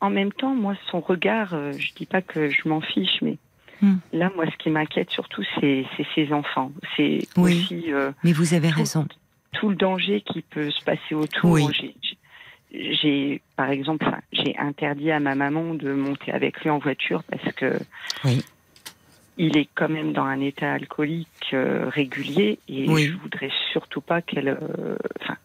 [0.01, 3.37] en même temps, moi, son regard, euh, je dis pas que je m'en fiche, mais
[3.81, 3.95] Hmm.
[4.13, 6.71] là, moi, ce qui m'inquiète surtout, c'est ses enfants.
[6.97, 7.61] C'est Oui.
[7.63, 9.07] aussi euh, Mais vous avez Tout- raison.
[9.53, 11.51] tout le danger qui peut se passer autour.
[11.51, 11.95] Oui.
[12.71, 17.51] J'ai- par exemple, j'ai interdit à ma maman de monter avec lui en voiture parce
[17.53, 17.79] que
[18.25, 18.43] Oui.
[19.37, 23.05] il est quand même dans un état alcoolique euh, régulier et Oui.
[23.07, 25.37] je voudrais surtout pas qu'elle, euh, enfin,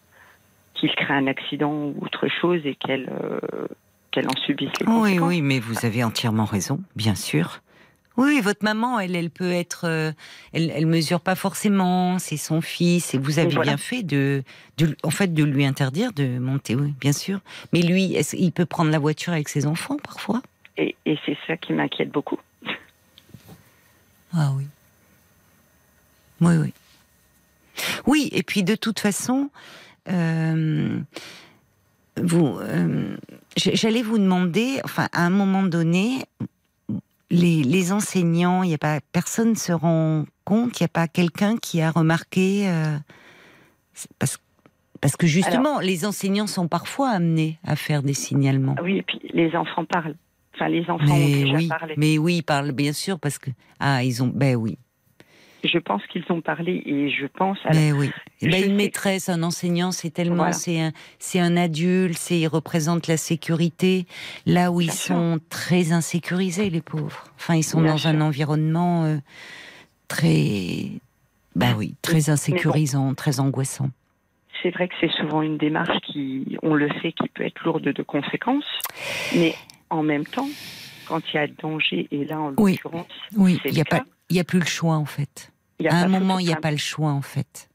[0.74, 3.08] qu'il crée un accident ou autre chose et qu'elle,
[4.10, 5.28] qu'elle en subisse les Oui, conséquences.
[5.28, 7.60] oui, mais vous avez entièrement raison, bien sûr.
[8.16, 10.12] Oui, votre maman, elle, elle peut être, euh,
[10.52, 12.18] elle, elle mesure pas forcément.
[12.20, 13.72] C'est son fils, et vous avez Voilà.
[13.72, 14.44] bien fait de,
[14.78, 16.76] de, en fait, de lui interdire de monter.
[16.76, 17.40] Oui, bien sûr.
[17.72, 20.42] Mais lui, il peut prendre la voiture avec ses enfants parfois?
[20.76, 22.38] Et, et c'est ça qui m'inquiète beaucoup.
[24.32, 24.66] Ah oui.
[26.40, 26.72] Oui, oui.
[28.06, 29.50] Oui, et puis de toute façon,
[30.08, 31.00] euh,
[32.22, 33.16] vous, euh,
[33.56, 36.26] j'allais vous demander, enfin, à un moment donné,
[37.34, 41.08] les, les enseignants, il y a pas personne se rend compte, il n'y a pas
[41.08, 42.96] quelqu'un qui a remarqué, euh,
[44.18, 44.38] parce,
[45.00, 48.76] parce que justement, les enseignants sont parfois amenés à faire des signalements.
[48.82, 50.16] Oui, et puis les enfants parlent.
[50.54, 51.94] Enfin, les enfants ont Mais déjà oui, parlé.
[51.96, 54.78] mais oui, ils parlent bien sûr parce que ah ils ont ben oui,
[55.64, 58.10] Je pense qu'ils ont parlé et je pense à la mais oui.
[58.42, 58.72] Je Ben, une sais.
[58.72, 60.52] maîtresse, un enseignant, c'est tellement Voilà.
[60.52, 64.06] c'est un c'est un adulte, c'est il représente la sécurité
[64.46, 65.14] là où ils Bien sûr.
[65.16, 67.24] sont très insécurisés les pauvres.
[67.36, 68.10] Enfin ils sont Bien dans sûr.
[68.10, 69.16] un environnement euh,
[70.08, 70.90] très
[71.56, 73.90] bah oui très insécurisant, très angoissant.
[74.62, 77.82] C'est vrai que c'est souvent une démarche qui, on le sait, qui peut être lourde
[77.84, 78.64] de conséquences,
[79.36, 79.54] mais
[79.90, 80.48] en même temps,
[81.06, 83.06] quand il y a danger, et là en l'occurrence,
[83.36, 85.52] Oui, il y a pas il y a plus le choix en fait.
[85.80, 87.68] Il y a à un moment, il n'y a pas le choix en fait.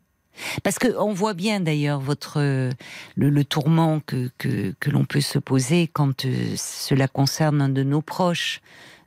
[0.64, 2.70] Parce que on voit bien d'ailleurs votre euh,
[3.16, 7.68] le, le tourment que que, que l'on peut se poser quand euh, cela concerne un
[7.70, 8.62] de nos proches,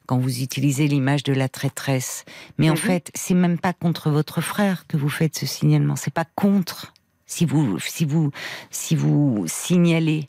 [0.07, 2.25] quand vous utilisez l'image de la traîtresse.
[2.59, 2.79] Mais en Mhm.
[2.79, 5.97] fait, c'est même pas contre votre frère que vous faites ce signalement.
[5.97, 6.93] C'est pas contre
[7.25, 8.31] si vous si vous
[8.71, 10.29] si vous signalez.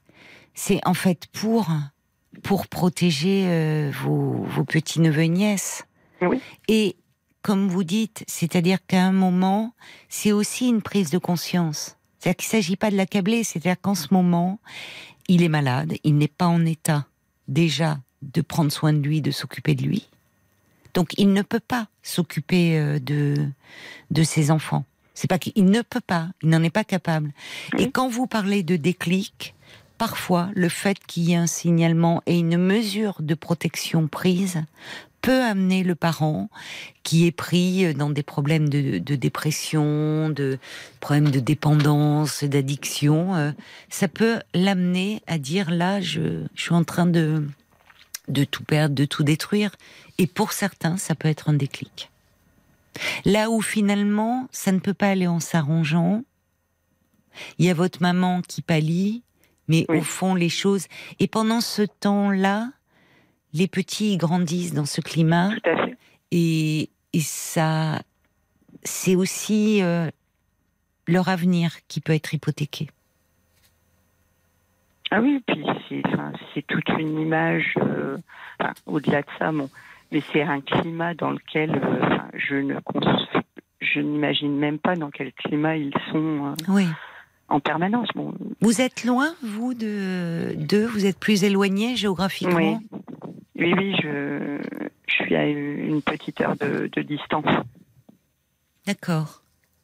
[0.53, 1.67] C'est en fait pour
[2.43, 5.83] pour protéger euh, vos vos petits neveux nièces.
[6.21, 6.39] Oui.
[6.69, 6.95] Et
[7.43, 9.73] comme vous dites, c'est-à-dire qu'à un moment,
[10.09, 11.97] c'est aussi une prise de conscience.
[12.19, 14.59] C'est-à-dire qu'il ne s'agit pas de l'accabler, c'est-à-dire qu'en ce moment,
[15.27, 17.05] il est malade, il n'est pas en état
[17.47, 20.09] déjà de prendre soin de lui, de s'occuper de lui.
[20.93, 23.35] Donc il ne peut pas s'occuper euh, de,
[24.11, 24.85] de ses enfants.
[25.13, 27.33] C'est pas qu'il ne peut pas, il n'en est pas capable.
[27.77, 27.91] Et Oui.
[27.91, 29.53] quand vous parlez de déclic,
[29.97, 34.63] parfois le fait qu'il y ait un signalement et une mesure de protection prise
[35.23, 36.49] peut amener le parent
[37.03, 40.59] qui est pris dans des problèmes de, de dépression, de
[40.99, 43.51] problèmes de dépendance, d'addiction, euh,
[43.89, 47.47] ça peut l'amener à dire là, je, je suis en train de,
[48.27, 49.71] de tout perdre, de tout détruire.
[50.17, 52.09] Et pour certains, ça peut être un déclic.
[53.25, 56.23] Là où finalement, ça ne peut pas aller en s'arrangeant,
[57.59, 59.23] il y a votre maman qui pâlit,
[59.69, 59.99] mais Oui.
[59.99, 60.85] au fond, les choses.
[61.19, 62.71] Et pendant ce temps-là,
[63.53, 65.97] les petits grandissent dans ce climat Tout à fait.
[66.31, 68.01] et, et ça,
[68.83, 70.09] c'est aussi euh,
[71.07, 72.89] leur avenir qui peut être hypothéqué.
[75.11, 76.31] Ah oui, puis c'est, enfin,
[76.67, 78.17] toute une image, euh,
[78.59, 79.69] enfin, au-delà de ça, bon,
[80.11, 82.73] mais c'est un climat dans lequel euh, enfin, je ne
[83.79, 86.87] je n'imagine même pas dans quel climat ils sont Oui.
[87.49, 88.07] en permanence.
[88.15, 90.87] Bon, Vous êtes loin, vous, de d'eux?
[90.87, 92.79] Vous êtes plus éloigné géographiquement?
[92.91, 92.99] Oui,
[93.63, 94.57] oui, oui, je,
[95.07, 97.45] je suis à une petite heure de, de distance.
[98.85, 99.41] D'accord.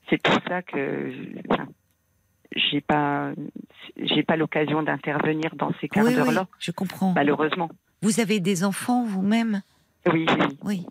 [0.10, 1.12] C'est pour ça que
[1.50, 1.68] enfin,
[2.56, 3.32] j'ai pas,
[3.98, 7.14] j'ai pas l'occasion d'intervenir dans ces quarts Oui, oui, d'heure-là, je comprends.
[7.14, 7.70] malheureusement.
[8.02, 9.62] Vous avez des enfants vous-même?
[10.12, 10.58] Oui, oui.
[10.64, 10.86] Oui.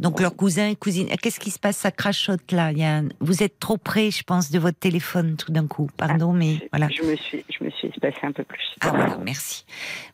[0.00, 1.08] Donc leurs cousins et cousines.
[1.22, 1.76] Qu'est-ce qui se passe?
[1.76, 2.72] Ça crachote là.
[2.72, 5.66] Il y a un- Vous êtes trop près, je pense, de votre téléphone tout d'un
[5.66, 5.88] coup.
[5.96, 6.88] Pardon, mais Je- voilà.
[6.88, 8.74] Je me suis, je me suis espacée un peu plus.
[8.80, 9.64] Ah voilà, merci.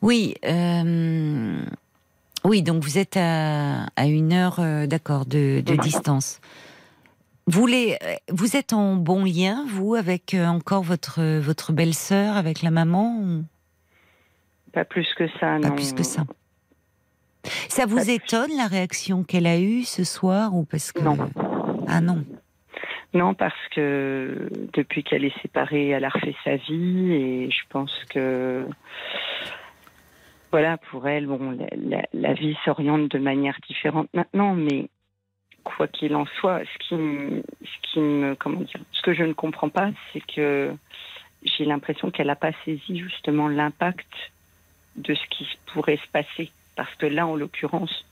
[0.03, 1.65] Oui, euh,
[2.45, 2.63] oui.
[2.63, 6.41] Donc vous êtes à, à une heure, euh, d'accord, de, distance.
[7.47, 12.37] Vous, les, euh, vous êtes en bon lien, vous, avec euh, encore votre votre belle-sœur,
[12.37, 13.45] avec la maman ou?
[14.73, 15.75] Pas plus que ça, Pas non.
[15.75, 16.23] plus que ça.
[17.69, 18.13] Ça vous Pas plus.
[18.15, 21.17] étonne la réaction qu'elle a eue ce soir ou parce que Non.
[21.89, 22.25] Ah non.
[23.13, 27.93] Non, parce que depuis qu'elle est séparée, elle a refait sa vie et je pense
[28.11, 28.65] que
[30.51, 34.89] voilà, pour elle, bon, la, la- la vie s'oriente de manière différente maintenant, mais
[35.65, 39.23] quoi qu'il en soit, ce qui, me- ce qui me, comment dire, ce que je
[39.25, 40.73] ne comprends pas, c'est que
[41.45, 44.09] j'ai l'impression qu'elle n'a pas saisi justement l'impact
[44.97, 48.05] de ce qui pourrait se passer, parce que là, en l'occurrence,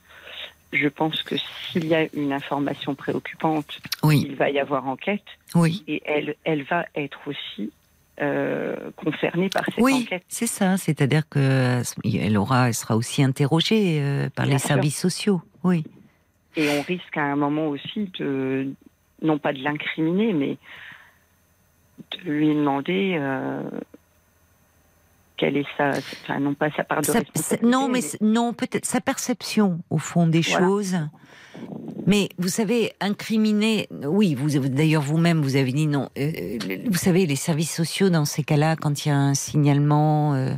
[0.71, 5.25] je pense que s'il y a une information préoccupante, Oui, il va y avoir enquête.
[5.55, 5.83] Oui.
[5.87, 7.71] et elle, elle va être aussi
[8.95, 10.23] concernée par cette Oui, enquête.
[10.27, 10.77] c'est ça.
[10.77, 14.67] C'est-à-dire que euh, aura, elle sera aussi interrogée euh, par Bien les sûr.
[14.69, 15.41] services sociaux.
[15.63, 15.83] Oui.
[16.55, 18.67] Et on risque à un moment aussi de,
[19.21, 20.57] non pas de l'incriminer, mais
[22.11, 23.61] de lui demander euh,
[25.37, 27.67] quelle est sa, enfin non pas sa part de Sa- sa- responsabilité.
[27.67, 30.65] non, mais non, peut-être sa perception au fond des Voilà.
[30.65, 30.97] choses.
[32.07, 36.09] Mais vous savez, incriminer, oui, vous d'ailleurs vous-même vous avez dit non.
[36.17, 36.31] Euh,
[36.67, 40.33] le- vous savez, les services sociaux dans ces cas-là, quand il y a un signalement
[40.33, 40.53] euh,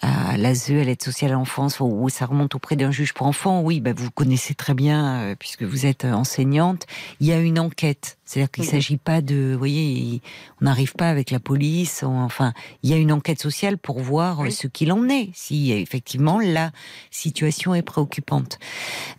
[0.00, 3.26] à l'ASE, à l'aide sociale à l'enfance, ou où ça remonte auprès d'un juge pour
[3.26, 6.86] enfants, oui, bah, vous connaissez très bien, euh, puisque vous êtes euh, enseignante,
[7.20, 8.16] il y a une enquête.
[8.24, 10.20] C'est-à-dire qu'il ne s'agit pas de, vous voyez,
[10.60, 12.52] on n'arrive pas avec la police, on- enfin,
[12.82, 14.52] il y a une enquête sociale pour voir euh, Oui.
[14.52, 16.72] ce qu'il en est, si euh, effectivement la
[17.12, 18.58] situation est préoccupante.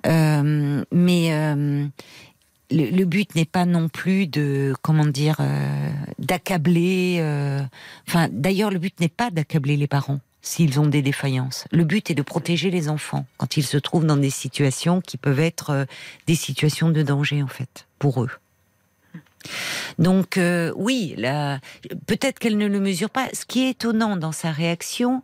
[0.06, 0.84] Euh,
[1.18, 1.86] mais euh,
[2.72, 5.90] le, but n'est pas non plus de, comment dire, euh,
[6.20, 7.18] d'accabler.
[7.20, 7.62] euh,
[8.08, 11.66] Enfin, d'ailleurs, le but n'est pas d'accabler les parents s'ils ont des défaillances.
[11.72, 15.18] Le but est de protéger les enfants quand ils se trouvent dans des situations qui
[15.18, 15.86] peuvent être
[16.26, 18.30] des situations de danger en fait pour eux.
[20.00, 21.16] Donc euh, oui,
[22.06, 23.28] peut-être qu'elle ne le mesure pas.
[23.34, 25.24] Ce qui est étonnant dans sa réaction,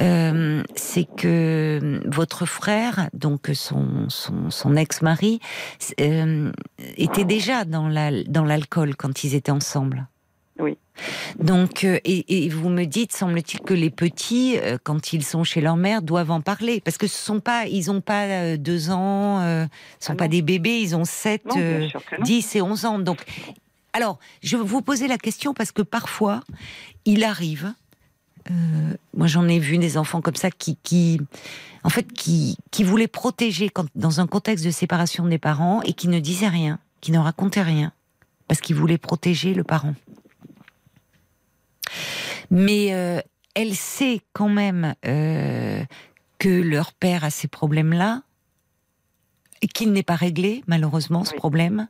[0.00, 4.08] euh, c'est que votre frère, donc son,
[4.76, 5.40] ex-mari,
[6.00, 6.52] euh,
[6.96, 10.06] était déjà dans la- dans l'alcool quand ils étaient ensemble.
[10.58, 10.78] Oui.
[11.40, 15.42] Donc, euh, et, et vous me dites, semble-t-il que les petits, euh, quand ils sont
[15.42, 18.56] chez leur mère, doivent en parler, parce que ce sont pas, ils ont pas euh,
[18.56, 22.16] deux ans, ce sont Ah pas des bébés, ils ont 7, Non, bien sûr que
[22.16, 22.22] non.
[22.22, 22.98] 10 et 11 ans.
[23.00, 23.24] Donc,
[23.92, 26.40] alors, je vais vous poser la question parce que parfois,
[27.04, 27.72] il arrive.
[29.12, 31.20] moi, j'en ai vu des enfants comme ça qui, qui
[31.82, 35.92] en fait, qui, qui voulaient protéger quand, dans un contexte de séparation des parents et
[35.92, 37.92] qui ne disaient rien, qui ne racontaient rien,
[38.46, 39.94] parce qu'ils voulaient protéger le parent.
[42.50, 43.20] Mais euh,
[43.54, 45.82] elle sait quand même euh,
[46.38, 48.22] que leur père a ces problèmes-là,
[49.62, 51.88] et qu'il n'est pas réglé, malheureusement, ce problème.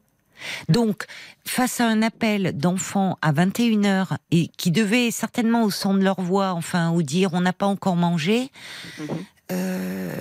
[0.68, 1.06] Donc,
[1.46, 6.20] face à un appel d'enfants à 21h, et qui devait certainement au son de leur
[6.20, 8.50] voix, enfin, ou dire on n'a pas encore mangé,
[9.00, 9.06] Mhm.
[9.52, 10.12] euh,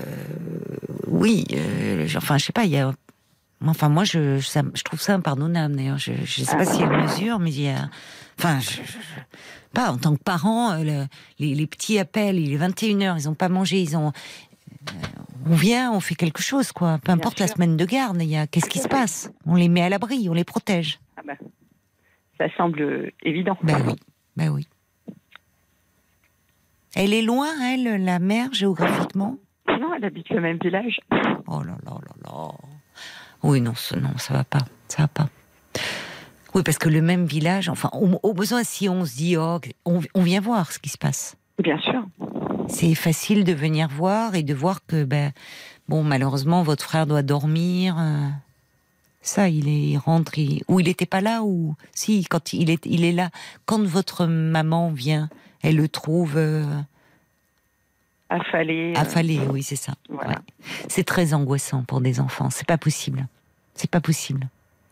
[1.08, 2.94] oui, euh, enfin, je sais pas, il y a.
[3.66, 5.98] Enfin, moi, je, je, ça- je trouve ça impardonnable, d'ailleurs.
[5.98, 6.66] Je ne sais pas Ah.
[6.66, 7.90] si elle mesure, mais il y a.
[8.40, 8.82] Enfin, je-
[9.74, 11.06] pas en tant que parent, euh, le-
[11.40, 14.08] les, les petits appels, il est 21h, ils n'ont pas mangé, ils ont.
[14.10, 14.92] euh,
[15.50, 16.98] on vient, on fait quelque chose, quoi.
[17.04, 18.48] Peu importe la semaine de garde, il y a.
[18.48, 19.32] Qu'est-ce qui se passe?
[19.46, 21.00] On les met à l'abri, on les protège.
[21.18, 21.38] Ah ben,
[22.38, 23.58] ça semble évident.
[23.64, 23.94] Ben oui,
[24.36, 24.68] ben oui.
[26.96, 29.38] Elle est loin, elle, la mère, géographiquement?
[29.68, 31.00] Non, elle habite le même village.
[31.48, 32.52] Oh là là là là.
[33.44, 35.30] Oui, non, non, ça va pas, ça va pas.
[36.56, 39.60] Oui, parce que le même village, enfin, au, au besoin, si on se dit, oh,
[39.86, 41.36] on, on vient voir ce qui se passe.
[41.62, 42.06] Bien sûr.
[42.68, 45.32] C'est facile de venir voir et de voir que, ben,
[45.90, 47.96] bon, malheureusement, votre frère doit dormir.
[48.00, 48.30] euh,
[49.22, 52.70] Ça, il, est, il rentre, il, ou il n'était pas là, ou si, quand il
[52.70, 53.30] est, il est là,
[53.66, 55.30] quand votre maman vient,
[55.64, 56.66] elle le trouve euh,
[58.30, 58.94] Affalé.
[58.96, 59.94] euh, affalé, oui, c'est ça.
[60.10, 60.30] Voilà.
[60.32, 60.36] Ouais.
[60.88, 63.28] C'est très angoissant pour des enfants, c'est pas possible.
[63.76, 64.48] C'est pas possible.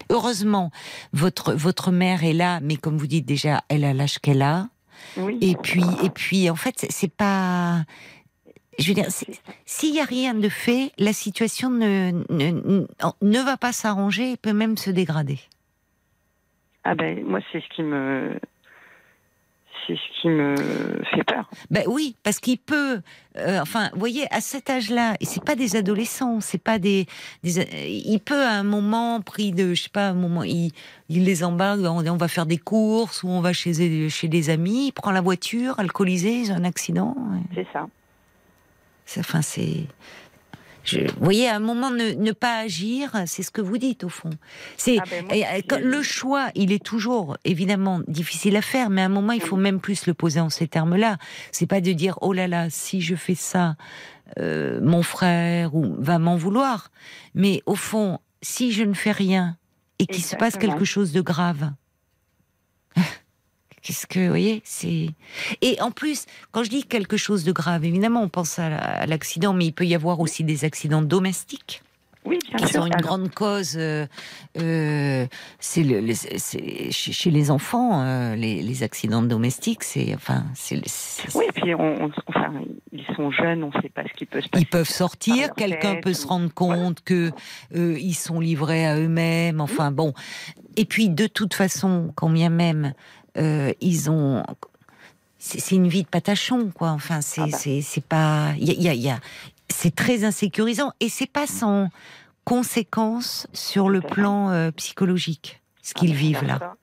[0.09, 0.71] Heureusement,
[1.13, 4.67] votre, votre mère est là, mais comme vous dites déjà, elle a l'âge qu'elle a.
[5.17, 5.37] Oui.
[5.41, 7.83] Et puis, et puis, en fait, c'est- pas.
[8.79, 9.07] Je veux dire,
[9.65, 12.85] s'il n'y a rien de fait, la situation ne, ne,
[13.21, 15.39] ne va pas s'arranger et peut même se dégrader.
[16.83, 18.39] Ah ben moi c'est ce qui me
[19.87, 20.55] c'est ce qui me
[21.11, 21.49] fait peur.
[21.69, 23.01] Ben oui, parce qu'il peut,
[23.37, 27.05] euh, enfin, vous voyez, à cet âge-là, et c'est pas des adolescents, c'est pas des,
[27.43, 30.71] des, il peut à un moment pris de, je sais pas, un moment, il,
[31.09, 34.49] il les embarque, on, on va faire des courses ou on va chez chez des
[34.49, 37.15] amis, il prend la voiture, alcoolisé, ils ont un accident.
[37.55, 37.87] C'est ça.
[39.19, 39.85] Enfin, c'est.
[40.83, 44.03] Je, vous voyez, à un moment, ne, ne pas agir, c'est ce que vous dites
[44.03, 44.31] au fond.
[44.77, 49.09] C'est Ah ben, le choix, il est toujours évidemment difficile à faire, mais à un
[49.09, 51.17] moment, il faut même plus le poser en ces termes-là.
[51.51, 53.75] C'est pas de dire oh là là, si je fais ça,
[54.39, 56.91] euh, mon frère ou va m'en vouloir.
[57.35, 59.57] Mais au fond, si je ne fais rien
[59.99, 61.71] et qu'il se passe quelque chose de grave,
[63.81, 65.07] qu'est-ce que vous voyez C'est
[65.61, 69.53] et en plus, quand je dis quelque chose de grave, évidemment, on pense à, l'accident,
[69.53, 71.81] mais il peut y avoir aussi des accidents domestiques
[72.25, 72.81] Oui, bien qui sûr.
[72.81, 73.75] sont une Alors, grande cause.
[73.77, 74.05] euh,
[74.59, 75.25] euh,
[75.59, 76.13] c'est le,
[76.91, 82.05] chez, les enfants, euh, les, les accidents domestiques, c'est enfin, c'est, c'est- Oui, puis on,
[82.05, 82.53] on- enfin
[82.91, 84.63] ils sont jeunes, on ne sait pas ce qui peut se passer.
[84.63, 87.31] ils peuvent sortir, quelqu'un peut ou- se rendre compte que
[87.75, 89.61] euh, ils sont livrés à eux-mêmes.
[89.61, 90.13] Enfin bon,
[90.75, 92.93] et puis de toute façon, quand bien même
[93.37, 94.43] euh, ils ont,
[95.39, 96.89] c'est une vie de patachon, quoi.
[96.91, 98.01] Enfin, c'est Ah bah.
[98.07, 99.13] pas, il y a, y
[99.69, 101.89] c'est très insécurisant et c'est pas sans
[102.43, 106.75] conséquences sur le plan euh, psychologique ce qu'ils Ah, vivent là.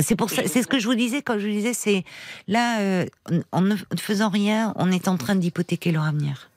[0.00, 2.04] C'est pour ça, c'est ce que je vous disais quand je vous disais, c'est
[2.46, 3.06] là, euh,
[3.52, 6.50] en ne faisant rien, on est en train d'hypothéquer leur avenir.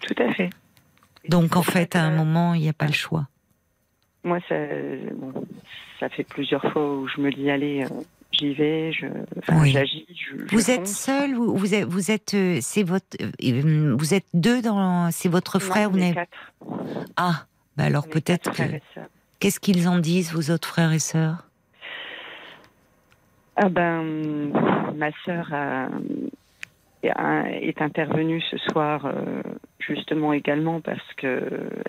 [0.00, 0.50] Tout à fait.
[1.28, 3.28] Donc en fait, à un moment, il n'y a pas le choix.
[4.22, 4.54] Moi, ça,
[5.14, 5.32] bon,
[5.98, 7.88] ça fait plusieurs fois où je me dis allez, euh,
[8.32, 9.06] j'y vais, je,
[9.52, 9.72] Oui.
[9.72, 10.06] j'agis.
[10.10, 14.14] Je, je Vous êtes seul ou vous êtes, vous êtes, euh, c'est votre, euh, vous
[14.14, 15.88] êtes deux dans, c'est votre frère.
[15.88, 16.52] on vous quatre.
[17.16, 18.62] ah, bah alors peut-être que,
[19.38, 21.46] qu'est-ce qu'ils en disent, vos autres frères et sœurs?
[23.56, 24.52] Ah ben,
[24.96, 25.88] ma sœur a-
[27.02, 29.42] est intervenue ce soir euh,
[29.78, 31.40] justement également parce que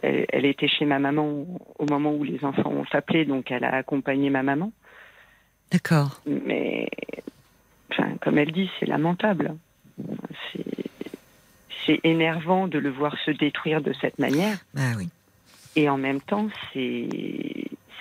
[0.02, 1.46] elle, elle était chez ma maman
[1.80, 4.72] au moment où les enfants ont appelé, donc elle a accompagné ma maman.
[5.72, 6.22] D'accord.
[6.26, 6.90] Mais,
[7.92, 9.56] enfin, comme elle dit, c'est lamentable.
[11.86, 14.58] C'est énervant de le voir se détruire de cette manière.
[14.74, 15.10] Bah oui.
[15.76, 17.08] Et en même temps, c'est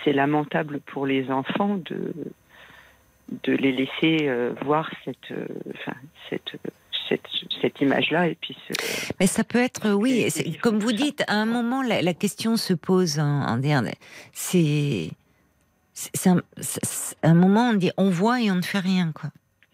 [0.03, 2.13] c'est lamentable pour les enfants de
[3.43, 5.95] de les laisser euh, voir cette euh, enfin
[6.29, 6.57] cette
[7.11, 10.27] cette, cette image-là et puis ce- Mais ça peut être, oui,
[10.61, 13.19] comme vous dites, à un moment, la, la question se pose.
[13.19, 13.83] En, en dire,
[14.33, 15.11] c'est,
[15.93, 16.41] c'est un,
[17.23, 19.29] un moment, on dit, on voit et on ne fait rien, quoi.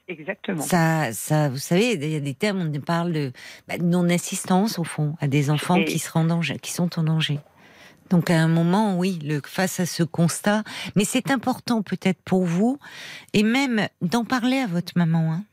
[0.07, 0.61] exactement.
[0.63, 3.31] Ça, ça, vous savez, il y a des termes, on parle de,
[3.67, 7.03] bah, de non-assistance au fond à des enfants Et- qui en danger, qui sont en
[7.03, 7.39] danger.
[8.09, 10.63] Donc à un moment, oui, le, face à ce constat,
[10.95, 12.79] mais c'est important peut-être pour vous
[13.33, 15.33] et même d'en parler à votre maman.
[15.33, 15.43] Hein.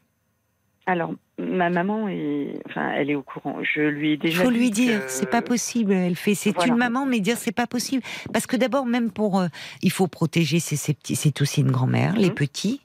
[0.86, 3.58] Alors ma maman est enfin elle est au courant.
[3.62, 5.92] Je lui ai Il déjà faut dit lui dire, que- c'est pas possible.
[5.92, 6.72] Elle fait, c'est Voilà.
[6.72, 8.02] une maman, mais dire c'est pas possible.
[8.32, 9.48] Parce que d'abord, même pour, euh,
[9.82, 12.34] il faut protéger ses, ses petits, c'est aussi une grand-mère, les Mhm.
[12.34, 12.80] petits.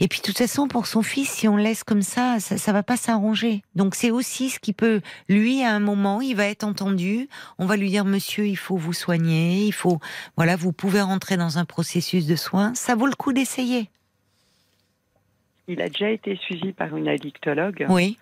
[0.00, 2.72] Et puis, de toute façon, pour son fils, si on laisse comme ça, ça, ça
[2.74, 3.62] va pas s'arranger.
[3.74, 5.00] Donc, c'est aussi ce qui peut,
[5.30, 7.26] lui, à un moment, il va être entendu.
[7.58, 9.98] On va lui dire, monsieur, il faut vous soigner, il faut,
[10.36, 12.72] voilà, vous pouvez rentrer dans un processus de soins.
[12.74, 13.88] Ça vaut le coup d'essayer.
[15.68, 18.18] Il a déjà été suivi par une addictologue, Oui.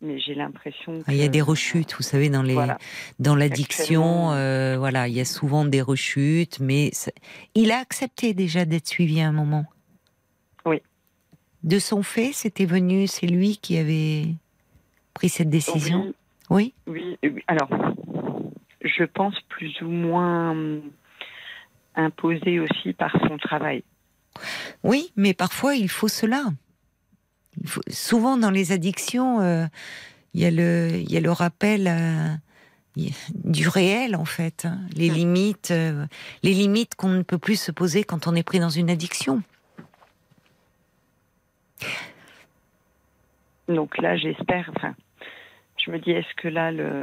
[0.00, 2.78] mais j'ai l'impression Il y a des rechutes, vous savez, dans les, Voilà.
[3.18, 7.10] dans l'addiction, euh, voilà, il y a souvent des rechutes, mais ça-
[7.54, 9.66] il a accepté déjà d'être suivi à un moment.
[10.64, 10.80] Oui.
[11.64, 14.26] De son fait, c'était venu, c'est lui qui avait
[15.14, 16.14] pris cette décision?
[16.50, 16.72] Oui.
[16.86, 17.42] Oui, oui, oui.
[17.48, 17.68] Alors,
[18.82, 20.82] je pense plus ou moins hum,
[21.96, 23.82] imposé aussi par son travail.
[24.84, 26.44] Oui, mais parfois il faut cela.
[27.60, 29.66] Il faut- souvent dans les addictions, euh,
[30.34, 32.34] il y a le, il y a le rappel euh,
[33.44, 34.78] du réel en fait, hein.
[34.94, 36.06] les limites, euh,
[36.42, 39.42] les limites qu'on ne peut plus se poser quand on est pris dans une addiction.
[43.68, 44.70] Donc là, j'espère.
[44.76, 44.94] Enfin,
[45.76, 47.02] je me dis, est-ce que là, le,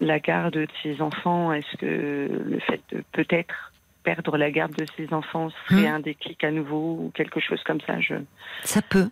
[0.00, 3.72] la garde de ses enfants, est-ce que le fait de peut-être
[4.04, 5.94] perdre la garde de ses enfants serait Hmm.
[5.94, 8.14] un déclic à nouveau ou quelque chose comme ça Je
[8.62, 9.10] Ça peut.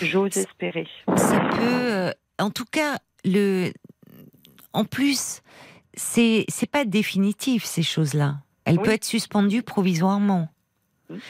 [0.00, 0.88] j'ose espérer.
[1.16, 1.58] Ça peut.
[1.62, 3.70] euh, en tout cas, le.
[4.72, 5.42] En plus,
[5.94, 8.36] c'est c'est pas définitif ces choses-là.
[8.64, 8.84] Elle Oui.
[8.84, 10.48] peut être suspendue provisoirement.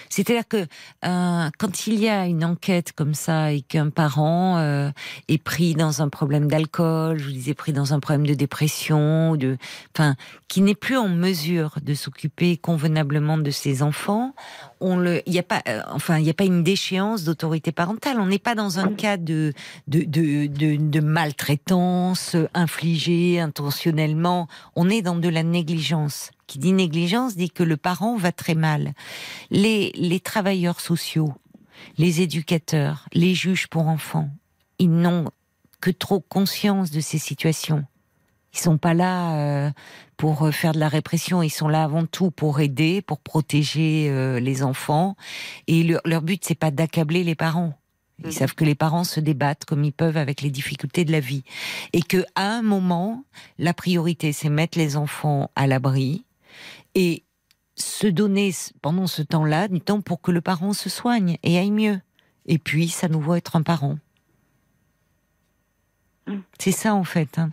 [0.09, 0.67] C'est-à-dire que
[1.05, 4.91] euh, quand il y a une enquête comme ça et qu'un parent euh,
[5.29, 9.37] est pris dans un problème d'alcool, je vous disais pris dans un problème de dépression,
[9.37, 9.57] de,
[9.95, 10.15] enfin,
[10.49, 14.35] qui n'est plus en mesure de s'occuper convenablement de ses enfants,
[14.81, 17.73] on le, il n'y a pas, euh, enfin, il n'y a pas une déchéance d'autorité
[17.73, 18.19] parentale.
[18.21, 19.53] On n'est pas dans un cas de
[19.87, 24.49] de, de, de, de maltraitance infligée intentionnellement.
[24.77, 26.31] On est dans de la négligence.
[26.53, 28.93] Qui dit négligence dit que le parent va très mal.
[29.51, 31.33] Les, les travailleurs sociaux,
[31.97, 34.29] les éducateurs, les juges pour enfants,
[34.79, 35.31] ils n'ont
[35.81, 37.87] que trop conscience de ces situations.
[38.53, 39.71] Ils sont pas là euh,
[40.19, 44.39] pour faire de la répression, ils sont là avant tout pour aider, pour protéger euh,
[44.39, 45.17] les enfants.
[45.69, 47.73] Et leur, leur but, c'est pas d'accabler les parents.
[48.19, 48.33] Ils Mhm.
[48.33, 51.45] savent que les parents se débattent comme ils peuvent avec les difficultés de la vie.
[51.95, 53.25] Et que à un moment,
[53.59, 56.27] la priorité, c'est mettre les enfants à l'abri
[56.95, 57.25] et
[57.75, 58.53] se donner
[58.83, 62.01] pendant ce temps-là du temps pour que le parent se soigne et aille mieux.
[62.47, 63.99] Et puis, ça nous voit être un parent.
[66.27, 66.39] Mm.
[66.59, 67.39] C'est ça en fait.
[67.39, 67.51] hein.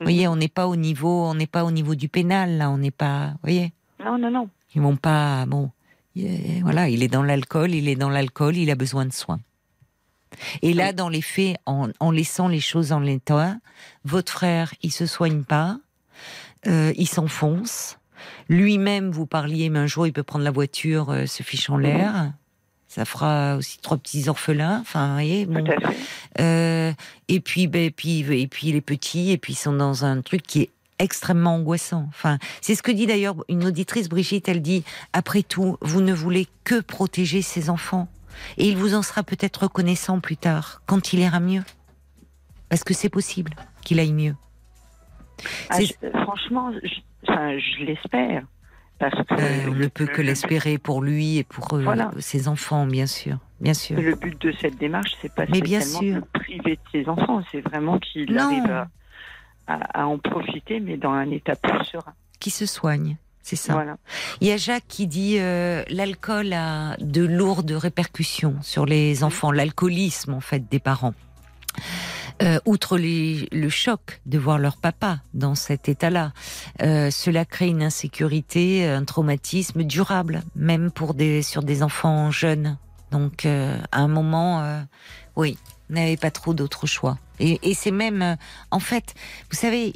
[0.00, 2.70] Vous voyez, on n'est pas au niveau, on n'est pas au niveau du pénal là.
[2.70, 3.72] On n'est pas, vous voyez,
[4.04, 4.48] Non, non, non.
[4.74, 5.44] ils vont pas.
[5.46, 5.70] Bon,
[6.16, 9.40] euh, voilà, il est dans l'alcool, il est dans l'alcool, il a besoin de soins.
[10.62, 13.56] Et là, dans les faits, en, en laissant les choses en l'état,
[14.04, 15.78] votre frère, il se soigne pas,
[16.66, 17.97] euh, il s'enfonce.
[18.48, 21.76] Lui-même, vous parliez, mais un jour, il peut prendre la voiture, euh, se fiche en
[21.76, 22.32] l'air.
[22.86, 24.78] Ça fera aussi trois petits orphelins.
[24.80, 25.62] Enfin, vous voyez, bon.
[26.40, 26.92] Euh,
[27.28, 30.42] et puis, ben, puis, et puis les petits, et puis ils sont dans un truc
[30.42, 32.06] qui est extrêmement angoissant.
[32.08, 34.48] Enfin, c'est ce que dit d'ailleurs une auditrice, Brigitte.
[34.48, 38.08] Elle dit après tout, vous ne voulez que protéger ses enfants,
[38.56, 41.62] et il vous en sera peut-être reconnaissant plus tard, quand il ira mieux,
[42.70, 43.52] parce que c'est possible
[43.84, 44.34] qu'il aille mieux.
[45.68, 45.92] Ah, je-
[46.24, 46.88] franchement, je,
[47.26, 48.42] enfin, je l'espère.
[48.98, 52.10] Parce que Euh, on ne peut que l'espérer pour lui et pour euh, Voilà.
[52.18, 53.96] ses enfants, bien sûr, bien sûr.
[54.00, 56.16] Le but de cette démarche, c'est pas Mais bien sûr.
[56.16, 58.88] de priver de ses enfants, c'est vraiment qu'il arrive à,
[59.68, 62.12] à- à en profiter, mais dans un état plus serein.
[62.40, 63.72] Qui se soigne, c'est ça.
[63.74, 63.98] Voilà.
[64.40, 69.52] Il y a Jacques qui dit euh, l'alcool a de lourdes répercussions sur les enfants,
[69.52, 71.14] l'alcoolisme en fait des parents.
[72.40, 76.32] Euh, outre les- le choc de voir leur papa dans cet état-là,
[76.82, 82.78] euh, cela crée une insécurité, un traumatisme durable, même pour des sur des enfants jeunes.
[83.10, 84.80] Donc, euh, à un moment, euh,
[85.34, 85.58] oui,
[85.90, 87.18] n'avez pas trop d'autres choix.
[87.40, 88.36] Et, et c'est même, euh,
[88.70, 89.14] en fait,
[89.50, 89.94] vous savez,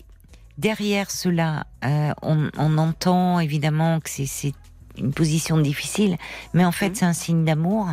[0.58, 4.52] derrière cela, euh, on, on entend évidemment que c'est-
[4.98, 6.16] une position difficile,
[6.54, 6.94] mais en fait, Mhm.
[6.96, 7.88] c'est un signe d'amour.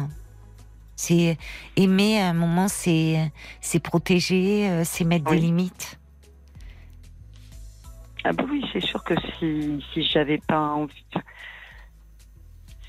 [1.02, 1.38] C'est
[1.78, 3.32] aimer à un moment, c'est
[3.62, 5.38] c'est protéger, euh, c'est mettre Oui.
[5.38, 5.98] des limites.
[8.26, 11.06] Ah bah oui, c'est sûr que si, si j'avais pas envie,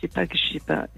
[0.00, 0.88] c'est pas que j'ai pas,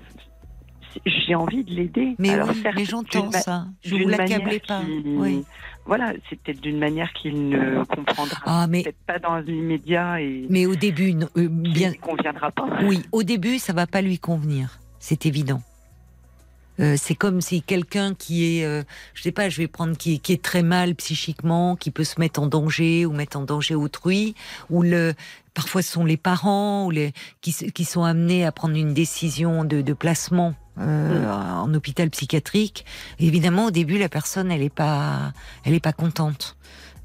[0.95, 2.15] c'est- j'ai envie de l'aider.
[2.19, 3.67] Mais Alors, oui, certes, mais j'entends ça.
[3.85, 4.81] Je d'une vous l'accablez pas.
[5.05, 5.45] Oui.
[5.85, 10.47] Voilà, c'est peut-être d'une manière qu'il ne comprendra Ah, mais peut-être pas dans l'immédiat et
[10.49, 12.69] mais au début, non, euh, bien ne conviendra pas.
[12.85, 15.61] Oui, au début, ça va pas lui convenir, c'est évident.
[16.83, 18.83] Euh, c'est comme si quelqu'un qui est, euh,
[19.15, 22.19] je sais pas, je vais prendre qui, qui est très mal psychiquement, qui peut se
[22.19, 24.35] mettre en danger ou mettre en danger autrui,
[24.69, 25.15] ou le,
[25.55, 29.65] parfois ce sont les parents ou les qui, qui sont amenés à prendre une décision
[29.65, 32.85] de, de placement euh, en hôpital psychiatrique.
[33.19, 35.33] Évidemment, au début, la personne, elle est pas,
[35.65, 36.57] elle est pas contente.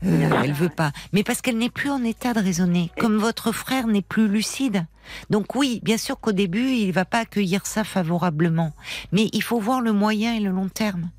[0.03, 3.52] Sûr, elle veut pas, mais parce qu'elle n'est plus en état de raisonner, comme votre
[3.52, 4.86] frère n'est plus lucide.
[5.30, 8.74] Donc oui, bien sûr qu'au début, il va pas accueillir ça favorablement,
[9.11, 11.10] mais il faut voir le moyen et le long terme.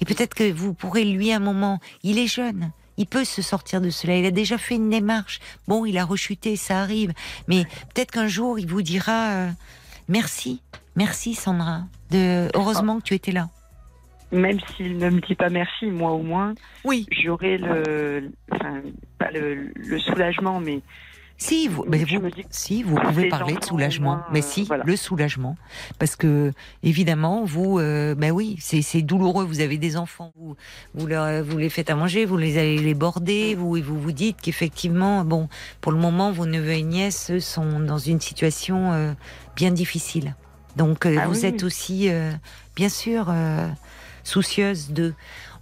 [0.00, 3.80] Et peut-être que vous pourrez lui un moment, il est jeune, il peut se sortir
[3.80, 5.40] de cela, il a déjà fait une démarche.
[5.68, 7.12] Bon, il a rechuté, ça arrive,
[7.48, 7.64] mais
[7.94, 9.50] peut-être qu'un jour il vous dira euh,
[10.08, 10.62] merci,
[10.96, 13.48] merci Sandra, de heureusement que tu étais là.
[14.32, 16.54] Même s'il ne me dit pas merci, moi au moins,
[16.84, 18.80] Oui, j'aurai le, enfin,
[19.18, 20.80] pas le, le soulagement, mais
[21.36, 24.12] Si, vous, mais Je vous, me dis- si, vous pouvez parler de soulagement.
[24.16, 24.84] moins, mais euh, si, voilà.
[24.86, 25.56] le soulagement.
[25.98, 26.52] Parce que,
[26.82, 29.44] évidemment, vous, euh, ben oui, c'est douloureux.
[29.44, 30.56] Vous avez des enfants, vous,
[30.94, 34.00] vous, leur, vous les faites à manger, vous les allez les border, vous, et vous
[34.00, 35.48] vous dites qu'effectivement, bon,
[35.80, 39.12] pour le moment, vos neveux et nièces sont dans une situation euh,
[39.56, 40.36] bien difficile.
[40.76, 42.08] Donc, euh, Ah vous oui, êtes aussi,
[42.76, 43.26] bien sûr,
[44.24, 45.14] soucieuse de.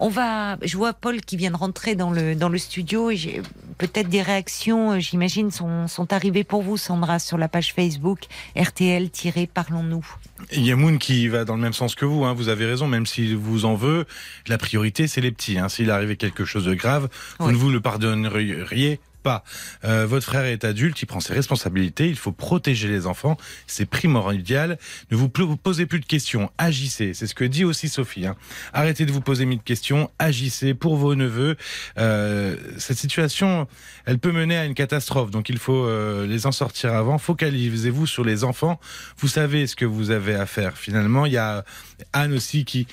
[0.02, 3.16] On va, je vois Paul qui vient de rentrer dans le dans le studio et
[3.16, 3.42] j'ai
[3.76, 8.20] peut-être des réactions, euh, j'imagine, sont sont arrivées pour vous, Sandra, sur la page Facebook
[8.56, 10.06] RTL-Parlons-nous.
[10.52, 12.24] Il y a Moon qui va dans le même sens que vous.
[12.24, 12.32] Hein.
[12.32, 14.06] Vous avez raison, même s'il vous en veut,
[14.46, 15.58] la priorité c'est les petits.
[15.58, 15.68] Hein.
[15.68, 17.08] S'il arrivait quelque chose de grave,
[17.38, 17.52] vous Oui.
[17.52, 19.44] ne vous le pardonneriez pas.
[19.84, 23.36] Euh, votre frère est adulte, il prend ses responsabilités, il faut protéger les enfants,
[23.66, 24.78] c'est primordial.
[25.10, 27.14] Ne vous posez plus de questions, agissez.
[27.14, 28.26] C'est ce que dit aussi Sophie.
[28.26, 28.36] hein.
[28.72, 31.56] Arrêtez de vous poser mille questions, agissez pour vos neveux.
[31.98, 33.66] Euh, cette situation,
[34.06, 37.18] elle peut mener à une catastrophe, donc il faut euh, les en sortir avant.
[37.18, 38.80] Focalisez-vous sur les enfants.
[39.18, 40.76] Vous savez ce que vous avez à faire.
[40.76, 41.64] Finalement, il y a
[42.12, 42.86] Anne aussi qui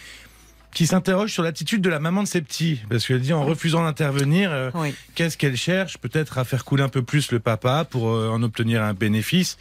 [0.74, 3.84] qui s'interroge sur l'attitude de la maman de ses petits, parce qu'elle dit en refusant
[3.84, 4.94] d'intervenir, euh, Oui.
[5.16, 8.44] qu'est-ce qu'elle cherche Peut-être à faire couler un peu plus le papa pour euh, en
[8.44, 9.58] obtenir un bénéfice.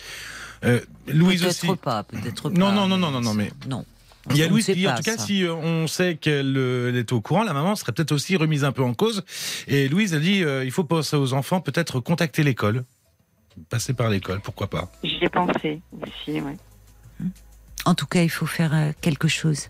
[0.64, 1.76] Euh, Louise Peut-être aussi.
[1.76, 2.58] pas, peut-être pas.
[2.58, 3.84] Non, non, non, non, non, non, mais- non.
[4.30, 5.24] Il y a Louise qui, en pas, tout cas, ça.
[5.24, 6.56] si on sait qu'elle
[6.88, 9.24] elle est au courant, la maman serait peut-être aussi remise un peu en cause.
[9.68, 12.84] Et Louise a dit, euh, il faut penser aux enfants, peut-être contacter l'école,
[13.70, 14.90] passer par l'école, pourquoi pas.
[15.04, 16.56] J'y ai pensé aussi, ouais.
[17.84, 19.68] En tout cas, il faut faire quelque chose.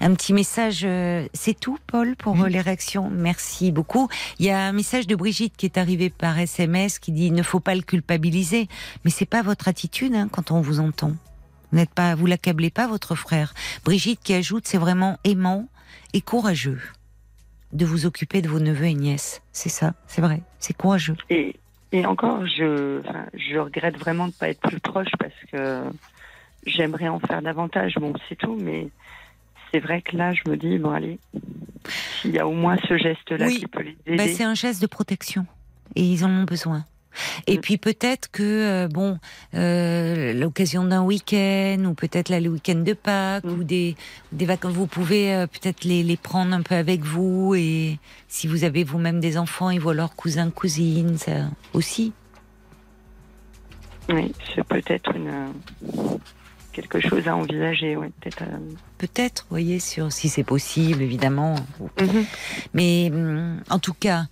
[0.00, 3.10] Un petit message, euh, c'est tout, Paul, pour euh, les réactions.
[3.10, 4.08] Merci beaucoup.
[4.38, 7.32] Il y a un message de Brigitte qui est arrivé par SMS qui dit il
[7.32, 8.68] ne faut pas le culpabiliser,
[9.04, 11.12] mais c'est pas votre attitude hein, quand on vous entend.
[11.70, 13.54] Vous n'êtes pas, vous l'accablez pas votre frère.
[13.84, 15.68] Brigitte qui ajoute c'est vraiment aimant
[16.12, 16.80] et courageux
[17.72, 19.42] de vous occuper de vos neveux et nièces.
[19.52, 21.16] C'est ça, c'est vrai, c'est courageux.
[21.30, 21.56] Et,
[21.92, 25.82] et encore, je, enfin, je regrette vraiment de ne pas être plus proche parce que
[26.66, 27.94] j'aimerais en faire davantage.
[27.96, 28.88] Bon, c'est tout, mais
[29.74, 31.18] c'est vrai que là, je me dis, bon, allez,
[32.22, 33.58] s'il y a au moins ce geste-là Oui.
[33.58, 34.32] qui peut les Bah, aider.
[34.34, 35.46] c'est un geste de protection
[35.96, 36.84] et ils en ont besoin.
[37.48, 37.60] Et Mm.
[37.60, 39.18] puis peut-être que euh, bon,
[39.54, 43.50] euh, l'occasion d'un week-end ou peut-être là le week-end de Pâques Mm.
[43.50, 43.96] ou des
[44.32, 47.98] des vacances, vous pouvez euh, peut-être les, les prendre un peu avec vous et
[48.28, 52.12] si vous avez vous-même des enfants, ils voient leurs cousins cousines, ça aussi.
[54.08, 55.52] Oui, c'est peut-être une
[56.74, 58.42] quelque chose à envisager, ouais, peut-être.
[58.42, 58.58] euh.
[58.98, 61.54] Peut-être, voyez, sur si c'est possible, évidemment.
[62.00, 62.24] Mhm.
[62.74, 64.24] Mais hum, en tout cas,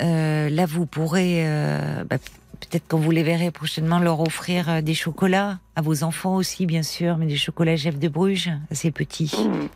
[0.00, 2.18] euh, là, vous pourrez, euh, bah,
[2.60, 6.66] peut-être quand vous les verrez prochainement, leur offrir euh, des chocolats à vos enfants aussi,
[6.66, 9.32] bien sûr, mais des chocolats Jeff de Bruges, assez petits.
[9.36, 9.68] Mhm.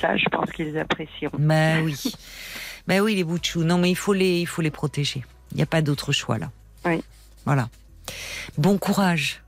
[0.00, 1.38] Ça, je pense qu'ils apprécieront.
[1.38, 1.96] Bah oui,
[2.86, 3.64] bah oui, les bouts de.
[3.64, 5.24] Non, mais il faut les, il faut les protéger.
[5.52, 6.50] Il n'y a pas d'autre choix là.
[6.84, 7.02] Oui.
[7.46, 7.68] Voilà.
[8.58, 9.42] Bon courage,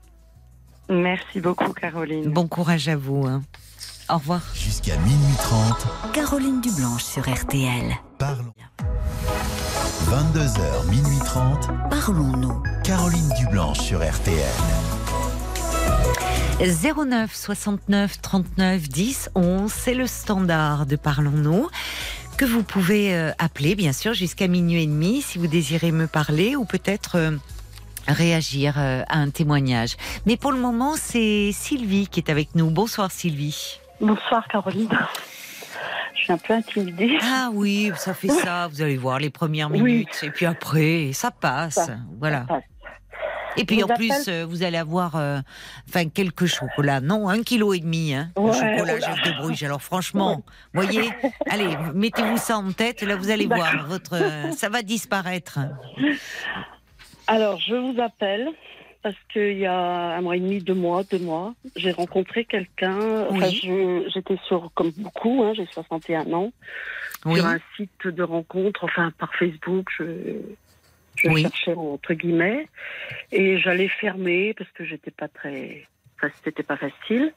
[0.89, 2.29] Merci beaucoup, Caroline.
[2.31, 3.25] bon courage à vous.
[3.27, 3.43] hein.
[4.09, 4.41] Au revoir.
[4.55, 7.95] Jusqu'à minuit 30, Caroline Dublanche sur RTL.
[8.17, 8.51] parlons.
[10.07, 12.63] 22h, minuit 30, Parlons-nous.
[12.83, 14.43] Caroline Dublanche sur RTL.
[16.59, 21.69] 09 69 39 10 11, c'est le standard de Parlons-nous
[22.37, 26.07] que vous pouvez euh, appeler bien sûr jusqu'à minuit et demi si vous désirez me
[26.07, 27.31] parler ou peut-être euh,
[28.07, 29.95] réagir euh, à un témoignage.
[30.25, 32.69] Mais pour le moment, c'est Sylvie qui est avec nous.
[32.71, 33.79] Bonsoir Sylvie.
[34.01, 34.89] Bonsoir Caroline.
[36.15, 37.17] Je suis un peu intimidée.
[37.21, 39.81] Ah oui, ça fait ça, vous allez voir les premières Oui.
[39.81, 41.75] minutes et puis après ça passe.
[41.75, 42.41] Ça- voilà.
[42.41, 42.63] Ça passe.
[43.57, 45.39] Et puis en plus, appelle- euh, vous allez avoir euh,
[45.89, 47.01] enfin quelques chocolats.
[47.01, 48.99] Non, un kilo et demi, hein, de chocolat oula.
[48.99, 49.63] Jeff de Bruges.
[49.63, 50.43] Alors franchement,
[50.73, 51.09] voyez,
[51.49, 53.01] allez, mettez-vous ça en tête.
[53.01, 54.15] Là, vous allez voir, votre,
[54.55, 55.59] ça va disparaître.
[57.31, 58.49] Alors, je vous appelle
[59.03, 63.27] parce qu'il y a un mois et demi, deux mois, deux mois, j'ai rencontré quelqu'un.
[63.29, 63.61] Enfin, Oui.
[63.63, 66.51] je- j'étais sur, comme beaucoup, hein, j'ai 61 ans,
[67.25, 70.05] Oui, sur un site de rencontre, enfin par Facebook, je,
[71.17, 71.43] je Oui.
[71.43, 72.67] cherchais entre guillemets,
[73.31, 75.85] et j'allais fermer parce que j'étais pas très,
[76.17, 77.31] enfin, c'était pas facile.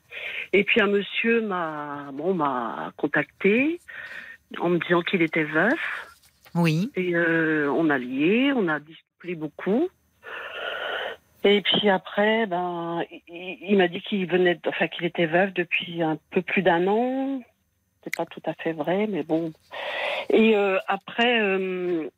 [0.54, 3.78] Et puis un monsieur m'a, bon, m'a contacté
[4.58, 5.78] en me disant qu'il était veuf.
[6.54, 9.88] oui, Et euh, on a lié, on a discuté beaucoup.
[11.44, 16.02] Et puis après, ben, il, il m'a dit qu'il venait, enfin qu'il était veuf depuis
[16.02, 17.42] un peu plus d'un an.
[18.04, 19.52] C'est pas tout à fait vrai, mais bon.
[20.30, 22.08] Et euh, après, euh,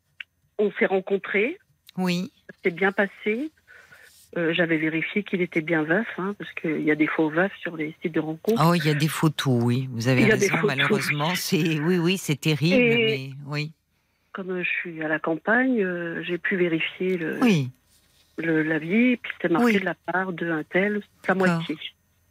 [0.57, 1.57] on s'est rencontrés,
[1.97, 2.31] oui.
[2.63, 3.51] c'est bien passé.
[4.37, 7.55] Euh, J'avais vérifié qu'il était bien veuf, hein, parce qu'il y a des faux veufs
[7.61, 8.61] sur les sites de rencontres.
[8.67, 9.87] Oh, il y a des photos, oui.
[9.91, 10.55] Vous avez raison.
[10.63, 13.71] Malheureusement, c'est oui, oui, c'est terrible, Et- mais oui,
[14.35, 17.69] Comme je suis à la campagne, euh, j'ai pu vérifier le, oui.
[18.37, 19.79] le, la vie, puis c'était marqué Oui.
[19.79, 21.55] de la part d'un tel, sa D'accord.
[21.55, 21.77] moitié.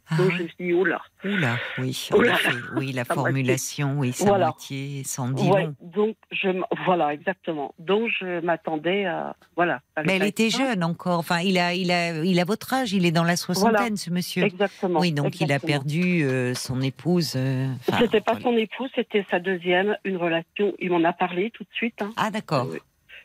[0.07, 1.01] Ah Donc je me suis dit, là.
[1.23, 2.33] Oula, oui, en Oula.
[2.33, 2.49] effet.
[2.75, 4.45] oui, la formulation, oui, sa Voilà.
[4.47, 5.75] moitié sans Ouais, long.
[5.81, 6.49] donc je
[6.85, 7.73] voilà exactement.
[7.79, 9.81] Donc je m'attendais à voilà.
[10.05, 11.17] Mais elle était jeune encore.
[11.17, 12.93] Enfin, il a, il a, il a votre âge.
[12.93, 13.95] Il est dans la soixantaine, Voilà.
[13.95, 14.43] ce monsieur.
[14.43, 14.99] Exactement.
[14.99, 17.33] Oui, donc il a perdu euh, son épouse.
[17.35, 17.67] euh,
[17.99, 18.41] C'était pas voilà.
[18.43, 20.73] son épouse, c'était sa deuxième, une relation.
[20.79, 22.01] Il m'en a parlé tout de suite.
[22.03, 22.11] hein.
[22.15, 22.67] Ah d'accord.
[22.67, 22.77] Euh,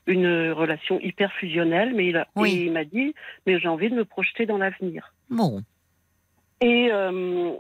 [0.07, 2.53] Une relation hyper fusionnelle, mais il, a- Oui.
[2.53, 3.15] et il m'a dit,
[3.47, 5.13] mais j'ai envie de me projeter dans l'avenir.
[5.29, 5.63] Bon,
[6.61, 7.53] Et euh,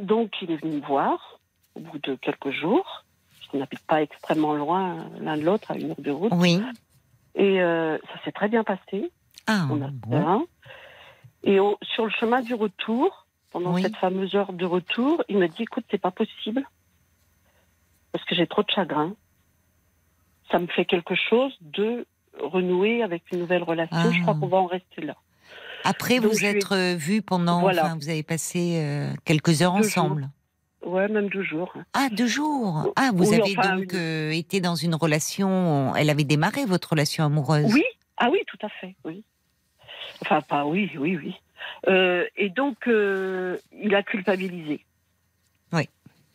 [0.00, 1.38] donc il est venu me voir
[1.74, 3.04] au bout de quelques jours.
[3.50, 6.32] qu'on n'habite pas extrêmement loin l'un de l'autre, à une heure de route.
[6.36, 6.60] oui.
[7.34, 9.10] Et euh, ça s'est très bien passé.
[9.46, 10.46] Ah On a bon.
[11.44, 13.82] Et au- sur le chemin du retour, pendant Oui.
[13.82, 16.66] cette fameuse heure de retour, il m'a dit écoute, c'est pas possible
[18.12, 19.14] parce que j'ai trop de chagrin.
[20.50, 22.06] Ça me fait quelque chose de
[22.40, 23.96] renouer avec une nouvelle relation.
[23.96, 24.10] Ah.
[24.10, 25.14] Je crois qu'on va en rester là.
[25.84, 27.60] Après, Donc, vous ai- êtes euh, vus pendant.
[27.60, 27.86] Voilà.
[27.86, 30.28] Enfin, vous avez passé euh, quelques heures Deux ensemble.
[30.84, 31.72] Ouais, même deux jours.
[31.92, 32.92] Ah, deux jours.
[32.96, 33.98] Ah, vous Oui, avez enfin, donc oui.
[33.98, 35.94] euh, été dans une relation.
[35.96, 37.72] Elle avait démarré votre relation amoureuse.
[37.72, 37.84] Oui,
[38.16, 39.22] ah oui, tout à fait, oui.
[40.22, 41.34] Enfin, pas oui, oui, oui.
[41.88, 44.84] Euh, et donc, euh, il a culpabilisé.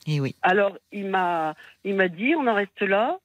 [0.06, 0.36] Et oui.
[0.42, 1.56] Alors, il m'a,
[1.86, 3.20] il m'a dit, on en reste là.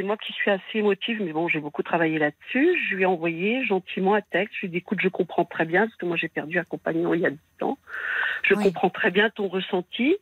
[0.00, 3.06] Et moi qui suis assez émotive, mais bon, j'ai beaucoup travaillé là-dessus, je lui ai
[3.06, 4.54] envoyé gentiment un texte.
[4.54, 6.64] Je lui ai dit, écoute, je comprends très bien, parce que moi j'ai perdu un
[6.64, 7.76] compagnon il y a 10 ans.
[8.44, 8.64] Je Oui.
[8.64, 10.16] comprends très bien ton ressenti.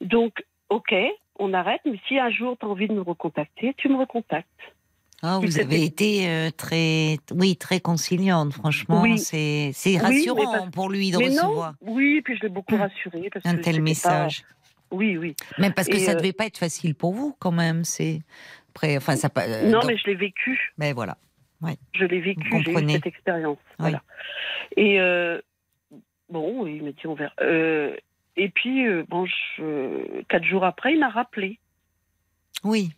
[0.00, 0.94] Donc, ok,
[1.40, 4.46] on arrête, mais si un jour tu as envie de me recontacter, tu me recontactes.
[5.22, 8.52] Ah, vous avez été euh, très, oui, très conciliante.
[8.52, 9.18] Franchement, Oui.
[9.18, 12.48] c'est, Oui, mais rassurant parce- pour lui de mais recevoir non, oui, puis je l'ai
[12.48, 13.28] beaucoup rassuré.
[13.32, 14.42] Parce un que tel message.
[14.42, 14.48] pas-
[14.92, 15.34] Oui, oui.
[15.58, 17.82] Même parce que Et, ça euh, devait pas être facile pour vous, quand même.
[17.82, 18.20] C'est
[18.76, 19.46] après, enfin, ça pas.
[19.48, 20.72] euh, non, donc- mais je l'ai vécu.
[20.78, 21.16] mais voilà.
[21.94, 23.56] Je l'ai vécu, j'ai eu cette expérience.
[23.70, 23.74] Oui.
[23.78, 24.02] Voilà.
[24.76, 25.40] Et euh,
[26.28, 27.32] bon, il m'a dit on verra.
[27.40, 27.96] Euh,
[28.36, 31.58] et puis, euh, bon, je- quatre jours après, il m'a rappelé
[32.62, 32.90] Oui.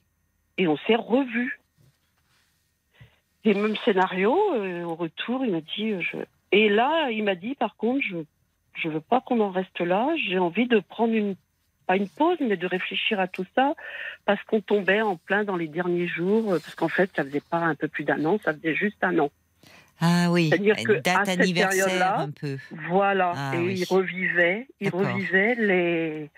[0.58, 1.60] et on s'est revus.
[3.44, 4.32] Et même scénario,
[4.84, 6.02] au retour, il m'a dit.
[6.02, 6.16] je...
[6.50, 8.16] Et là, il m'a dit par contre, je
[8.74, 10.08] je veux pas qu'on en reste là.
[10.28, 11.36] J'ai envie de prendre une
[11.88, 13.74] pas une pause, mais de réfléchir à tout ça,
[14.26, 17.58] parce qu'on tombait en plein dans les derniers jours, parce qu'en fait, ça faisait pas
[17.58, 19.30] un peu plus d'un an, ça faisait juste un an.
[20.00, 20.50] Ah oui.
[20.50, 22.58] C'est-à-dire que à date cette anniversaire un peu.
[22.88, 23.32] Voilà.
[23.34, 23.74] Ah et oui.
[23.80, 26.30] il revivait, il revivait les,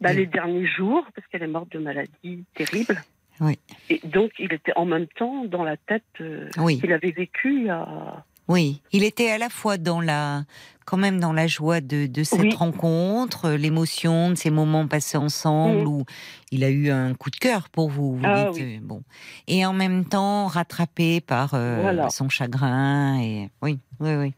[0.00, 0.16] bah, Oui.
[0.16, 3.00] les derniers jours, parce qu'elle est morte de maladie terrible.
[3.40, 3.56] Oui.
[3.88, 6.80] Et donc, il était en même temps dans la tête euh, Oui.
[6.80, 8.24] qu'il avait vécu il y a.
[8.48, 10.44] Oui, il était à la fois dans la,
[10.86, 12.54] quand même dans la joie de, de cette Oui.
[12.54, 15.86] rencontre, l'émotion de ces moments passés ensemble Mm.
[15.88, 16.04] où
[16.50, 18.16] il a eu un coup de cœur pour vous.
[18.16, 19.02] vous Ah dites, euh, bon,
[19.48, 22.08] et en même temps rattrapé par euh, Voilà.
[22.08, 24.34] son chagrin et oui, oui, oui.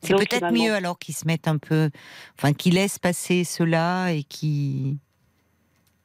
[0.00, 1.90] C'est peut-être mieux alors qu'il se mette un peu,
[2.38, 4.98] enfin qu'il laisse passer cela et qui,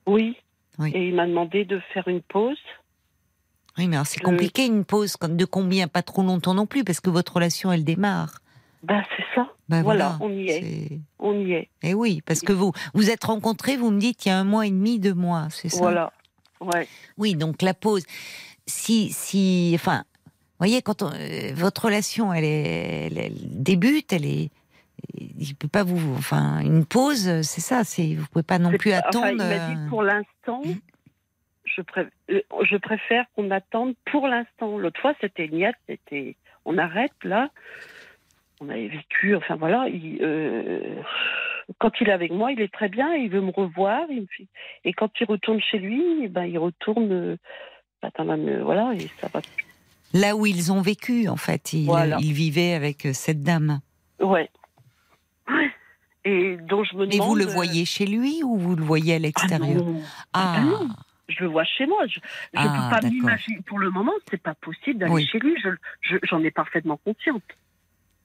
[0.08, 0.36] Oui.
[0.80, 0.92] Oui.
[0.96, 2.58] Et il m'a demandé de faire une pause.
[3.78, 4.26] Oui, mais alors c'est Euh.
[4.26, 7.84] compliqué une pause de combien, pas trop longtemps non plus parce que votre relation elle
[7.84, 8.40] démarre.
[8.84, 9.48] Ben, c'est ça.
[9.70, 10.62] Ben Voilà, on y est.
[10.62, 11.70] c'est- On y est.
[11.84, 14.44] Eh oui, parce que vous vous êtes rencontrés, vous me dites il y a un
[14.44, 15.78] mois et demi, deux mois, c'est ça?
[15.80, 16.12] Voilà.
[16.60, 16.88] Ouais.
[17.18, 18.04] Oui, donc la pause.
[18.68, 24.12] Si, si, enfin, vous voyez, quand on- euh, votre relation, elle, est, elle, elle débute,
[24.14, 24.50] elle est,
[25.18, 28.92] il peut pas vous, enfin, une pause, c'est ça, c'est, vous pouvez pas non plus
[28.92, 29.28] pas- enfin, attendre.
[29.32, 30.62] il m'a dit euh, pour l'instant,
[31.76, 34.78] je, pré- euh, je préfère qu'on attende pour l'instant.
[34.78, 36.36] L'autre fois, c'était niette, c'était
[36.66, 37.50] on arrête là.
[38.62, 39.88] On avait vécu, enfin voilà.
[39.90, 40.96] il, euh,
[41.80, 44.06] quand il est avec moi, il est très bien, il veut me revoir.
[44.10, 44.48] Il me fait-
[44.86, 47.12] et quand il retourne chez lui, eh ben, il retourne.
[47.12, 47.38] euh,
[48.02, 48.10] bah,
[48.64, 49.42] voilà, et ça va.
[50.14, 52.18] Là où ils ont vécu, en fait, ils, Voilà.
[52.20, 53.80] ils vivaient avec cette dame.
[54.20, 54.50] Ouais.
[55.50, 55.72] Ouais.
[56.26, 57.28] Et donc je me Et demande.
[57.28, 59.84] vous le voyez chez lui ou vous le voyez à ah l'extérieur?
[59.84, 60.02] Non.
[60.32, 60.88] Ah, Ah non.
[61.30, 62.06] Je le vois chez moi.
[62.08, 62.24] Je ne
[62.56, 63.12] Ah, peux pas d'accord.
[63.12, 63.62] m'imaginer.
[63.66, 65.26] Pour le moment, c'est pas possible d'aller Oui.
[65.28, 65.56] chez lui.
[65.64, 65.70] Je-
[66.02, 67.44] je- J'en ai parfaitement consciente.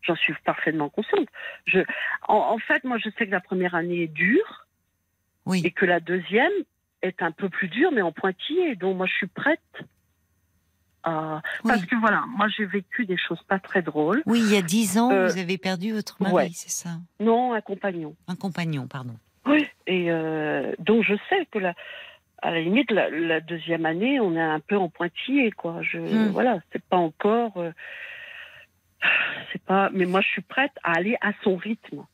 [0.02, 1.28] J'en suis parfaitement consciente.
[1.66, 1.80] Je,
[2.28, 4.66] en, en fait, moi, je sais que la première année est dure
[5.46, 5.60] oui.
[5.64, 6.52] et que la deuxième
[7.02, 8.74] est un peu plus dure, mais en pointillé.
[8.76, 9.60] Donc, moi, je suis prête.
[11.04, 11.40] À...
[11.64, 11.70] Oui.
[11.70, 14.22] Parce que voilà, moi, j'ai vécu des choses pas très drôles.
[14.26, 16.50] Oui, il y a dix ans, Euh, vous avez perdu votre mari, ouais.
[16.52, 16.90] c'est ça?
[17.20, 18.14] Non, un compagnon.
[18.26, 19.14] Un compagnon, pardon.
[19.46, 19.66] Oui.
[19.86, 21.74] Et euh, donc, je sais que la,
[22.42, 25.82] à la limite, la, la deuxième année, on est un peu en pointillé, quoi.
[25.82, 26.28] Je, Hmm.
[26.28, 27.56] Voilà, c'est pas encore.
[27.56, 27.72] euh,
[29.52, 29.90] c'est pas.
[29.92, 32.04] Mais moi, je suis prête à aller à son rythme.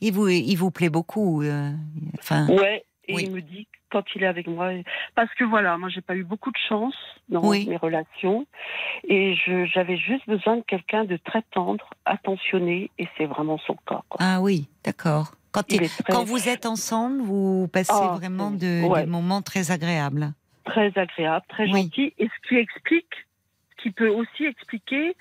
[0.00, 1.42] Il vous, il vous plaît beaucoup.
[1.42, 1.70] euh,
[2.18, 2.84] enfin, Ouais.
[3.08, 3.22] Et Oui.
[3.26, 4.72] il me dit quand il est avec moi,
[5.14, 6.96] parce que voilà, moi j'ai pas eu beaucoup de chance
[7.28, 7.64] dans Oui.
[7.68, 8.44] mes relations,
[9.08, 9.36] et
[9.72, 14.02] j'avais juste besoin de quelqu'un de très tendre, attentionné, et c'est vraiment son cas.
[14.08, 14.18] quoi.
[14.20, 15.30] Ah oui, d'accord.
[16.08, 19.04] Quand, Il vous êtes ensemble, vous passez Ah, vraiment c'est- de, ouais.
[19.04, 20.32] des moments très agréables.
[20.64, 21.82] Très agréable, très Oui.
[21.84, 23.12] gentil, et ce qui explique,
[23.76, 25.16] ce qui peut aussi expliquer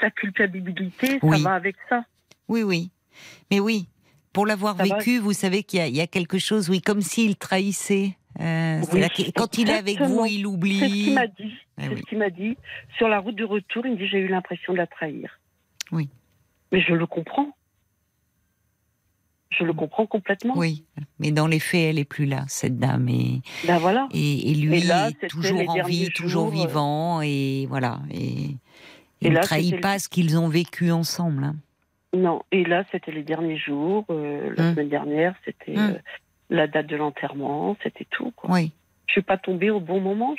[0.00, 1.38] sa culpabilité, Oui.
[1.42, 2.04] ça va avec ça.
[2.48, 2.90] Oui, oui.
[3.50, 3.88] Mais oui,
[4.32, 4.84] pour l'avoir va.
[4.84, 8.16] vécu, vous savez qu'il y, a- il y a quelque chose, oui, comme s'il trahissait.
[8.40, 10.78] Euh, Oui, là quand il est avec vous, il C'est ce oublie.
[11.04, 11.54] qu'il m'a dit.
[11.80, 12.56] Eh ce qu'il m'a dit.
[12.96, 15.40] Sur la route de retour, il me dit j'ai eu l'impression de la trahir.
[15.90, 16.08] Oui.
[16.70, 17.48] Mais je le comprends.
[19.50, 20.54] Je le comprends complètement.
[20.56, 20.84] Oui,
[21.18, 23.08] mais dans les faits, elle est plus là, cette dame.
[23.08, 24.08] Et, Ben voilà.
[24.12, 26.66] et, et lui Et là, est toujours en vie, toujours jours, euh.
[26.66, 27.22] vivant.
[27.22, 28.00] Et voilà.
[28.12, 28.54] Et,
[29.20, 31.44] il ne trahit pas ce qu'ils ont vécu ensemble.
[31.44, 31.56] hein.
[32.14, 32.42] Non.
[32.52, 34.04] Et là, c'était les derniers jours.
[34.10, 34.74] euh, la Hum.
[34.74, 35.90] semaine dernière, c'était Hum.
[35.94, 35.98] euh,
[36.50, 37.76] la date de l'enterrement.
[37.82, 38.30] C'était tout.
[38.36, 38.50] Quoi.
[38.54, 38.72] Oui.
[39.06, 40.34] Je suis pas tombée au bon moment.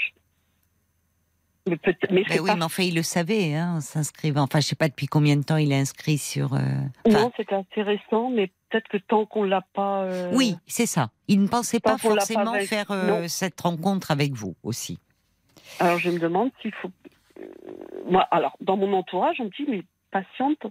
[1.70, 2.56] Mais, peut mais Ben c'est oui, pas...
[2.56, 4.42] mais enfin, il le savait, hein, en s'inscrivant.
[4.44, 6.54] Enfin, je sais pas depuis combien de temps il est inscrit sur.
[6.54, 6.60] euh,
[7.06, 10.04] enfin, Non, assez récent, mais peut-être que tant qu'on l'a pas.
[10.04, 11.10] euh, Oui, c'est ça.
[11.28, 15.00] Il ne pensait Tant pas forcément faire euh, cette rencontre avec vous aussi.
[15.80, 16.92] Alors je me demande s'il faut.
[18.10, 20.66] Moi, alors dans mon entourage, on me dit mais patiente,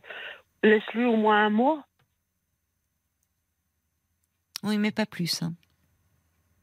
[0.63, 1.85] laisse-le au moins un mois.
[4.65, 5.43] Oui, mais pas plus.
[5.43, 5.55] hein.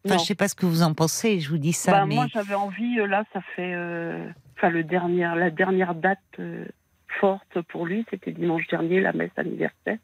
[0.06, 1.40] Enfin, je sais pas ce que vous en pensez.
[1.40, 3.00] Je vous dis ça, Bah, mais Moi, j'avais envie.
[3.00, 3.74] euh, Là, ça fait.
[3.74, 4.28] euh,
[4.58, 6.66] Enfin, le dernier, la dernière date euh,
[7.20, 9.98] forte pour lui, c'était dimanche dernier, la messe anniversaire.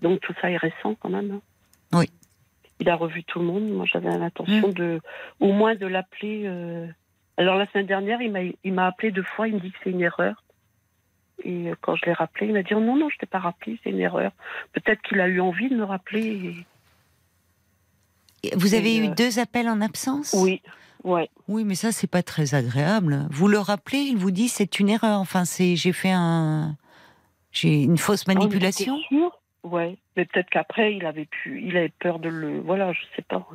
[0.00, 1.32] Donc tout ça est récent quand même.
[1.32, 1.40] hein.
[1.92, 2.06] Oui.
[2.80, 3.68] Il a revu tout le monde.
[3.68, 5.00] Moi, j'avais l'intention de,
[5.40, 6.42] au moins, de l'appeler.
[6.46, 6.86] euh,
[7.36, 9.48] Alors la semaine dernière, il m'a, appelé deux fois.
[9.48, 10.44] Il me dit que c'est une erreur.
[11.44, 13.78] Et quand je l'ai rappelé, il m'a dit oh, non, non, je t'ai pas rappelé,
[13.82, 14.30] c'est une erreur.
[14.72, 16.26] Peut-être qu'il a eu envie de me rappeler.
[16.26, 16.66] et-
[18.54, 20.34] vous avez et, eu euh, deux appels en absence?
[20.38, 20.60] Oui,
[21.04, 21.28] ouais.
[21.48, 23.26] Oui, mais ça c'est pas très agréable.
[23.30, 25.20] Vous le rappelez, il vous dit c'est une erreur.
[25.20, 26.76] Enfin, c'est j'ai fait un
[27.52, 28.98] j'ai une fausse manipulation.
[28.98, 29.32] t'es sûr
[29.64, 33.22] Ouais, mais peut-être qu'après il avait pu, il avait peur de le, voilà, je sais
[33.22, 33.46] pas.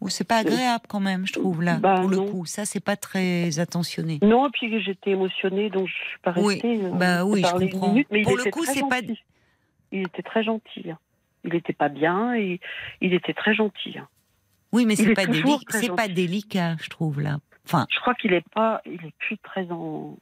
[0.00, 1.78] Ou c'est pas agréable quand même, je trouve là.
[1.78, 2.26] Bah, pour le non.
[2.30, 4.18] coup, ça c'est pas très attentionné.
[4.22, 6.84] Non, et puis j'étais émotionnée, donc je suis pas Oui, restée.
[6.84, 7.88] euh, bah oui, je comprends.
[7.88, 9.00] minute, mais Pour le coup, c'est pas-.
[9.90, 10.86] Il était très gentil.
[11.44, 12.60] Il était pas bien et
[13.00, 13.98] il était très gentil.
[13.98, 14.08] hein.
[14.72, 15.78] Oui, mais c'est est pas délicat.
[15.78, 17.38] C'est pas délicat, je trouve là.
[17.66, 20.16] Enfin, Je crois qu'il est pas, il est plus très en.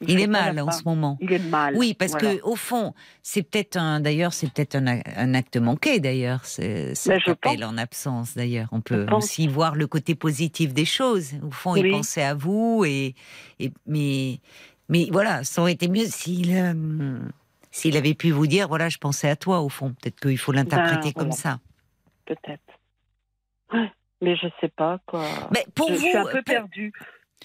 [0.00, 1.16] il est mal en ce moment.
[1.20, 1.74] Il est mal.
[1.76, 2.36] Oui, parce voilà.
[2.36, 2.92] que au fond,
[3.22, 4.00] c'est peut-être un.
[4.00, 6.00] D'ailleurs, c'est peut-être un, acte manqué.
[6.00, 8.34] D'ailleurs, c'est Ben, appel en absence.
[8.34, 11.34] D'ailleurs, on peut aussi voir le côté positif des choses.
[11.42, 13.14] Au fond, il pensait à vous et,
[13.60, 14.40] et mais
[14.88, 17.18] mais voilà, ça aurait été mieux s'il euh,
[17.78, 19.60] s'il avait pu vous dire voilà, je pensais à toi.
[19.60, 21.58] Au fond, peut-être qu'il faut l'interpréter Ben, comme ça.
[22.26, 22.62] peut-être.
[23.72, 23.90] Ouais,
[24.20, 25.24] mais je sais pas quoi.
[25.52, 26.92] Mais pour je, vous, je suis un peu pour- perdue.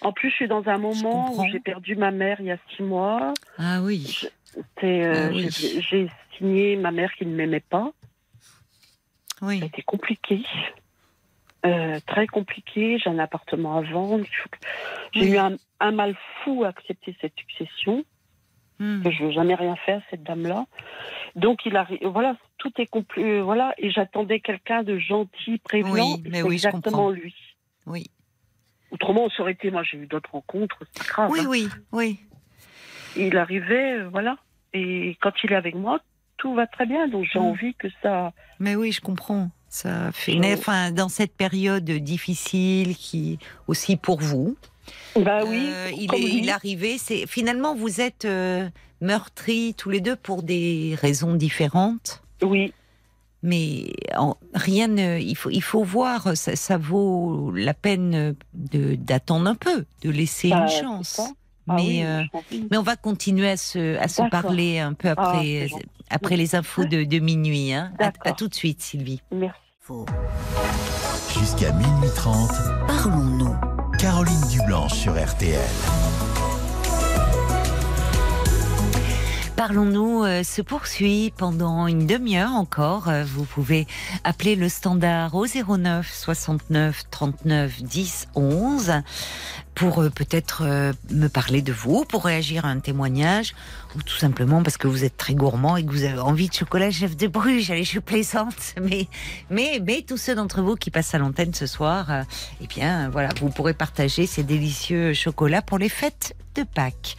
[0.01, 2.57] En plus, je suis dans un moment où j'ai perdu ma mère il y a
[2.75, 3.33] six mois.
[3.59, 4.21] ah oui,
[4.83, 5.49] euh, Ah oui.
[5.51, 7.91] j'ai, signé ma mère qui ne m'aimait pas.
[9.41, 10.41] oui, Ça a été compliqué.
[11.65, 12.97] Euh, très compliqué.
[12.97, 14.25] J'ai un appartement à vendre.
[15.13, 15.31] J'ai Oui.
[15.33, 18.03] eu un, un mal fou à accepter cette succession.
[18.79, 19.03] Hmm.
[19.03, 20.65] que je veux jamais rien faire cette dame-là.
[21.35, 26.15] Donc il arrive, voilà, tout est complet, voilà, et j'attendais quelqu'un de gentil, prévenant.
[26.15, 27.09] Oui, mais oui, je exactement comprends.
[27.11, 27.35] lui.
[27.85, 28.05] oui,
[28.91, 31.31] Autrement, ça aurait été, moi, j'ai eu d'autres rencontres, c'est pas grave.
[31.31, 31.47] oui, hein.
[31.49, 32.19] oui, oui.
[33.15, 34.37] Il arrivait, euh, voilà,
[34.73, 35.99] et quand il est avec moi,
[36.37, 37.07] tout va très bien.
[37.07, 37.43] Donc j'ai Mm.
[37.43, 38.33] envie que ça.
[38.59, 39.49] Mais oui, je comprends.
[39.69, 44.55] Ça fait, Je- enfin, dans cette période difficile, qui aussi pour vous,
[45.15, 45.67] Bah oui.
[45.69, 46.37] euh, il est, lui.
[46.39, 46.97] il est arrivé.
[46.97, 48.67] C'est finalement vous êtes euh,
[49.01, 52.21] meurtris tous les deux pour des raisons différentes.
[52.41, 52.73] Oui.
[53.45, 58.95] Mais en- rien ne, il faut, il faut voir, ça, ça vaut la peine de
[58.95, 61.19] d'attendre un peu, de laisser Bah, une chance.
[61.67, 62.23] Ah mais, oui, euh,
[62.71, 65.85] mais on va continuer à se, à se parler un peu Ah, après, gentil.
[66.09, 67.73] après les infos de, de minuit.
[67.73, 67.91] Hein.
[67.99, 69.21] À, tout de suite, Sylvie.
[69.31, 69.59] Merci.
[71.37, 72.49] Jusqu'à minuit 30,
[72.87, 73.82] Parlons-nous.
[74.03, 76.22] Caroline Dublanche sur RTL.
[79.55, 83.07] Parlons-nous euh, se poursuit pendant une demi-heure encore.
[83.07, 83.87] Euh, Vous pouvez
[84.23, 88.93] appeler le standard au 09 69 39 10 11
[89.75, 93.53] pour euh, peut-être euh, me parler de vous, pour réagir à un témoignage,
[93.95, 96.53] ou tout simplement parce que vous êtes très gourmand et que vous avez envie de
[96.53, 97.71] chocolat chef de Bruges.
[97.71, 99.07] Allez, je plaisante, mais
[99.49, 102.23] mais mais tous ceux d'entre vous qui passent à l'antenne ce soir, euh,
[102.61, 107.17] eh bien voilà, vous pourrez partager ces délicieux chocolats pour les fêtes de Pâques.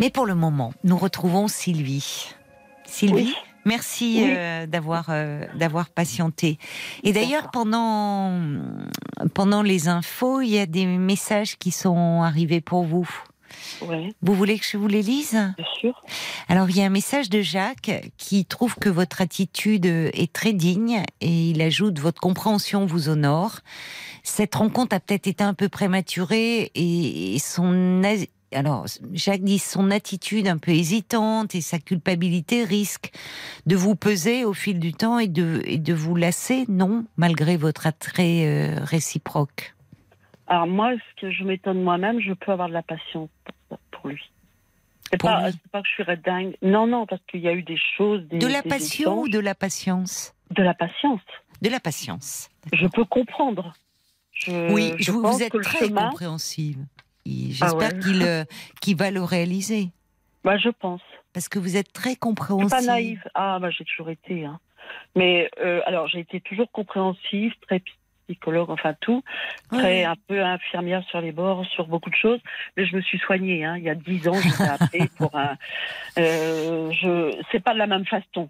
[0.00, 2.30] Mais pour le moment, nous retrouvons Sylvie.
[2.86, 3.34] Sylvie, Oui.
[3.66, 4.32] Merci Oui.
[4.34, 6.58] euh, d'avoir euh, d'avoir patienté.
[7.04, 8.32] Et d'ailleurs, pendant
[9.34, 13.06] pendant les infos, il y a des messages qui sont arrivés pour vous.
[13.82, 15.32] Oui, Vous voulez que je vous les lise?
[15.32, 16.02] Bien sûr.
[16.48, 20.52] Alors, il y a un message de Jacques qui trouve que votre attitude est très
[20.54, 23.58] digne et il ajoute votre compréhension vous honore.
[24.22, 28.02] Cette rencontre a peut-être été un peu prématurée et, son
[28.52, 33.10] alors Jacques dit son attitude un peu hésitante et sa culpabilité risque
[33.66, 37.56] de vous peser au fil du temps et de et de vous lasser, non, malgré
[37.56, 39.74] votre attrait euh, réciproque.
[40.50, 43.28] Alors moi, ce que je m'étonne moi-même, je peux avoir de la patience
[43.92, 44.20] pour, lui.
[45.08, 46.56] C'est pas, pas que je suis dingue.
[46.60, 48.22] Non, non, parce qu'il y a eu des choses.
[48.28, 50.34] Des, De la des passion ou de la patience?
[50.50, 51.20] De la patience.
[51.62, 52.48] De la patience.
[52.72, 53.74] Je peux comprendre.
[54.32, 56.78] Je, Oui, je je vous, pense vous êtes que très chemin, compréhensive.
[57.26, 57.98] Ah J'espère ouais.
[58.00, 58.44] qu'il euh,
[58.96, 59.88] va le réaliser.
[60.44, 61.02] bah, je pense.
[61.32, 62.70] Parce que vous êtes très compréhensive.
[62.70, 63.22] pas naïve.
[63.34, 64.44] Ah, bah, j'ai toujours été.
[64.44, 64.58] Hein.
[65.14, 67.80] Mais euh, alors, j'ai été toujours compréhensive, très
[68.26, 69.22] psychologue, enfin tout,
[69.70, 70.04] très Ouais.
[70.04, 72.40] un peu infirmière sur les bords, sur beaucoup de choses.
[72.76, 73.64] Mais je me suis soignée.
[73.64, 73.76] Hein.
[73.78, 75.56] Il y a dix ans, j'étais appelée pour un.
[76.18, 78.48] Euh, je, c'est pas de la même façon.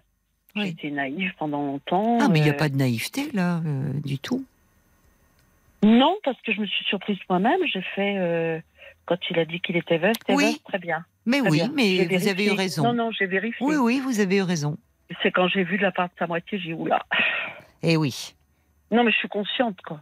[0.55, 0.67] J'ai Oui.
[0.69, 2.17] été naïve pendant longtemps.
[2.21, 4.43] Ah, mais il n'y a euh, pas de naïveté là, euh, du tout.
[5.83, 7.59] Non, parce que je me suis surprise moi-même.
[7.71, 8.59] J'ai fait euh,
[9.05, 10.61] quand il a dit qu'il était veuf, c'était Oui.
[10.65, 11.03] très bien.
[11.25, 11.71] Mais très oui, bien.
[11.75, 12.83] mais vous avez eu raison.
[12.83, 13.65] Non, non, j'ai vérifié.
[13.65, 14.77] Oui, oui, vous avez eu raison.
[15.21, 17.03] C'est quand j'ai vu de la part de sa moitié, j'ai dit oula.
[17.83, 18.33] Eh oui.
[18.91, 20.01] Non, mais je suis consciente, quoi.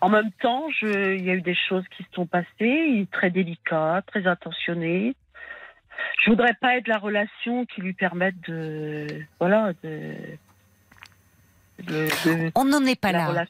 [0.00, 1.14] En même temps, je...
[1.14, 5.14] il y a eu des choses qui se sont passées, très délicat, très attentionné.
[6.22, 9.06] Je voudrais pas être la relation qui lui permette de,
[9.38, 10.14] voilà, de,
[11.86, 13.44] de, de- On n'en est pas là.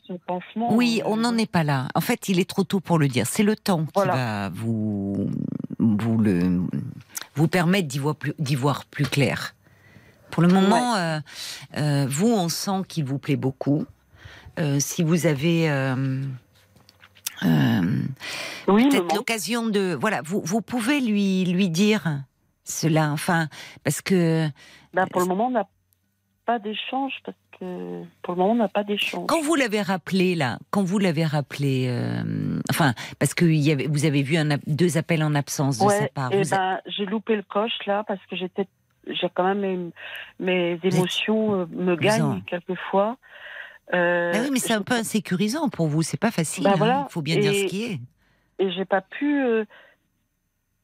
[0.70, 1.89] Oui, euh, on n'en est pas là.
[1.94, 3.27] En fait, il est trop tôt pour le dire.
[3.27, 5.31] C'est le temps qui va vous,
[5.78, 6.62] vous, le,
[7.35, 8.16] vous permettre d'y voir,
[8.56, 9.55] voir plus clair.
[10.31, 11.20] Pour le moment, euh,
[11.77, 13.85] euh, vous, on sent qu'il vous plaît beaucoup.
[14.59, 15.69] Euh, si vous avez
[18.69, 22.23] Oui, peut-être l'occasion de, voilà, vous, vous pouvez lui lui dire
[22.65, 23.11] cela.
[23.12, 23.48] Enfin,
[23.85, 24.48] parce que
[24.93, 25.69] Ben, pour le moment, on n'a
[26.47, 29.27] pas d'échange parce que pour le moment, on n'a pas d'échange.
[29.29, 33.71] Quand vous l'avez rappelé là, quand vous l'avez rappelé, euh, enfin parce que il y
[33.71, 36.33] avait, vous avez vu un, deux appels en absence de sa part.
[36.33, 38.66] et a- ben, j'ai loupé le coche là parce que j'étais,
[39.07, 39.91] j'ai quand même
[40.41, 43.16] mes, émotions euh, me gagnent en- quelquefois.
[43.93, 46.03] Euh, Ah oui, mais c'est un peu insécurisant pour vous.
[46.03, 46.65] C'est pas facile.
[46.65, 46.77] Bah hein.
[46.79, 47.07] voilà.
[47.09, 48.01] Il faut bien dire ce qui est.
[48.59, 49.41] et j'ai pas pu.
[49.43, 49.65] euh,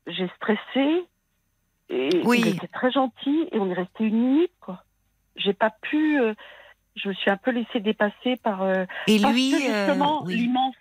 [0.06, 1.04] j'ai stressé.
[1.92, 2.40] Et Oui.
[2.40, 4.84] il était très gentil et on est resté une minute quoi.
[5.40, 6.20] J'ai pas pu.
[6.20, 6.34] euh,
[6.96, 8.62] je me suis un peu laissée dépasser par.
[8.62, 10.34] euh, Et parce lui, que euh, justement oui.
[10.36, 10.76] l'immense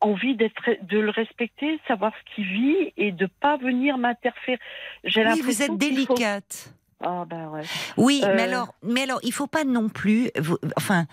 [0.00, 4.58] envie d'être, de le respecter, savoir ce qu'il vit et de pas venir m'interférer.
[5.04, 6.74] J'ai Oui, vous êtes faut- délicate.
[7.00, 7.62] Ah ben ouais.
[7.96, 10.30] Oui, Euh, mais alors, mais alors, il faut pas non plus.
[10.38, 11.06] vous- enfin,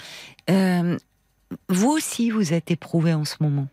[0.49, 0.97] euh,
[1.69, 3.67] vous aussi, vous êtes éprouvé en ce moment.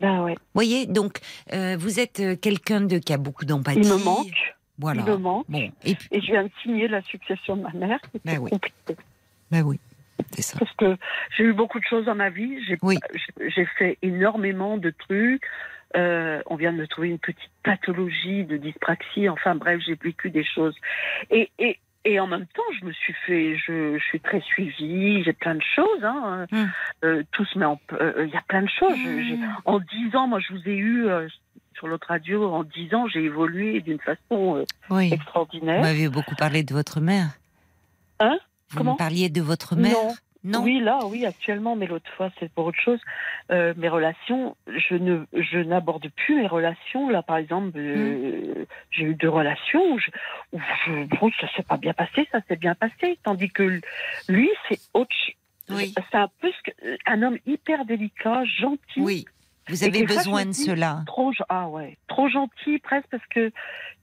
[0.00, 0.36] Ben ouais.
[0.54, 1.18] voyez, donc
[1.52, 3.80] euh, vous êtes quelqu'un de qui a beaucoup d'empathie.
[3.82, 4.54] Il me manque.
[4.78, 5.02] Voilà.
[5.06, 5.46] Il me manque.
[5.48, 8.00] Bon, et puis, Et je viens de signer la succession de ma mère.
[8.24, 8.50] Ben oui.
[8.50, 8.96] compliqué.
[9.50, 9.80] bah oui,
[10.32, 10.58] c'est ça.
[10.58, 10.96] Parce que
[11.36, 12.62] j'ai eu beaucoup de choses dans ma vie.
[12.66, 12.96] J'ai Oui.
[13.78, 15.42] fait énormément de trucs.
[15.96, 19.28] Euh, on vient de me trouver une petite pathologie de dyspraxie.
[19.28, 20.76] Enfin bref, j'ai vécu des choses.
[21.30, 25.22] Et, et, et en même temps, je me suis fait, je, je suis très suivie.
[25.24, 26.04] J'ai plein de choses.
[26.04, 26.46] Hein.
[26.52, 26.64] Mm.
[27.04, 28.94] Euh, tout se met en, euh, il y a plein de choses.
[28.96, 31.08] Je- j'ai- en dix ans, moi, je vous ai eu
[31.78, 32.44] sur l'autre radio.
[32.52, 35.08] En dix ans, j'ai évolué d'une façon euh, Oui.
[35.08, 35.80] Vous extraordinaire.
[35.80, 37.28] m'avez beaucoup parlé de votre mère.
[38.20, 38.38] Hein?
[38.70, 38.92] Vous Comment?
[38.94, 39.92] me parliez de votre mère?
[39.92, 40.14] Non.
[40.44, 40.62] Non.
[40.62, 43.00] Oui, là, oui, actuellement, mais l'autre fois, c'est pour autre chose.
[43.50, 47.08] Euh, mes relations, je ne, je n'aborde plus mes relations.
[47.10, 47.80] Là, par exemple, Mm.
[47.80, 50.10] euh, j'ai eu deux relations où, je,
[50.52, 53.18] où je- bon, ça s'est pas bien passé, ça s'est bien passé.
[53.24, 53.80] Tandis que
[54.28, 55.10] lui, c'est autre.
[55.70, 55.92] Oui.
[56.10, 59.00] C'est un peu ce que- un homme hyper délicat, gentil.
[59.00, 59.24] Oui.
[59.68, 61.02] Vous avez besoin de dis, cela.
[61.06, 63.52] Trop, ah ouais, trop gentil presque parce que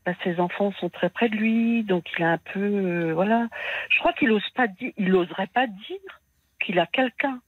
[0.06, 3.48] bah, ses enfants sont très près de lui, donc il a un peu, euh, voilà.
[3.90, 6.22] Je crois qu'il ose pas dire, il oserait pas dire
[6.64, 7.40] qu'il a quelqu'un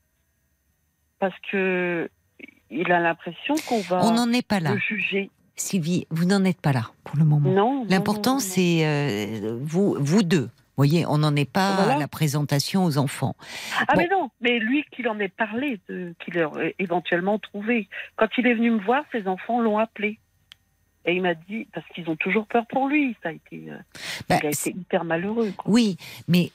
[1.20, 2.10] parce que
[2.70, 4.74] il a l'impression qu'on va On n'en est pas là.
[4.74, 5.30] le juger.
[5.56, 7.50] Sylvie, vous n'en êtes pas là pour le moment.
[7.50, 7.86] Non.
[7.90, 10.50] L'important, c'est euh, vous, vous deux.
[10.78, 11.96] Vous voyez, on n'en est pas Voilà.
[11.96, 13.36] à la présentation aux enfants.
[13.88, 13.98] Ah Bon.
[13.98, 15.80] mais non, mais lui qu'il en ait parlé,
[16.24, 17.90] qu'il aurait éventuellement trouvé.
[18.16, 20.20] Quand il est venu me voir, ses enfants l'ont appelé.
[21.06, 23.78] Et il m'a dit, parce qu'ils ont toujours peur pour lui, ça a été, euh,
[24.30, 25.52] Bah, il a c'est- été hyper malheureux.
[25.58, 25.72] quoi.
[25.72, 25.98] Oui,
[26.28, 26.52] mais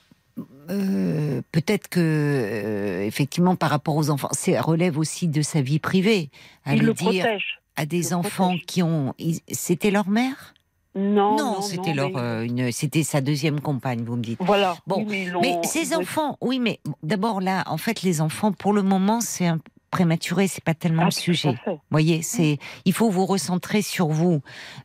[0.69, 5.79] euh, peut-être que euh, effectivement, par rapport aux enfants, ça relève aussi de sa vie
[5.79, 6.29] privée.
[6.65, 7.59] À Il lui le dire protège.
[7.75, 9.13] à des enfants qui ont,
[9.51, 10.53] c'était leur mère?
[10.95, 14.37] Non, Non, c'était leur, mais- euh, une, c'était sa deuxième compagne, vous me dites.
[14.41, 14.75] Voilà.
[14.85, 18.83] Bon, Oui, mais, ces enfants, oui, mais d'abord là, en fait, les enfants, pour le
[18.83, 19.59] moment, c'est un
[19.89, 21.55] prématuré, c'est pas tellement Ah, le sujet.
[21.67, 24.41] Vous voyez, c'est, il faut vous recentrer sur vous.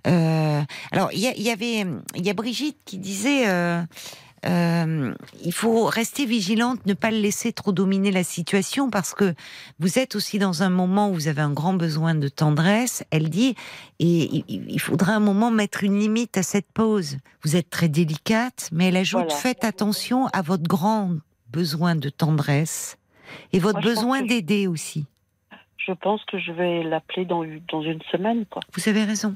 [0.07, 0.61] Euh,
[0.93, 3.83] alors, il y, a- il y avait, il y a Brigitte qui disait, euh,
[4.47, 9.35] euh, il faut rester vigilante, ne pas le laisser trop dominer la situation parce que
[9.79, 13.05] vous êtes aussi dans un moment où vous avez un grand besoin de tendresse.
[13.11, 13.55] Elle dit,
[13.99, 17.19] et il, faudra un moment mettre une limite à cette pause.
[17.43, 19.35] Vous êtes très délicate, mais elle ajoute, Voilà.
[19.35, 21.13] faites attention à votre grand
[21.51, 22.97] besoin de tendresse
[23.53, 25.07] et votre Moi, besoin je- d'aider aussi.
[25.79, 28.63] Je pense que je vais l'appeler dans, dans une semaine, quoi.
[28.75, 29.35] Vous avez raison.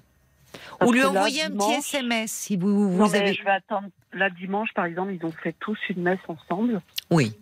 [0.78, 3.32] Parce Ou lui envoyer un petit SMS si vous, vous Non, mais avez.
[3.34, 3.88] je vais attendre.
[4.12, 6.80] Là, dimanche, par exemple, ils ont fait tous une messe ensemble.
[7.10, 7.34] Oui,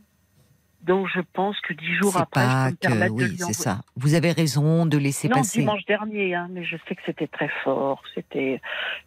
[0.83, 3.13] Donc, je pense que dix jours après, je pas peux me que.
[3.13, 3.81] Oui, c'est ça.
[3.97, 5.61] Vous avez raison de laisser Non, passer.
[5.61, 8.03] dimanche dernier, hein, mais je sais que c'était très fort.
[8.15, 8.61] C'était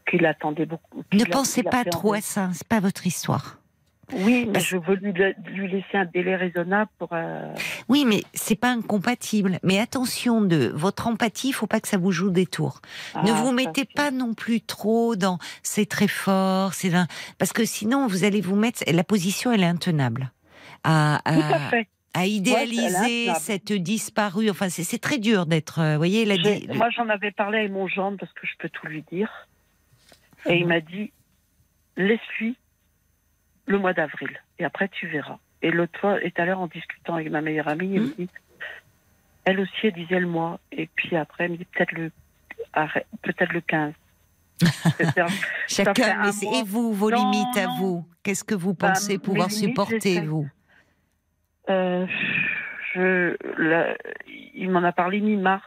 [0.10, 1.04] qu'il attendait beaucoup.
[1.14, 2.50] Ne pensez pas trop à ça.
[2.54, 3.58] C'est pas votre histoire.
[4.16, 7.10] Oui, mais Parce- je veux lui, lui laisser un délai raisonnable pour.
[7.14, 7.54] euh,
[7.90, 9.60] Oui, mais c'est pas incompatible.
[9.64, 11.50] Mais attention de votre empathie.
[11.50, 12.82] Il faut pas que ça vous joue des tours.
[13.24, 17.08] ne ah, vous mettez pas non plus trop dans c'est très fort, c'est un...
[17.38, 20.32] parce que sinon vous allez vous mettre la position elle est intenable.
[20.84, 21.88] À, Tout à à, fait.
[22.14, 24.50] à idéaliser cette disparue.
[24.50, 25.80] Enfin, c'est très dur d'être.
[25.80, 28.54] euh, Vous voyez, la di- Moi, j'en avais parlé avec mon gendre parce que je
[28.60, 29.30] peux tout lui dire.
[30.46, 31.12] Et il m'a dit
[31.96, 32.58] laisse-lui
[33.66, 34.30] le mois d'avril.
[34.60, 35.40] Et après, tu verras.
[35.62, 38.16] Et l'autre fois, et tout à l'heure, en discutant avec ma meilleure amie, elle me
[38.16, 38.30] dit
[39.46, 40.60] elle aussi, elle disait le mois.
[40.72, 42.12] Et puis après, elle me dit peut-être le,
[43.22, 43.94] peut-être le 15.
[44.62, 48.06] C'est-à-dire, fait Chacun, un mais et vous, vos Non, limites à vous?
[48.24, 50.48] Qu'est-ce que vous Bah, pensez pouvoir limites, supporter, vous?
[51.70, 52.06] Euh,
[52.94, 53.98] je, la-
[54.54, 55.64] il m'en a parlé mi-mars.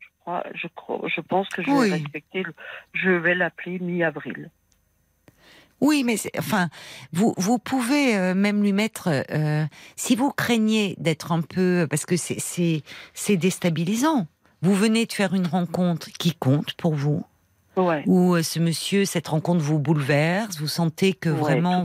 [0.00, 2.42] Je crois, je crois, je pense que je vais respecter.
[2.42, 2.54] le-
[2.94, 4.50] je vais l'appeler mi-avril.
[5.80, 6.68] Oui, mais enfin,
[7.12, 9.64] vous, vous pouvez euh, même lui mettre, euh,
[9.96, 12.82] si vous craignez d'être un peu, parce que c'est- c'est
[13.14, 14.26] c'est déstabilisant.
[14.62, 17.22] Vous venez de faire une rencontre qui compte pour vous,
[17.76, 18.02] Ouais.
[18.06, 21.84] où euh, ce monsieur, cette rencontre vous bouleverse, vous sentez que Ouais, vraiment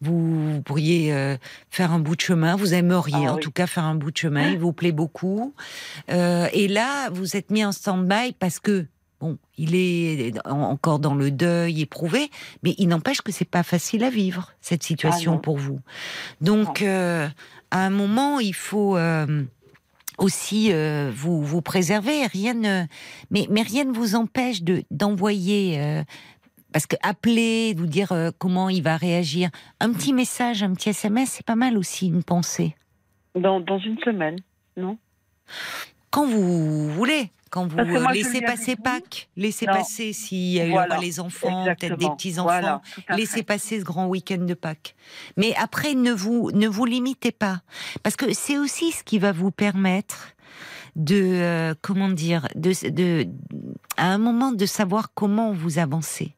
[0.00, 1.36] vous, pourriez euh,
[1.70, 3.40] faire un bout de chemin, vous aimeriez Ah en oui.
[3.42, 5.52] tout cas faire un bout de chemin, il vous plaît beaucoup.
[6.10, 8.86] Euh, et là, vous êtes mis en stand-by parce que,
[9.20, 12.30] bon, il est en- encore dans le deuil éprouvé,
[12.62, 15.80] mais il n'empêche que c'est pas facile à vivre, cette situation Ah pour vous.
[16.40, 17.28] Donc, euh,
[17.70, 18.96] à un moment, il faut...
[18.96, 19.44] euh,
[20.20, 22.26] aussi euh, vous vous préserver.
[22.26, 22.86] Rien ne
[23.30, 26.02] mais mais rien ne vous empêche de d'envoyer
[26.72, 31.30] parce que appeler, vous dire comment il va réagir, un petit message, un petit SMS,
[31.30, 32.74] c'est pas mal aussi une pensée.
[33.36, 34.36] Dans, dans une semaine,
[34.76, 34.98] non?
[36.10, 39.74] Quand vous voulez, quand vous euh, moi, laissez passer Pâques, laissez Non.
[39.74, 42.16] passer s'il y Voilà, aura les enfants, peut-être des Exactement.
[42.16, 44.94] petits enfants, Voilà, tout à laissez passer ce grand week-end de Pâques.
[45.36, 47.62] Mais après, ne vous ne vous limitez pas,
[48.02, 50.28] parce que c'est aussi ce qui va vous permettre
[50.96, 53.26] de euh, comment dire, de, de
[53.96, 56.34] à un moment de savoir comment vous avancez.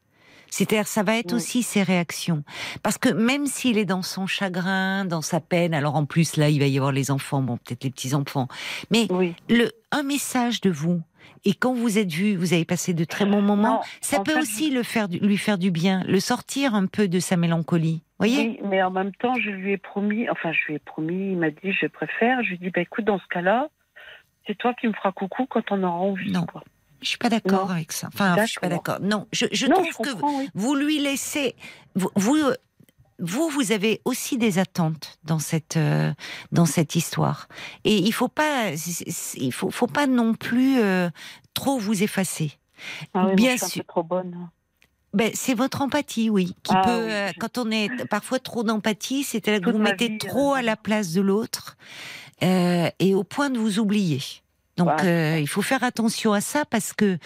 [0.51, 1.37] C'est-à-dire, ça va être Oui.
[1.37, 2.43] aussi ses réactions.
[2.83, 6.49] Parce que même s'il est dans son chagrin, dans sa peine, alors en plus, là,
[6.49, 8.47] il va y avoir les enfants, bon, peut-être les petits-enfants.
[8.91, 9.33] Mais Oui.
[9.49, 11.01] le, un message de vous,
[11.45, 14.33] et quand vous êtes vu, vous avez passé de très bons moments, Non, ça peut
[14.33, 18.03] fait, aussi le faire, lui faire du bien, le sortir un peu de sa mélancolie.
[18.19, 18.37] Voyez?
[18.37, 21.37] Oui, mais en même temps, je lui ai promis, enfin, je lui ai promis, il
[21.37, 22.43] m'a dit, je préfère.
[22.43, 23.69] Je lui ai dit, bah, écoute, dans ce cas-là,
[24.45, 26.31] c'est toi qui me feras coucou quand on aura envie.
[26.31, 26.45] Non.
[26.45, 26.63] Quoi.
[27.01, 27.73] Je suis pas d'accord Non.
[27.73, 28.07] avec ça.
[28.13, 28.99] Enfin, je suis pas D'accord.
[29.01, 30.49] Non, je, je non, trouve je que oui.
[30.53, 31.55] vous lui laissez,
[31.95, 32.37] vous, vous,
[33.19, 36.13] vous, vous avez aussi des attentes dans cette euh,
[36.51, 37.47] dans cette histoire.
[37.85, 38.71] Et il faut pas,
[39.35, 41.09] il faut, faut pas non plus euh,
[41.53, 42.51] trop vous effacer.
[43.13, 43.83] Ah oui, moi, bien je suis un sûr.
[43.83, 44.49] peu trop bonne.
[45.13, 48.63] Ben, c'est votre empathie, oui, qui Ah peut, oui, euh, quand on est parfois trop
[48.63, 51.75] d'empathie, c'est-à-dire que vous mettez vie, trop à la place de l'autre
[52.41, 54.21] et au point de vous oublier.
[54.85, 57.17] Donc, euh, il faut faire attention à ça parce que,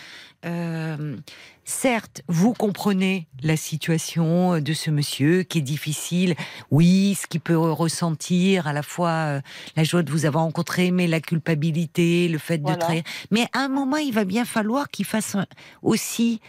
[0.46, 1.18] euh,
[1.64, 6.36] certes, vous comprenez la situation de ce monsieur qui est difficile.
[6.72, 9.42] Oui, ce qu'il peut ressentir à la fois euh,
[9.76, 13.04] la joie de vous avoir rencontré, mais la culpabilité, le fait de trahir.
[13.32, 15.48] Mais à un moment, il va bien falloir qu'il fasse un-
[15.82, 16.40] aussi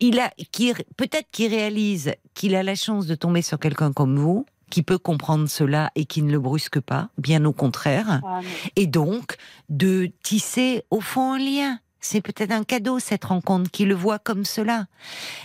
[0.00, 4.18] il a, qui peut-être qu'il réalise qu'il a la chance de tomber sur quelqu'un comme
[4.18, 8.40] vous, qui peut comprendre cela et qui ne le brusque pas, bien au contraire, Ah,
[8.74, 9.36] et donc
[9.68, 11.78] de tisser au fond un lien.
[12.04, 14.86] C'est peut-être un cadeau cette rencontre qui le voit comme cela.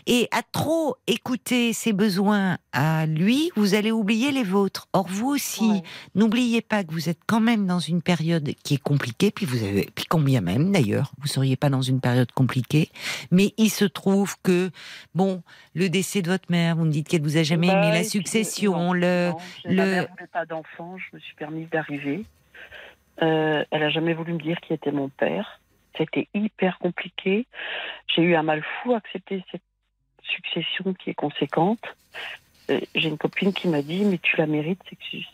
[0.07, 4.87] Et à trop écouter ses besoins à lui, vous allez oublier les vôtres.
[4.91, 5.83] Or vous aussi, Ouais.
[6.15, 9.29] n'oubliez pas que vous êtes quand même dans une période qui est compliquée.
[9.29, 12.89] Puis vous avez, puis combien même d'ailleurs, vous seriez pas dans une période compliquée.
[13.29, 14.71] Mais il se trouve que
[15.13, 15.43] bon,
[15.75, 18.03] le décès de votre mère, vous me dites qu'elle vous a jamais Bah, aimé la
[18.03, 22.25] succession, non, le, non, le- Ma mère pas d'enfant, je me suis permise d'arriver.
[23.21, 25.61] Euh, elle a jamais voulu me dire qui était mon père.
[25.97, 27.47] C'était hyper compliqué.
[28.07, 29.61] J'ai eu un mal fou à accepter cette
[30.23, 31.83] succession qui est conséquente.
[32.69, 34.81] Euh, J'ai une copine qui m'a dit mais tu la mérites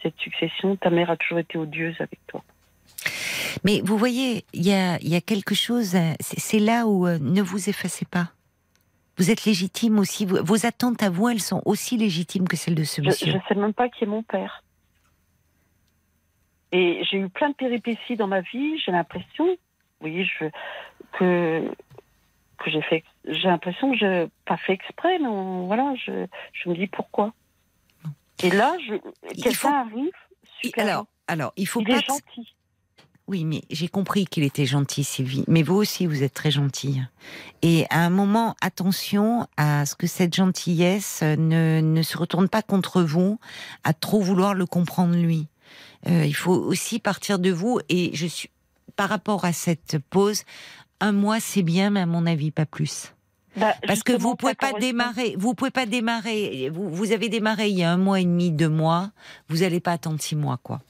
[0.02, 0.76] cette- succession.
[0.76, 2.44] Ta mère a toujours été odieuse avec toi.
[3.64, 7.07] Mais vous voyez, il y a, il y a quelque chose, euh, c'est là où
[7.07, 8.30] euh, ne vous effacez pas.
[9.18, 12.76] Vous êtes légitime aussi, vous- vos attentes à vous, elles sont aussi légitimes que celles
[12.76, 13.31] de ce Je, monsieur.
[13.31, 14.64] je sais même pas qui est mon père.
[16.72, 18.80] Et j'ai eu plein de péripéties dans ma vie.
[18.84, 19.45] J'ai l'impression,
[20.10, 20.46] voyez, je,
[21.18, 21.68] que
[22.64, 25.20] que j'ai fait, j'ai l'impression que j'ai pas fait exprès.
[25.20, 27.34] Mais on- voilà, je, je me dis pourquoi.
[28.42, 28.96] Et là, je,
[29.34, 30.12] quelqu'un faut- arrive.
[30.62, 31.98] Super, alors, alors, il faut il pas.
[31.98, 32.54] est gentil.
[33.28, 35.46] Oui, mais j'ai compris qu'il était gentil, Sylvie.
[35.48, 37.06] Mais vous aussi, vous êtes très gentille.
[37.62, 42.50] Et à un moment, attention à ce que cette gentillesse euh, ne, ne se retourne
[42.50, 43.40] pas contre vous,
[43.86, 45.48] à trop vouloir le comprendre lui.
[46.08, 47.80] Euh, il faut aussi partir de vous.
[47.88, 48.50] Et je suis,
[48.95, 50.44] par rapport à cette pause,
[50.99, 53.14] un mois c'est bien, mais à mon avis pas plus.
[53.56, 56.70] Bah, Parce que vous pouvez pas démarrer, vous pouvez pas démarrer.
[56.74, 59.11] Vous, vous avez démarré il y a un mois et demi, deux mois.
[59.48, 60.82] Vous allez pas attendre six mois, quoi.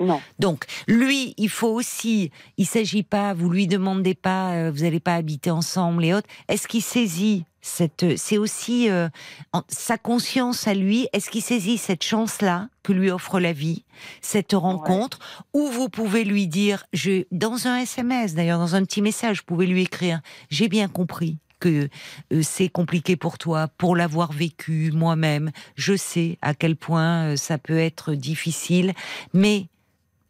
[0.00, 0.20] Non.
[0.38, 5.00] Donc, lui, il faut aussi, il s'agit pas, vous lui demandez pas, euh, vous n'allez
[5.00, 6.28] pas habiter ensemble et autres.
[6.48, 9.08] Est-ce qu'il saisit cette, c'est aussi euh,
[9.52, 11.08] en- sa conscience à lui.
[11.12, 13.84] Est-ce qu'il saisit cette chance-là que lui offre la vie,
[14.22, 15.18] cette rencontre,
[15.52, 19.44] où vous pouvez lui dire, je, dans un SMS, d'ailleurs, dans un petit message, vous
[19.46, 20.20] pouvez lui écrire,
[20.50, 21.88] j'ai bien compris que
[22.32, 25.50] euh, c'est compliqué pour toi, pour l'avoir vécu moi-même.
[25.76, 28.92] Je sais à quel point euh, ça peut être difficile,
[29.32, 29.66] mais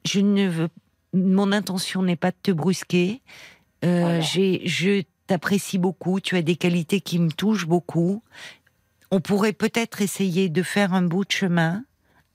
[0.05, 0.69] je ne veux.
[1.15, 3.23] Mon intention n'est pas de te brusquer.
[3.85, 4.21] Euh, Voilà.
[4.21, 6.21] j'ai, je t'apprécie beaucoup.
[6.21, 8.23] Tu as des qualités qui me touchent beaucoup.
[9.11, 11.85] On pourrait peut-être essayer de faire un bout de chemin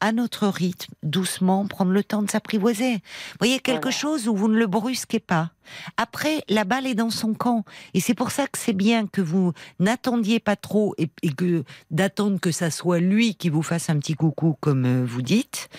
[0.04, 2.98] à notre rythme, doucement, prendre le temps de s'apprivoiser.
[3.40, 3.96] Voyez, quelque Voilà.
[3.98, 5.52] chose où vous ne le brusquez pas.
[5.96, 7.64] Après, la balle est dans son camp.
[7.94, 11.64] Et c'est pour ça que c'est bien que vous n'attendiez pas trop et, et que
[11.90, 15.70] d'attendre que ça soit lui qui vous fasse un petit coucou, comme euh, vous dites.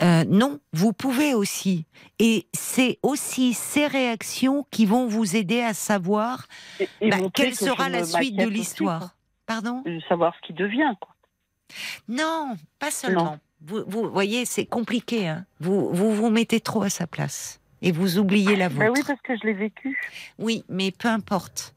[0.00, 1.84] Euh, non, vous pouvez aussi.
[2.20, 6.46] Et c'est aussi ces réactions qui vont vous aider à savoir
[6.78, 9.16] Et- et bah, quelle que sera la suite de l'histoire.
[9.46, 9.82] Pardon?
[9.84, 10.94] De savoir ce qui devient.
[11.00, 11.08] Quoi.
[12.06, 13.38] Non, pas seulement.
[13.66, 15.28] Vous, vous voyez, c'est compliqué.
[15.28, 15.44] Hein.
[15.60, 17.60] Vous, vous vous mettez trop à sa place.
[17.84, 18.92] Et vous oubliez la Bah vôtre.
[19.00, 19.98] oui, parce que je l'ai vécu.
[20.38, 21.74] Oui, mais peu importe.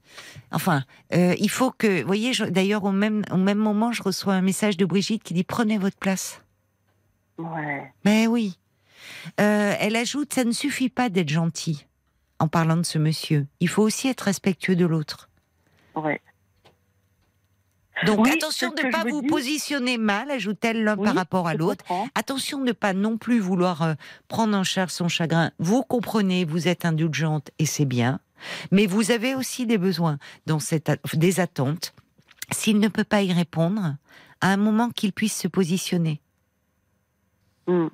[0.52, 0.84] Enfin,
[1.14, 4.42] euh, il faut que, vous voyez, d'ailleurs au même au même moment, je reçois un
[4.42, 6.44] message de Brigitte qui dit prenez votre place.
[7.40, 7.92] Ouais.
[8.06, 8.60] Mais oui.
[9.42, 11.86] Euh, elle ajoute, ça ne suffit pas d'être gentil
[12.40, 13.48] en parlant de ce monsieur.
[13.60, 15.30] Il faut aussi être respectueux de l'autre.
[15.96, 16.22] Ouais.
[18.06, 19.28] Donc Oui, attention de ne pas vous dis.
[19.28, 21.86] positionner mal, ajoute-t-elle l'un Oui, par rapport à l'autre.
[22.14, 23.94] Attention de ne pas non plus vouloir euh,
[24.28, 25.52] prendre en charge son chagrin.
[25.60, 28.20] Vous comprenez, vous êtes indulgente et c'est bien,
[28.72, 31.94] mais vous avez aussi des besoins, dans cette, des attentes.
[32.52, 33.96] S'il ne peut pas y répondre,
[34.42, 36.20] à un moment qu'il puisse se positionner.
[37.68, 37.88] Hmm.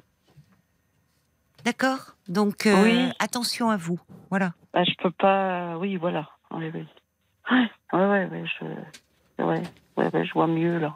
[1.63, 2.15] D'accord?
[2.27, 3.11] Donc euh, Oui.
[3.19, 3.99] attention à vous.
[4.31, 4.53] Voilà.
[4.73, 5.77] Bah, je peux pas.
[5.77, 6.27] Oui, voilà.
[6.49, 6.87] Oui, oui.
[7.51, 8.65] Ouais, ouais, ouais, ouais, je...
[9.41, 9.61] ouais,
[9.97, 10.95] ouais, ouais, je vois mieux là.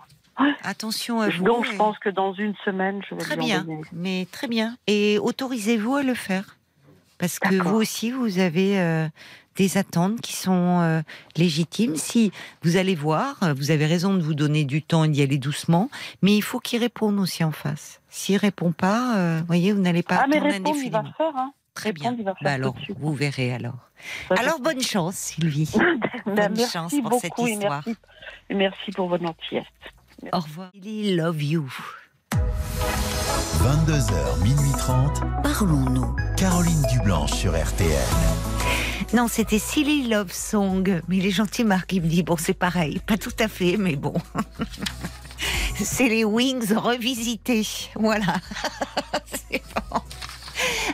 [0.64, 1.44] Attention à vous.
[1.44, 3.82] Donc, je pense que dans une semaine, je vais Très bien, envoyer.
[3.94, 4.76] mais très bien.
[4.88, 6.58] Et autorisez-vous à le faire?
[7.18, 9.08] Parce que vous aussi, vous avez euh,
[9.56, 11.02] des attentes qui sont euh,
[11.38, 11.96] légitimes.
[11.96, 15.22] Si vous allez voir, euh, vous avez raison de vous donner du temps et d'y
[15.22, 15.90] aller doucement,
[16.22, 18.02] mais il faut qu'il réponde aussi en face.
[18.10, 21.54] S'il répond pas, euh, voyez, vous n'allez pas Ah, mais répondre, il va faire, hein.
[21.76, 22.16] Très bien.
[22.16, 23.90] faire Bah alors, vous verrez alors.
[24.30, 25.72] Ça, Alors, bonne chance, Sylvie.
[26.26, 27.84] Bah, bonne merci chance pour beaucoup cette et histoire.
[27.86, 28.00] merci,
[28.50, 29.66] et merci pour votre gentillesse.
[30.34, 30.72] Au revoir.
[30.74, 31.72] Really love you.
[33.60, 35.22] 22h, minuit 30.
[35.44, 36.16] Parlons-nous.
[36.36, 37.92] Caroline Dublanche sur RTL.
[39.14, 41.02] Non, c'était Silly Love Song.
[41.08, 41.94] Mais il est gentil, Marc.
[41.94, 43.00] Il me dit, bon, c'est pareil.
[43.06, 44.16] Pas tout à fait, mais bon.
[45.76, 47.68] c'est les Wings revisités.
[47.96, 48.38] Voilà.
[49.26, 50.00] c'est bon.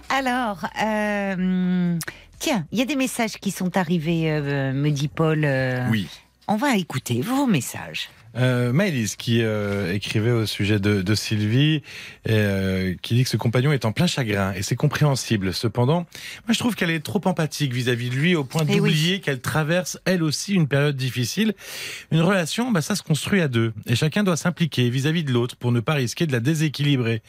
[0.10, 1.98] Alors, euh,
[2.40, 5.44] tiens, il y a des messages qui sont arrivés, euh, me dit Paul.
[5.46, 6.08] euh, Oui.
[6.48, 8.10] On va écouter vos messages.
[8.38, 11.76] Euh, Maëlys qui euh, écrivait au sujet de, de Sylvie
[12.26, 15.54] et euh, qui dit que ce compagnon est en plein chagrin et c'est compréhensible.
[15.54, 16.06] Cependant,
[16.48, 18.78] moi je trouve qu'elle est trop empathique vis-à-vis de lui au point Eh oui.
[18.78, 21.54] d'oublier qu'elle traverse elle aussi une période difficile.
[22.12, 25.58] Une relation, bah, ça se construit à deux et chacun doit s'impliquer vis-à-vis de l'autre
[25.58, 27.22] pour ne pas risquer de la déséquilibrer.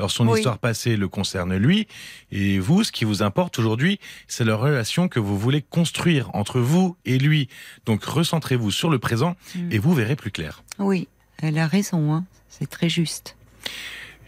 [0.00, 0.38] Alors son Oui.
[0.38, 1.86] histoire passée le concerne lui
[2.32, 6.58] et vous, ce qui vous importe aujourd'hui, c'est la relation que vous voulez construire entre
[6.58, 7.48] vous et lui.
[7.84, 9.72] Donc recentrez-vous sur le présent Mm.
[9.72, 10.62] et vous verrez plus clair.
[10.78, 11.06] Oui,
[11.42, 12.24] elle a raison, hein.
[12.48, 13.36] c'est très juste.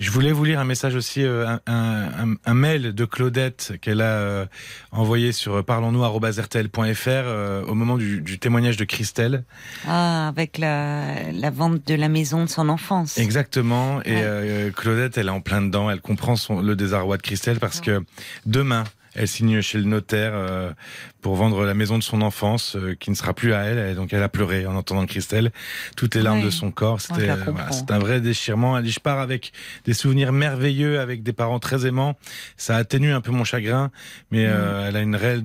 [0.00, 4.00] Je voulais vous lire un message aussi, euh, un, un- un mail de Claudette qu'elle
[4.00, 4.46] a euh,
[4.90, 9.44] envoyé sur parlons-nous@rtl.fr euh, au moment du, du témoignage de Christelle.
[9.86, 13.16] Ah, avec la, la vente de la maison de son enfance.
[13.16, 14.02] Exactement.
[14.04, 14.72] Et Ouais.
[14.74, 15.88] Claudette, elle est en plein dedans.
[15.88, 18.02] Elle comprend son, le désarroi de Christelle parce que
[18.44, 18.82] demain,
[19.14, 20.72] elle signe chez le notaire euh,
[21.20, 23.90] pour vendre la maison de son enfance, euh, qui ne sera plus à elle.
[23.90, 25.52] Et donc elle a pleuré en entendant Christelle,
[25.96, 27.00] toutes les larmes de son corps.
[27.00, 28.76] C'était, voilà, un vrai déchirement.
[28.78, 29.52] Elle dit, je pars avec
[29.84, 32.16] des souvenirs merveilleux, avec des parents très aimants.
[32.56, 33.90] Ça atténue un peu mon chagrin,
[34.30, 35.44] mais euh, elle a une réelle,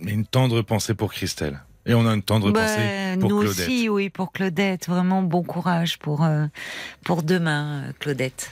[0.00, 1.60] une tendre pensée pour Christelle.
[1.86, 3.66] Et on a une tendre Bah, pensée pour nous Claudette.
[3.66, 4.88] aussi, oui, pour Claudette.
[4.88, 6.44] Vraiment bon courage pour, euh,
[7.02, 8.50] pour demain, Claudette.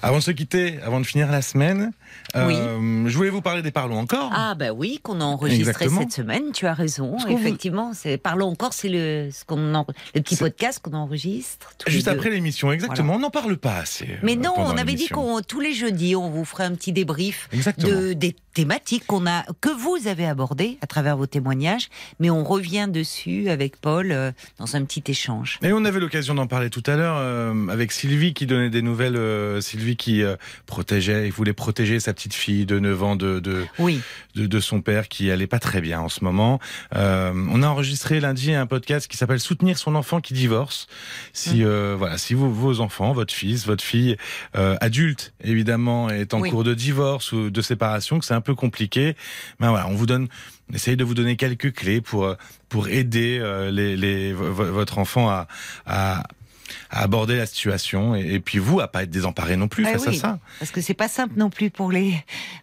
[0.00, 1.90] Avant de se quitter, avant de finir la semaine,
[2.36, 4.30] euh, je voulais vous parler des parlons encore.
[4.34, 6.00] Ah bah oui, qu'on a enregistré Exactement.
[6.00, 7.16] cette semaine, tu as raison.
[7.28, 11.70] Effectivement, c'est parlons encore, c'est le ce qu'on en- le petit podcast qu'on enregistre.
[11.86, 13.14] Juste les après l'émission, exactement.
[13.14, 14.08] On n'en parle pas assez.
[14.22, 16.74] Mais euh, non, pendant on avait dit qu'on tous les jeudis, on vous ferait un
[16.74, 17.48] petit débrief
[17.78, 21.88] de des thématiques qu'on a que vous avez abordées à travers vos témoignages,
[22.18, 25.58] mais on revient dessus avec Paul euh, dans un petit échange.
[25.62, 28.82] Et on avait l'occasion d'en parler tout à l'heure euh, avec Sylvie qui donnait des
[28.82, 29.18] nouvelles.
[29.62, 30.22] Sylvie qui
[30.66, 34.00] protégeait, il voulait protéger sa petite fille de 9 ans de, de, Oui,
[34.34, 36.58] de, de son père qui allait pas très bien en ce moment.
[36.96, 40.88] Euh, on a enregistré lundi un podcast qui s'appelle Soutenir son enfant qui divorce.
[41.32, 44.16] Si euh, voilà, si vous, vos enfants, votre fils, votre fille,
[44.56, 46.50] euh, adulte évidemment, est en Oui.
[46.50, 49.14] cours de divorce ou de séparation, que c'est un peu compliqué,
[49.60, 50.26] ben voilà, on vous donne,
[50.70, 52.34] on essaye de vous donner quelques clés pour
[52.68, 53.40] pour aider
[53.72, 55.46] les, les votre enfant à,
[55.86, 56.24] à
[56.90, 59.92] à aborder la situation et, et puis vous à pas être désemparé non plus Ah
[59.92, 60.16] face oui.
[60.16, 60.38] à ça.
[60.58, 62.14] parce que c'est pas simple non plus pour les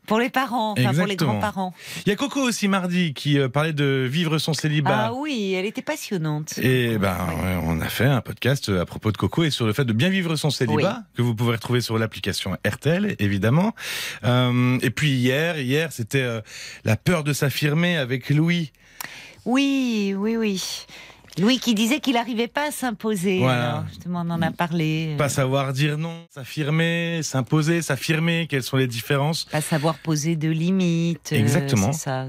[0.08, 1.74] pour les parents, enfin pour les grands-parents.
[2.06, 5.06] Il y a Coco aussi mardi qui euh, parlait de vivre son célibat.
[5.08, 6.58] Ah oui, elle était passionnante.
[6.60, 9.74] Et ben, ouais, on a fait un podcast à propos de Coco et sur le
[9.74, 13.74] fait de bien vivre son célibat que vous pouvez retrouver sur l'application RTL, évidemment.
[14.24, 16.42] Euh, et puis hier, hier, c'était euh,
[16.84, 18.72] la peur de s'affirmer avec Louis.
[19.46, 20.86] Oui, oui, oui.
[21.38, 23.40] Louis qui disait qu'il n'arrivait pas à s'imposer.
[23.40, 23.70] Voilà.
[23.72, 25.16] Alors, justement, on en a parlé.
[25.18, 28.48] Pas savoir dire non, s'affirmer, s'imposer, s'affirmer.
[28.50, 31.32] Quelles sont les différences Pas savoir poser de limites.
[31.34, 31.92] euh, Exactement.
[31.92, 32.26] ça.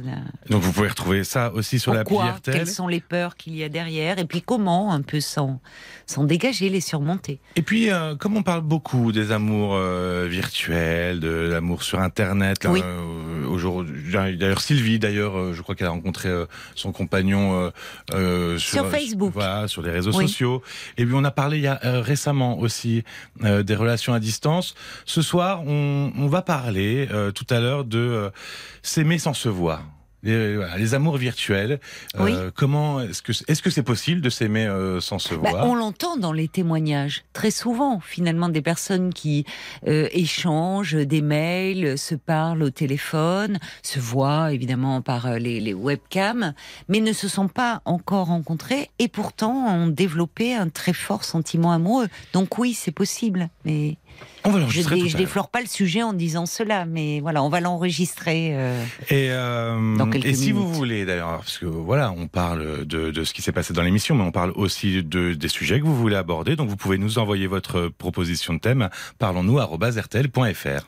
[0.51, 2.57] Donc vous pouvez retrouver ça aussi sur Pourquoi RTL.
[2.57, 5.61] Quelles sont les peurs qu'il y a derrière Et puis comment un peu s'en
[6.25, 7.39] dégager, les surmonter?
[7.55, 12.65] Et puis, euh, comme on parle beaucoup des amours euh, virtuels, de l'amour sur Internet,
[12.65, 12.81] là, Oui.
[12.85, 17.71] euh, aujourd'hui, d'ailleurs Sylvie, d'ailleurs, euh, je crois qu'elle a rencontré euh, son compagnon euh,
[18.15, 19.33] euh, Sur Facebook.
[19.33, 20.29] voilà, sur les réseaux Oui.
[20.29, 20.63] sociaux.
[20.99, 23.03] Et puis on a parlé il y a euh, récemment aussi
[23.45, 24.75] euh, des relations à distance.
[25.05, 28.31] Ce soir, on, on va parler euh, tout à l'heure de euh,
[28.83, 29.83] s'aimer sans se voir.
[30.27, 31.79] Les, voilà, les amours virtuels.
[32.19, 32.51] Euh.
[32.55, 35.67] Comment est-ce que est-ce que c'est possible de s'aimer euh, sans se Bah, voir?
[35.67, 39.45] on l'entend dans les témoignages, très souvent, finalement, des personnes qui
[39.87, 46.55] euh, échangent des mails, se parlent au téléphone, se voient évidemment par les, les webcams,
[46.89, 51.71] mais ne se sont pas encore rencontrés et pourtant ont développé un très fort sentiment
[51.73, 52.09] amoureux.
[52.33, 53.97] Donc oui, c'est possible, mais
[54.45, 54.99] On va je, l'heure.
[55.17, 58.51] déflore pas le sujet en disant cela, mais voilà, on va l'enregistrer.
[58.55, 62.85] euh, Et, euh, Dans quelques et si vous voulez d'ailleurs, parce que voilà, on parle
[62.85, 65.81] de, de ce qui s'est passé dans l'émission, mais on parle aussi de, des sujets
[65.81, 66.55] que vous voulez aborder.
[66.55, 68.89] Donc vous pouvez nous envoyer votre proposition de thème.
[69.19, 70.87] Parlons-nous@rtl.fr.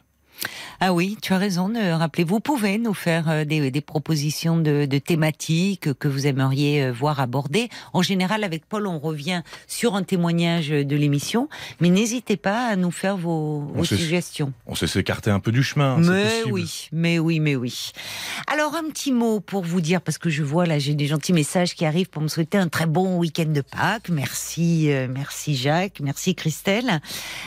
[0.81, 2.25] Ah oui, tu as raison de rappeler.
[2.25, 6.93] Vous pouvez nous faire euh, des, des propositions de, de thématiques que vous aimeriez euh,
[6.93, 7.69] voir abordées.
[7.93, 11.49] En général, avec Paul, on revient sur un témoignage de l'émission,
[11.81, 14.53] mais n'hésitez pas à nous faire vos, vos On se- suggestions.
[14.67, 15.97] On sait s'écarter un peu du chemin.
[15.99, 17.91] Mais oui, mais oui, mais oui.
[18.47, 21.33] Alors un petit mot pour vous dire, parce que je vois là, j'ai des gentils
[21.33, 24.09] messages qui arrivent pour me souhaiter un très bon week-end de Pâques.
[24.11, 27.01] Merci, euh, merci Jacques, merci Christelle.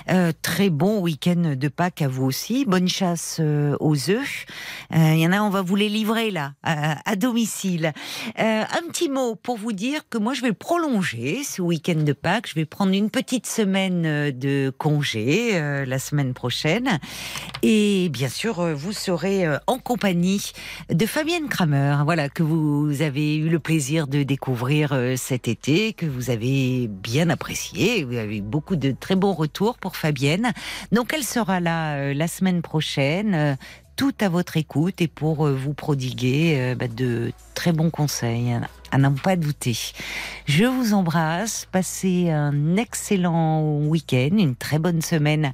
[0.09, 2.65] Euh, très bon week-end de Pâques à vous aussi.
[2.65, 4.45] Bonne bonne chasse euh, aux œufs.
[4.93, 7.93] Il y en a, on va vous les livrer là, à, domicile.
[8.37, 12.49] un petit mot pour vous dire que moi, je vais prolonger ce week-end de Pâques.
[12.49, 16.99] Je vais prendre une petite semaine de congé la semaine prochaine.
[17.61, 20.51] Et bien sûr, vous serez en compagnie
[20.89, 26.05] de Fabienne Kramer, voilà, que vous avez eu le plaisir de découvrir cet été, que
[26.05, 28.03] vous avez bien apprécié.
[28.03, 30.51] Vous avez eu beaucoup de très bons retours pour Fabienne.
[30.91, 32.70] Donc elle sera là euh, la semaine prochaine,
[33.33, 33.55] euh,
[33.95, 38.57] tout à votre écoute et pour euh, vous prodiguer bah, de très bons conseils,
[38.91, 39.77] à n'en pas douter.
[40.45, 45.53] Je vous embrasse, passez un excellent week-end, une très bonne semaine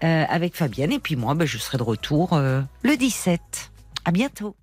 [0.00, 3.40] avec Fabienne et puis moi, bah, je serai de retour le 17.
[4.04, 4.54] À bientôt.